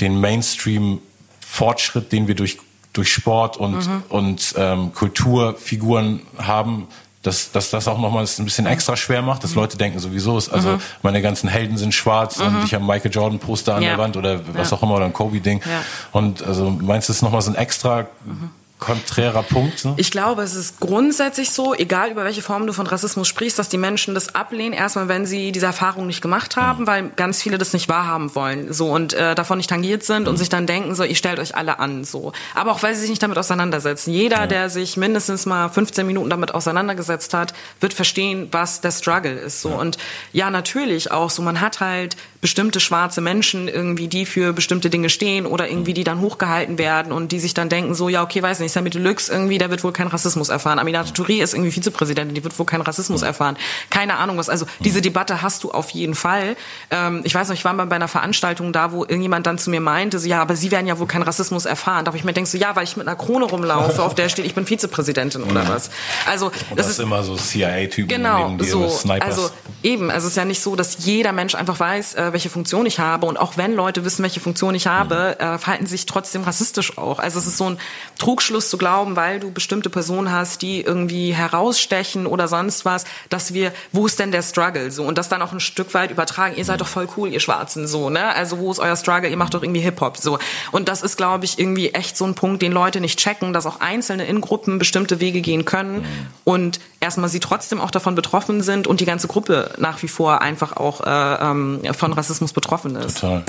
den 0.00 0.20
Mainstream 0.20 1.00
Fortschritt, 1.40 2.12
den 2.12 2.28
wir 2.28 2.34
durch, 2.34 2.58
durch 2.92 3.12
Sport 3.12 3.56
und, 3.56 3.86
mhm. 3.86 4.02
und 4.08 4.54
ähm, 4.56 4.92
Kulturfiguren 4.92 6.22
haben, 6.38 6.88
dass, 7.22 7.52
dass 7.52 7.70
das 7.70 7.86
auch 7.86 7.98
nochmal 7.98 8.24
ein 8.24 8.44
bisschen 8.44 8.66
extra 8.66 8.96
schwer 8.96 9.20
macht, 9.20 9.44
dass 9.44 9.50
mhm. 9.50 9.58
Leute 9.58 9.76
denken 9.76 9.98
sowieso 9.98 10.38
ist, 10.38 10.48
also 10.48 10.70
mhm. 10.70 10.80
meine 11.02 11.20
ganzen 11.20 11.48
Helden 11.48 11.76
sind 11.76 11.92
schwarz 11.92 12.38
mhm. 12.38 12.46
und 12.46 12.64
ich 12.64 12.74
habe 12.74 12.84
Michael 12.84 13.10
Jordan 13.10 13.38
Poster 13.38 13.74
an 13.74 13.82
ja. 13.82 13.90
der 13.90 13.98
Wand 13.98 14.16
oder 14.16 14.40
was 14.54 14.70
ja. 14.70 14.76
auch 14.76 14.82
immer 14.82 14.94
oder 14.94 15.04
ein 15.04 15.12
Kobe 15.12 15.40
Ding. 15.40 15.60
Ja. 15.64 15.82
Und 16.12 16.42
also 16.42 16.70
meinst 16.70 17.08
du, 17.08 17.12
es 17.12 17.18
ist 17.18 17.22
nochmal 17.22 17.42
so 17.42 17.50
ein 17.50 17.56
extra 17.56 18.06
mhm 18.24 18.50
konträrer 18.80 19.42
Punkt? 19.42 19.84
Ne? 19.84 19.94
Ich 19.98 20.10
glaube, 20.10 20.42
es 20.42 20.54
ist 20.54 20.80
grundsätzlich 20.80 21.50
so, 21.50 21.74
egal 21.74 22.10
über 22.10 22.24
welche 22.24 22.42
Form 22.42 22.66
du 22.66 22.72
von 22.72 22.86
Rassismus 22.86 23.28
sprichst, 23.28 23.58
dass 23.58 23.68
die 23.68 23.78
Menschen 23.78 24.14
das 24.14 24.34
ablehnen, 24.34 24.72
erstmal 24.72 25.08
wenn 25.08 25.26
sie 25.26 25.52
diese 25.52 25.66
Erfahrung 25.66 26.06
nicht 26.06 26.22
gemacht 26.22 26.56
haben, 26.56 26.82
mhm. 26.82 26.86
weil 26.86 27.08
ganz 27.10 27.42
viele 27.42 27.58
das 27.58 27.72
nicht 27.72 27.88
wahrhaben 27.88 28.34
wollen 28.34 28.72
so 28.72 28.90
und 28.90 29.12
äh, 29.12 29.34
davon 29.34 29.58
nicht 29.58 29.70
tangiert 29.70 30.02
sind 30.02 30.22
mhm. 30.22 30.28
und 30.28 30.36
sich 30.38 30.48
dann 30.48 30.66
denken, 30.66 30.94
so, 30.94 31.04
ihr 31.04 31.14
stellt 31.14 31.38
euch 31.38 31.54
alle 31.54 31.78
an. 31.78 32.04
so. 32.04 32.32
Aber 32.54 32.72
auch 32.72 32.82
weil 32.82 32.94
sie 32.94 33.02
sich 33.02 33.10
nicht 33.10 33.22
damit 33.22 33.38
auseinandersetzen. 33.38 34.12
Jeder, 34.12 34.40
ja. 34.40 34.46
der 34.46 34.70
sich 34.70 34.96
mindestens 34.96 35.46
mal 35.46 35.68
15 35.68 36.06
Minuten 36.06 36.30
damit 36.30 36.54
auseinandergesetzt 36.54 37.34
hat, 37.34 37.52
wird 37.80 37.92
verstehen, 37.92 38.48
was 38.50 38.80
der 38.80 38.90
Struggle 38.90 39.32
ist. 39.32 39.60
So. 39.60 39.70
Ja. 39.70 39.76
Und 39.76 39.98
ja, 40.32 40.50
natürlich 40.50 41.10
auch 41.10 41.30
so, 41.30 41.42
man 41.42 41.60
hat 41.60 41.80
halt 41.80 42.16
bestimmte 42.40 42.80
schwarze 42.80 43.20
Menschen 43.20 43.68
irgendwie, 43.68 44.08
die 44.08 44.24
für 44.24 44.52
bestimmte 44.52 44.88
Dinge 44.88 45.10
stehen 45.10 45.44
oder 45.44 45.68
irgendwie, 45.68 45.92
die 45.92 46.04
dann 46.04 46.20
hochgehalten 46.20 46.78
werden 46.78 47.12
und 47.12 47.32
die 47.32 47.38
sich 47.38 47.54
dann 47.54 47.68
denken, 47.68 47.94
so, 47.94 48.08
ja, 48.08 48.22
okay, 48.22 48.42
weiß 48.42 48.60
nicht, 48.60 48.69
Sami 48.72 48.90
Deluxe 48.90 49.32
irgendwie, 49.32 49.58
der 49.58 49.70
wird 49.70 49.84
wohl 49.84 49.92
keinen 49.92 50.08
Rassismus 50.08 50.48
erfahren. 50.48 50.78
Aminata 50.78 51.10
Touré 51.10 51.42
ist 51.42 51.54
irgendwie 51.54 51.72
Vizepräsidentin, 51.72 52.34
die 52.34 52.44
wird 52.44 52.58
wohl 52.58 52.66
keinen 52.66 52.82
Rassismus 52.82 53.22
erfahren. 53.22 53.56
Keine 53.90 54.16
Ahnung 54.16 54.38
was. 54.38 54.48
Also 54.48 54.66
diese 54.80 55.00
Debatte 55.00 55.42
hast 55.42 55.64
du 55.64 55.70
auf 55.70 55.90
jeden 55.90 56.14
Fall. 56.14 56.56
Ähm, 56.90 57.22
ich 57.24 57.34
weiß 57.34 57.48
noch, 57.48 57.54
ich 57.54 57.64
war 57.64 57.72
mal 57.72 57.86
bei 57.86 57.96
einer 57.96 58.08
Veranstaltung 58.08 58.72
da, 58.72 58.92
wo 58.92 59.04
irgendjemand 59.04 59.46
dann 59.46 59.58
zu 59.58 59.70
mir 59.70 59.80
meinte, 59.80 60.18
so, 60.18 60.28
ja, 60.28 60.40
aber 60.40 60.56
Sie 60.56 60.70
werden 60.70 60.86
ja 60.86 60.98
wohl 60.98 61.06
keinen 61.06 61.22
Rassismus 61.22 61.64
erfahren. 61.64 62.04
Da 62.04 62.14
ich 62.14 62.24
mir 62.24 62.32
denke, 62.32 62.48
so, 62.50 62.58
ja, 62.58 62.76
weil 62.76 62.84
ich 62.84 62.96
mit 62.96 63.06
einer 63.06 63.16
Krone 63.16 63.44
rumlaufe, 63.44 64.02
auf 64.02 64.14
der 64.14 64.28
steht, 64.28 64.46
ich 64.46 64.54
bin 64.54 64.66
Vizepräsidentin 64.66 65.42
oder 65.42 65.68
was. 65.68 65.90
Also 66.26 66.46
und 66.46 66.78
das, 66.78 66.86
das 66.86 66.88
ist 66.90 67.00
immer 67.00 67.22
so 67.22 67.36
CIA-Typen 67.36 68.08
genau, 68.08 68.56
so, 68.60 68.88
Snipers. 68.88 69.22
Also 69.22 69.50
eben, 69.82 70.10
also 70.10 70.26
es 70.26 70.32
ist 70.32 70.36
ja 70.36 70.44
nicht 70.44 70.60
so, 70.60 70.76
dass 70.76 71.04
jeder 71.04 71.32
Mensch 71.32 71.54
einfach 71.54 71.80
weiß, 71.80 72.14
äh, 72.14 72.32
welche 72.32 72.50
Funktion 72.50 72.86
ich 72.86 72.98
habe 72.98 73.26
und 73.26 73.38
auch 73.38 73.56
wenn 73.56 73.74
Leute 73.74 74.04
wissen, 74.04 74.22
welche 74.22 74.40
Funktion 74.40 74.74
ich 74.74 74.86
habe, 74.86 75.38
äh, 75.38 75.58
verhalten 75.58 75.86
sich 75.86 76.06
trotzdem 76.06 76.42
rassistisch 76.42 76.98
auch. 76.98 77.18
Also 77.18 77.38
es 77.38 77.46
ist 77.46 77.56
so 77.56 77.70
ein 77.70 77.78
Trugschluss 78.18 78.59
zu 78.68 78.76
glauben, 78.76 79.16
weil 79.16 79.40
du 79.40 79.50
bestimmte 79.50 79.88
Personen 79.88 80.30
hast, 80.30 80.62
die 80.62 80.82
irgendwie 80.82 81.32
herausstechen 81.32 82.26
oder 82.26 82.48
sonst 82.48 82.84
was, 82.84 83.04
dass 83.28 83.54
wir, 83.54 83.72
wo 83.92 84.06
ist 84.06 84.18
denn 84.18 84.32
der 84.32 84.42
Struggle 84.42 84.90
so 84.90 85.04
und 85.04 85.16
das 85.16 85.28
dann 85.28 85.40
auch 85.40 85.52
ein 85.52 85.60
Stück 85.60 85.94
weit 85.94 86.10
übertragen. 86.10 86.56
Ihr 86.56 86.64
seid 86.64 86.80
doch 86.80 86.86
voll 86.86 87.08
cool, 87.16 87.32
ihr 87.32 87.40
Schwarzen 87.40 87.86
so, 87.86 88.10
ne? 88.10 88.34
Also 88.34 88.58
wo 88.58 88.70
ist 88.70 88.78
euer 88.80 88.96
Struggle? 88.96 89.30
Ihr 89.30 89.36
macht 89.36 89.54
doch 89.54 89.62
irgendwie 89.62 89.80
Hip 89.80 90.00
Hop 90.00 90.16
so 90.16 90.38
und 90.72 90.88
das 90.88 91.02
ist, 91.02 91.16
glaube 91.16 91.44
ich, 91.44 91.58
irgendwie 91.58 91.90
echt 91.90 92.16
so 92.16 92.24
ein 92.24 92.34
Punkt, 92.34 92.60
den 92.62 92.72
Leute 92.72 93.00
nicht 93.00 93.18
checken, 93.18 93.52
dass 93.52 93.66
auch 93.66 93.80
Einzelne 93.80 94.26
in 94.26 94.40
Gruppen 94.40 94.78
bestimmte 94.78 95.20
Wege 95.20 95.40
gehen 95.40 95.64
können 95.64 96.04
und 96.44 96.80
erstmal 97.00 97.28
sie 97.28 97.40
trotzdem 97.40 97.80
auch 97.80 97.90
davon 97.90 98.14
betroffen 98.14 98.62
sind 98.62 98.86
und 98.86 99.00
die 99.00 99.06
ganze 99.06 99.28
Gruppe 99.28 99.72
nach 99.78 100.02
wie 100.02 100.08
vor 100.08 100.42
einfach 100.42 100.76
auch 100.76 101.00
äh, 101.00 101.50
ähm, 101.50 101.80
von 101.92 102.12
Rassismus 102.12 102.52
betroffen 102.52 102.96
ist. 102.96 103.20
Total. 103.20 103.44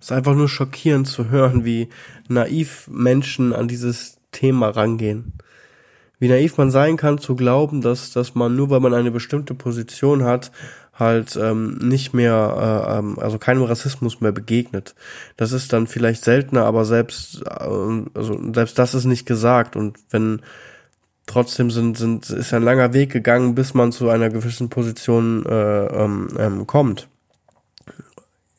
Es 0.00 0.06
ist 0.06 0.12
einfach 0.12 0.34
nur 0.34 0.48
schockierend 0.48 1.08
zu 1.08 1.28
hören, 1.28 1.64
wie 1.64 1.88
naiv 2.28 2.86
Menschen 2.88 3.52
an 3.52 3.66
dieses 3.66 4.17
Thema 4.32 4.68
rangehen. 4.68 5.34
Wie 6.18 6.28
naiv 6.28 6.58
man 6.58 6.70
sein 6.70 6.96
kann, 6.96 7.18
zu 7.18 7.36
glauben, 7.36 7.80
dass, 7.80 8.10
dass 8.10 8.34
man 8.34 8.56
nur 8.56 8.70
weil 8.70 8.80
man 8.80 8.94
eine 8.94 9.10
bestimmte 9.10 9.54
Position 9.54 10.24
hat, 10.24 10.50
halt 10.92 11.38
ähm, 11.40 11.78
nicht 11.78 12.12
mehr, 12.12 12.88
äh, 12.90 12.98
ähm, 12.98 13.18
also 13.20 13.38
keinem 13.38 13.62
Rassismus 13.62 14.20
mehr 14.20 14.32
begegnet. 14.32 14.96
Das 15.36 15.52
ist 15.52 15.72
dann 15.72 15.86
vielleicht 15.86 16.24
seltener, 16.24 16.64
aber 16.64 16.84
selbst, 16.84 17.42
äh, 17.42 18.04
also 18.14 18.40
selbst 18.52 18.78
das 18.78 18.94
ist 18.94 19.04
nicht 19.04 19.26
gesagt. 19.26 19.76
Und 19.76 19.98
wenn 20.10 20.42
trotzdem 21.26 21.70
sind, 21.70 21.96
sind, 21.96 22.28
ist 22.30 22.52
ein 22.52 22.64
langer 22.64 22.94
Weg 22.94 23.12
gegangen, 23.12 23.54
bis 23.54 23.74
man 23.74 23.92
zu 23.92 24.08
einer 24.08 24.28
gewissen 24.28 24.70
Position 24.70 25.46
äh, 25.46 25.86
ähm, 25.86 26.28
ähm, 26.36 26.66
kommt 26.66 27.08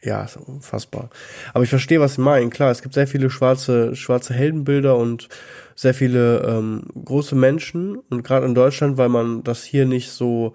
ja, 0.01 0.23
ist 0.23 0.37
unfassbar. 0.37 1.09
Aber 1.53 1.63
ich 1.63 1.69
verstehe, 1.69 1.99
was 1.99 2.15
Sie 2.15 2.21
meinen. 2.21 2.49
Klar, 2.49 2.71
es 2.71 2.81
gibt 2.81 2.93
sehr 2.93 3.07
viele 3.07 3.29
schwarze, 3.29 3.95
schwarze 3.95 4.33
Heldenbilder 4.33 4.95
und 4.95 5.27
sehr 5.75 5.93
viele 5.93 6.39
ähm, 6.47 6.83
große 7.03 7.35
Menschen. 7.35 7.97
Und 8.09 8.23
gerade 8.23 8.45
in 8.45 8.55
Deutschland, 8.55 8.97
weil 8.97 9.09
man 9.09 9.43
das 9.43 9.63
hier 9.63 9.85
nicht 9.85 10.11
so 10.11 10.53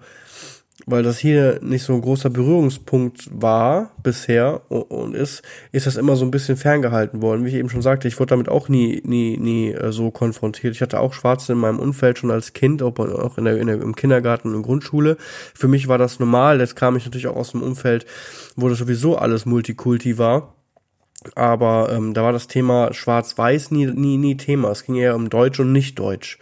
weil 0.85 1.03
das 1.03 1.17
hier 1.17 1.59
nicht 1.61 1.83
so 1.83 1.93
ein 1.93 2.01
großer 2.01 2.29
Berührungspunkt 2.29 3.29
war 3.31 3.91
bisher 4.03 4.69
und 4.69 5.15
ist, 5.15 5.41
ist 5.71 5.87
das 5.87 5.95
immer 5.95 6.15
so 6.15 6.25
ein 6.25 6.31
bisschen 6.31 6.57
ferngehalten 6.57 7.21
worden. 7.21 7.45
Wie 7.45 7.49
ich 7.49 7.55
eben 7.55 7.69
schon 7.69 7.81
sagte, 7.81 8.07
ich 8.07 8.19
wurde 8.19 8.31
damit 8.31 8.49
auch 8.49 8.67
nie, 8.67 9.01
nie, 9.05 9.37
nie 9.37 9.71
äh, 9.71 9.91
so 9.91 10.11
konfrontiert. 10.11 10.75
Ich 10.75 10.81
hatte 10.81 10.99
auch 10.99 11.13
Schwarze 11.13 11.53
in 11.53 11.59
meinem 11.59 11.79
Umfeld 11.79 12.19
schon 12.19 12.29
als 12.29 12.53
Kind, 12.53 12.83
auch 12.83 13.37
in 13.37 13.45
der, 13.45 13.57
in 13.57 13.67
der, 13.67 13.81
im 13.81 13.95
Kindergarten 13.95 14.53
und 14.53 14.63
Grundschule. 14.63 15.17
Für 15.53 15.67
mich 15.67 15.87
war 15.87 15.97
das 15.97 16.19
normal. 16.19 16.59
Jetzt 16.59 16.75
kam 16.75 16.97
ich 16.97 17.05
natürlich 17.05 17.27
auch 17.27 17.37
aus 17.37 17.51
dem 17.51 17.63
Umfeld, 17.63 18.05
wo 18.55 18.67
das 18.67 18.77
sowieso 18.77 19.17
alles 19.17 19.45
Multikulti 19.45 20.17
war. 20.17 20.55
Aber 21.33 21.89
ähm, 21.91 22.13
da 22.13 22.21
war 22.21 22.33
das 22.33 22.47
Thema 22.47 22.93
Schwarz-Weiß 22.93 23.71
nie, 23.71 23.87
nie, 23.87 24.17
nie 24.17 24.37
Thema. 24.37 24.69
Es 24.69 24.83
ging 24.83 24.95
eher 24.95 25.15
um 25.15 25.29
Deutsch 25.29 25.59
und 25.59 25.71
Nicht-Deutsch. 25.71 26.37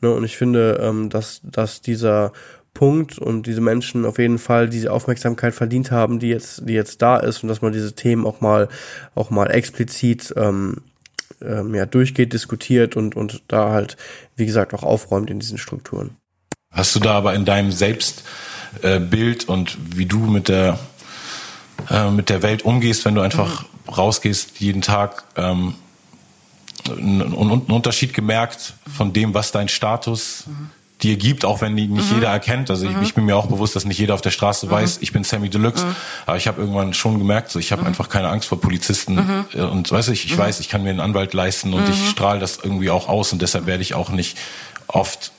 Ne? 0.00 0.12
Und 0.12 0.24
ich 0.24 0.36
finde, 0.36 0.78
ähm, 0.80 1.08
dass, 1.08 1.40
dass 1.42 1.80
dieser 1.80 2.32
Punkt 2.78 3.18
und 3.18 3.48
diese 3.48 3.60
Menschen 3.60 4.04
auf 4.04 4.18
jeden 4.18 4.38
Fall 4.38 4.68
diese 4.68 4.92
Aufmerksamkeit 4.92 5.52
verdient 5.52 5.90
haben, 5.90 6.20
die 6.20 6.28
jetzt, 6.28 6.62
die 6.68 6.74
jetzt 6.74 7.02
da 7.02 7.16
ist 7.16 7.42
und 7.42 7.48
dass 7.48 7.60
man 7.60 7.72
diese 7.72 7.92
Themen 7.92 8.24
auch 8.24 8.40
mal, 8.40 8.68
auch 9.16 9.30
mal 9.30 9.50
explizit 9.50 10.32
ähm, 10.36 10.76
ähm, 11.42 11.74
ja, 11.74 11.86
durchgeht, 11.86 12.32
diskutiert 12.32 12.94
und, 12.94 13.16
und 13.16 13.42
da 13.48 13.70
halt, 13.70 13.96
wie 14.36 14.46
gesagt, 14.46 14.74
auch 14.74 14.84
aufräumt 14.84 15.28
in 15.28 15.40
diesen 15.40 15.58
Strukturen. 15.58 16.10
Hast 16.70 16.94
du 16.94 17.00
da 17.00 17.14
aber 17.14 17.34
in 17.34 17.44
deinem 17.44 17.72
Selbstbild 17.72 19.48
äh, 19.48 19.50
und 19.50 19.76
wie 19.96 20.06
du 20.06 20.18
mit 20.20 20.46
der 20.46 20.78
äh, 21.90 22.12
mit 22.12 22.28
der 22.28 22.44
Welt 22.44 22.62
umgehst, 22.62 23.04
wenn 23.04 23.16
du 23.16 23.22
einfach 23.22 23.64
mhm. 23.64 23.92
rausgehst 23.92 24.60
jeden 24.60 24.82
Tag, 24.82 25.24
ähm, 25.34 25.74
einen, 26.88 27.22
einen 27.22 27.62
Unterschied 27.62 28.14
gemerkt 28.14 28.74
von 28.96 29.12
dem, 29.12 29.34
was 29.34 29.50
dein 29.50 29.66
Status 29.66 30.44
mhm 30.46 30.70
dir 31.02 31.16
gibt, 31.16 31.44
auch 31.44 31.60
wenn 31.60 31.76
die 31.76 31.86
nicht 31.86 32.10
mhm. 32.10 32.16
jeder 32.16 32.28
erkennt. 32.28 32.70
Also 32.70 32.86
mhm. 32.86 32.96
ich, 32.96 33.08
ich, 33.08 33.14
bin 33.14 33.24
mir 33.24 33.36
auch 33.36 33.46
bewusst, 33.46 33.76
dass 33.76 33.84
nicht 33.84 33.98
jeder 33.98 34.14
auf 34.14 34.20
der 34.20 34.30
Straße 34.30 34.66
mhm. 34.66 34.70
weiß, 34.70 34.98
ich 35.00 35.12
bin 35.12 35.24
Sammy 35.24 35.48
Deluxe. 35.48 35.84
Mhm. 35.84 35.96
Aber 36.26 36.36
ich 36.36 36.48
habe 36.48 36.60
irgendwann 36.60 36.94
schon 36.94 37.18
gemerkt, 37.18 37.50
so 37.50 37.58
ich 37.58 37.72
habe 37.72 37.86
einfach 37.86 38.08
keine 38.08 38.28
Angst 38.28 38.48
vor 38.48 38.60
Polizisten. 38.60 39.46
Äh, 39.54 39.60
und 39.60 39.90
weißt 39.90 40.08
du, 40.08 40.12
ich, 40.12 40.24
ich 40.24 40.36
weiß, 40.36 40.60
ich 40.60 40.68
kann 40.68 40.82
mir 40.82 40.90
einen 40.90 41.00
Anwalt 41.00 41.34
leisten 41.34 41.72
und 41.72 41.88
ich 41.88 42.08
strahle 42.10 42.40
das 42.40 42.58
irgendwie 42.62 42.90
auch 42.90 43.08
aus 43.08 43.32
und 43.32 43.42
deshalb 43.42 43.66
werde 43.66 43.82
ich 43.82 43.94
auch 43.94 44.10
nicht 44.10 44.36
oft 44.88 45.32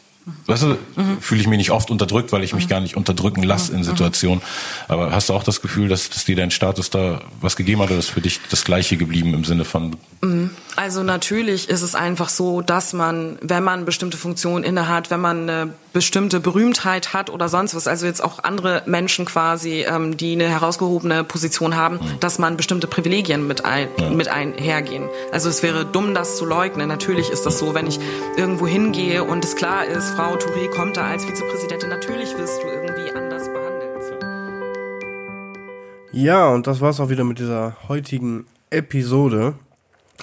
weißt 0.46 0.64
du, 0.64 0.68
mhm. 0.68 1.22
fühle 1.22 1.42
ich 1.42 1.48
mich 1.48 1.58
nicht 1.58 1.72
oft 1.72 1.90
unterdrückt, 1.92 2.32
weil 2.32 2.44
ich 2.44 2.54
mich 2.54 2.66
mhm. 2.66 2.70
gar 2.70 2.80
nicht 2.80 2.96
unterdrücken 2.98 3.44
lasse 3.44 3.74
in 3.74 3.84
Situationen. 3.84 4.42
Aber 4.88 5.12
hast 5.12 5.30
du 5.30 5.34
auch 5.34 5.44
das 5.44 5.62
Gefühl, 5.62 5.88
dass, 5.88 6.10
dass 6.10 6.26
dir 6.26 6.36
dein 6.36 6.52
Status 6.52 6.90
da 6.90 7.22
was 7.42 7.56
gegeben 7.56 7.82
hat 7.82 7.90
oder 7.90 8.00
ist 8.00 8.10
für 8.10 8.22
dich 8.22 8.40
das 8.50 8.64
Gleiche 8.64 8.98
geblieben 8.98 9.34
im 9.34 9.44
Sinne 9.44 9.66
von? 9.66 9.96
Also 10.76 11.04
natürlich 11.04 11.70
ist 11.70 11.82
es 11.82 11.96
einfach 11.96 12.30
so, 12.30 12.62
dass 12.62 12.94
man, 12.94 13.38
wenn 13.42 13.64
man 13.64 13.86
bestimmte 13.86 14.18
Funktionen 14.18 14.64
innehat, 14.64 15.10
wenn 15.12 15.22
man 15.22 15.50
eine 15.50 15.74
bestimmte 15.94 16.40
Berühmtheit 16.40 17.14
hat 17.14 17.30
oder 17.30 17.50
sonst 17.50 17.74
was, 17.74 17.88
also 17.88 18.06
jetzt 18.06 18.24
auch 18.24 18.44
andere 18.44 18.84
Menschen 18.86 19.26
quasi, 19.26 19.86
ähm, 19.90 20.18
die 20.18 20.34
eine 20.34 20.48
herausgehobene 20.48 21.24
Position 21.24 21.76
haben, 21.76 21.96
mhm. 21.96 22.20
dass 22.20 22.38
man 22.38 22.58
bestimmte 22.58 22.88
Privilegien 22.88 23.48
mit, 23.48 23.66
ein, 23.66 23.88
ja. 23.98 24.10
mit 24.10 24.28
einhergehen. 24.28 25.10
Also 25.32 25.50
es 25.50 25.64
wäre 25.64 25.86
dumm, 25.86 26.14
das 26.14 26.38
zu 26.38 26.46
leugnen. 26.46 26.88
Natürlich 26.88 27.30
ist 27.30 27.46
das 27.46 27.58
so, 27.58 27.74
wenn 27.74 27.88
ich 27.88 28.00
irgendwo 28.38 28.68
hingehe 28.68 29.24
und 29.24 29.44
es 29.44 29.56
klar 29.56 29.86
ist, 29.86 30.09
Frau 30.10 30.36
Touré 30.36 30.70
kommt 30.70 30.98
da 30.98 31.08
als 31.08 31.24
Vizepräsidentin, 31.26 31.90
natürlich 31.90 32.36
wirst 32.38 32.64
du 32.64 32.68
irgendwie 32.68 33.12
anders 33.12 33.48
behandelt. 33.48 33.90
Ja, 36.12 36.50
und 36.50 36.66
das 36.66 36.82
war's 36.82 37.00
auch 37.00 37.10
wieder 37.10 37.24
mit 37.24 37.40
dieser 37.40 37.76
heutigen 37.88 38.48
Episode. 38.72 39.54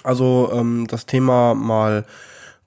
Also 0.03 0.51
ähm, 0.53 0.87
das 0.89 1.07
Thema 1.07 1.55
mal 1.55 2.05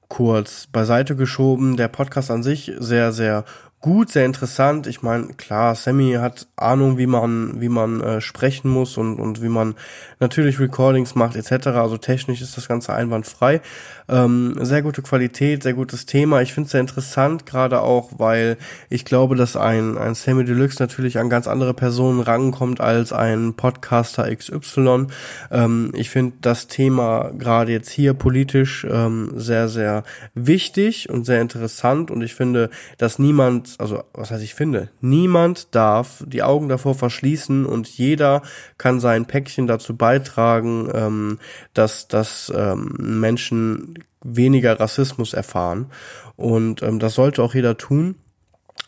kurz 0.08 0.68
beiseite 0.68 1.16
geschoben. 1.16 1.78
Der 1.78 1.90
Podcast 1.90 2.32
an 2.32 2.44
sich 2.44 2.72
sehr, 2.80 3.12
sehr 3.12 3.44
gut, 3.82 4.10
sehr 4.10 4.26
interessant. 4.26 4.88
Ich 4.88 5.02
meine, 5.02 5.28
klar, 5.34 5.76
Sammy 5.76 6.14
hat 6.14 6.48
Ahnung, 6.56 6.98
wie 6.98 7.08
man, 7.08 7.62
wie 7.62 7.70
man 7.70 8.02
äh, 8.02 8.22
sprechen 8.22 8.70
muss 8.70 8.98
und, 8.98 9.20
und 9.20 9.42
wie 9.42 9.50
man 9.50 9.76
natürlich 10.20 10.60
Recordings 10.60 11.16
macht, 11.16 11.36
etc. 11.36 11.68
Also 11.68 11.98
technisch 11.98 12.42
ist 12.42 12.58
das 12.58 12.68
Ganze 12.68 12.94
einwandfrei. 12.94 13.62
Ähm, 14.10 14.56
sehr 14.62 14.82
gute 14.82 15.02
Qualität, 15.02 15.64
sehr 15.64 15.74
gutes 15.74 16.06
Thema. 16.06 16.42
Ich 16.42 16.54
finde 16.54 16.66
es 16.66 16.72
sehr 16.72 16.82
interessant, 16.82 17.46
gerade 17.46 17.82
auch, 17.82 18.12
weil 18.18 18.58
ich 18.90 19.06
glaube, 19.06 19.36
dass 19.36 19.56
ein, 19.56 19.98
ein 19.98 20.16
Sammy 20.16 20.46
Deluxe 20.46 20.82
natürlich 20.82 21.18
an 21.18 21.30
ganz 21.30 21.48
andere 21.48 21.74
Personen 21.74 22.22
rankommt 22.22 22.82
als 22.82 23.14
ein 23.14 23.54
Podcaster 23.56 24.34
XY. 24.34 25.08
Ähm, 25.52 25.92
ich 25.96 26.10
finde 26.10 26.38
das 26.42 26.68
Thema 26.68 27.32
gerade 27.38 27.72
jetzt 27.72 27.90
hier 27.90 28.14
politisch 28.14 28.86
ähm, 28.90 29.32
sehr, 29.36 29.70
sehr 29.70 30.04
wichtig 30.36 31.10
und 31.10 31.26
sehr 31.26 31.42
interessant 31.42 32.12
und 32.12 32.22
ich 32.22 32.36
finde, 32.36 32.70
dass 32.98 33.20
niemand 33.20 33.80
also 33.80 34.04
was 34.14 34.32
heißt 34.32 34.44
ich 34.44 34.56
finde, 34.56 34.90
niemand 35.02 35.74
darf 35.76 36.24
die 36.28 36.44
Augen 36.44 36.70
davor 36.70 36.96
verschließen 36.96 37.66
und 37.66 37.88
jeder 37.88 38.42
kann 38.78 39.00
sein 39.00 39.26
Päckchen 39.26 39.68
dazu 39.68 39.96
beitragen, 39.96 40.90
ähm, 40.94 41.40
dass, 41.74 42.08
dass 42.08 42.52
ähm, 42.56 42.96
Menschen 43.00 43.99
weniger 44.24 44.80
Rassismus 44.80 45.34
erfahren. 45.34 45.88
Und 46.36 46.82
ähm, 46.84 47.00
das 47.00 47.16
sollte 47.16 47.44
auch 47.44 47.54
jeder 47.54 47.78
tun. 47.78 48.16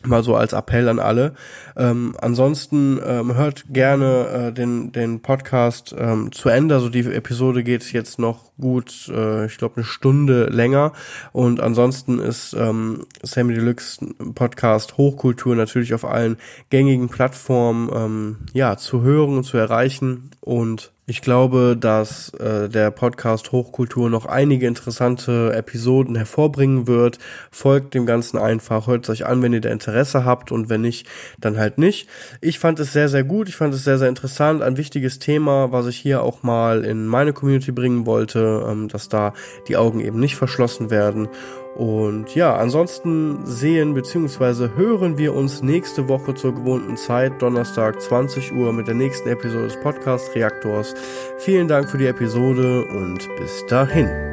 Mal 0.04 0.24
so 0.24 0.34
als 0.34 0.52
Appell 0.52 0.88
an 0.88 0.98
alle. 0.98 1.34
Ähm, 1.76 2.16
ansonsten 2.20 2.98
ähm, 3.06 3.36
hört 3.36 3.72
gerne 3.72 4.26
äh, 4.48 4.52
den, 4.52 4.90
den 4.90 5.20
Podcast 5.20 5.94
ähm, 5.96 6.32
zu 6.32 6.48
Ende. 6.48 6.74
Also 6.74 6.88
die 6.88 7.06
Episode 7.06 7.62
geht 7.62 7.92
jetzt 7.92 8.18
noch 8.18 8.50
gut, 8.60 9.08
äh, 9.14 9.46
ich 9.46 9.58
glaube, 9.58 9.76
eine 9.76 9.84
Stunde 9.84 10.46
länger. 10.46 10.92
Und 11.30 11.60
ansonsten 11.60 12.18
ist 12.18 12.52
ähm, 12.54 13.06
Sammy 13.22 13.54
Deluxe 13.54 14.04
Podcast 14.34 14.96
Hochkultur 14.96 15.54
natürlich 15.54 15.94
auf 15.94 16.04
allen 16.04 16.36
gängigen 16.70 17.08
Plattformen 17.08 17.88
ähm, 17.94 18.36
ja 18.54 18.76
zu 18.76 19.02
hören 19.02 19.36
und 19.36 19.44
zu 19.44 19.56
erreichen. 19.56 20.32
Und 20.40 20.92
ich 21.12 21.20
glaube, 21.20 21.76
dass 21.78 22.30
äh, 22.40 22.70
der 22.70 22.90
Podcast 22.90 23.52
Hochkultur 23.52 24.08
noch 24.08 24.24
einige 24.24 24.66
interessante 24.66 25.52
Episoden 25.52 26.16
hervorbringen 26.16 26.86
wird. 26.86 27.18
Folgt 27.50 27.92
dem 27.92 28.06
Ganzen 28.06 28.38
einfach, 28.38 28.86
hört 28.86 29.04
es 29.04 29.10
euch 29.10 29.26
an, 29.26 29.42
wenn 29.42 29.52
ihr 29.52 29.60
da 29.60 29.68
Interesse 29.68 30.24
habt 30.24 30.52
und 30.52 30.70
wenn 30.70 30.80
nicht, 30.80 31.06
dann 31.38 31.58
halt 31.58 31.76
nicht. 31.76 32.08
Ich 32.40 32.58
fand 32.58 32.80
es 32.80 32.94
sehr, 32.94 33.10
sehr 33.10 33.24
gut. 33.24 33.50
Ich 33.50 33.56
fand 33.56 33.74
es 33.74 33.84
sehr, 33.84 33.98
sehr 33.98 34.08
interessant. 34.08 34.62
Ein 34.62 34.78
wichtiges 34.78 35.18
Thema, 35.18 35.70
was 35.70 35.86
ich 35.86 35.98
hier 35.98 36.22
auch 36.22 36.42
mal 36.42 36.82
in 36.82 37.06
meine 37.06 37.34
Community 37.34 37.72
bringen 37.72 38.06
wollte, 38.06 38.64
ähm, 38.66 38.88
dass 38.88 39.10
da 39.10 39.34
die 39.68 39.76
Augen 39.76 40.00
eben 40.00 40.18
nicht 40.18 40.36
verschlossen 40.36 40.88
werden. 40.88 41.28
Und 41.74 42.34
ja, 42.34 42.54
ansonsten 42.54 43.46
sehen 43.46 43.94
bzw. 43.94 44.68
hören 44.76 45.16
wir 45.16 45.34
uns 45.34 45.62
nächste 45.62 46.08
Woche 46.08 46.34
zur 46.34 46.54
gewohnten 46.54 46.96
Zeit, 46.96 47.40
Donnerstag 47.40 48.00
20 48.00 48.52
Uhr 48.52 48.72
mit 48.72 48.88
der 48.88 48.94
nächsten 48.94 49.28
Episode 49.28 49.64
des 49.64 49.80
Podcast 49.80 50.34
Reaktors. 50.34 50.94
Vielen 51.38 51.68
Dank 51.68 51.88
für 51.88 51.98
die 51.98 52.06
Episode 52.06 52.84
und 52.84 53.28
bis 53.36 53.64
dahin. 53.66 54.31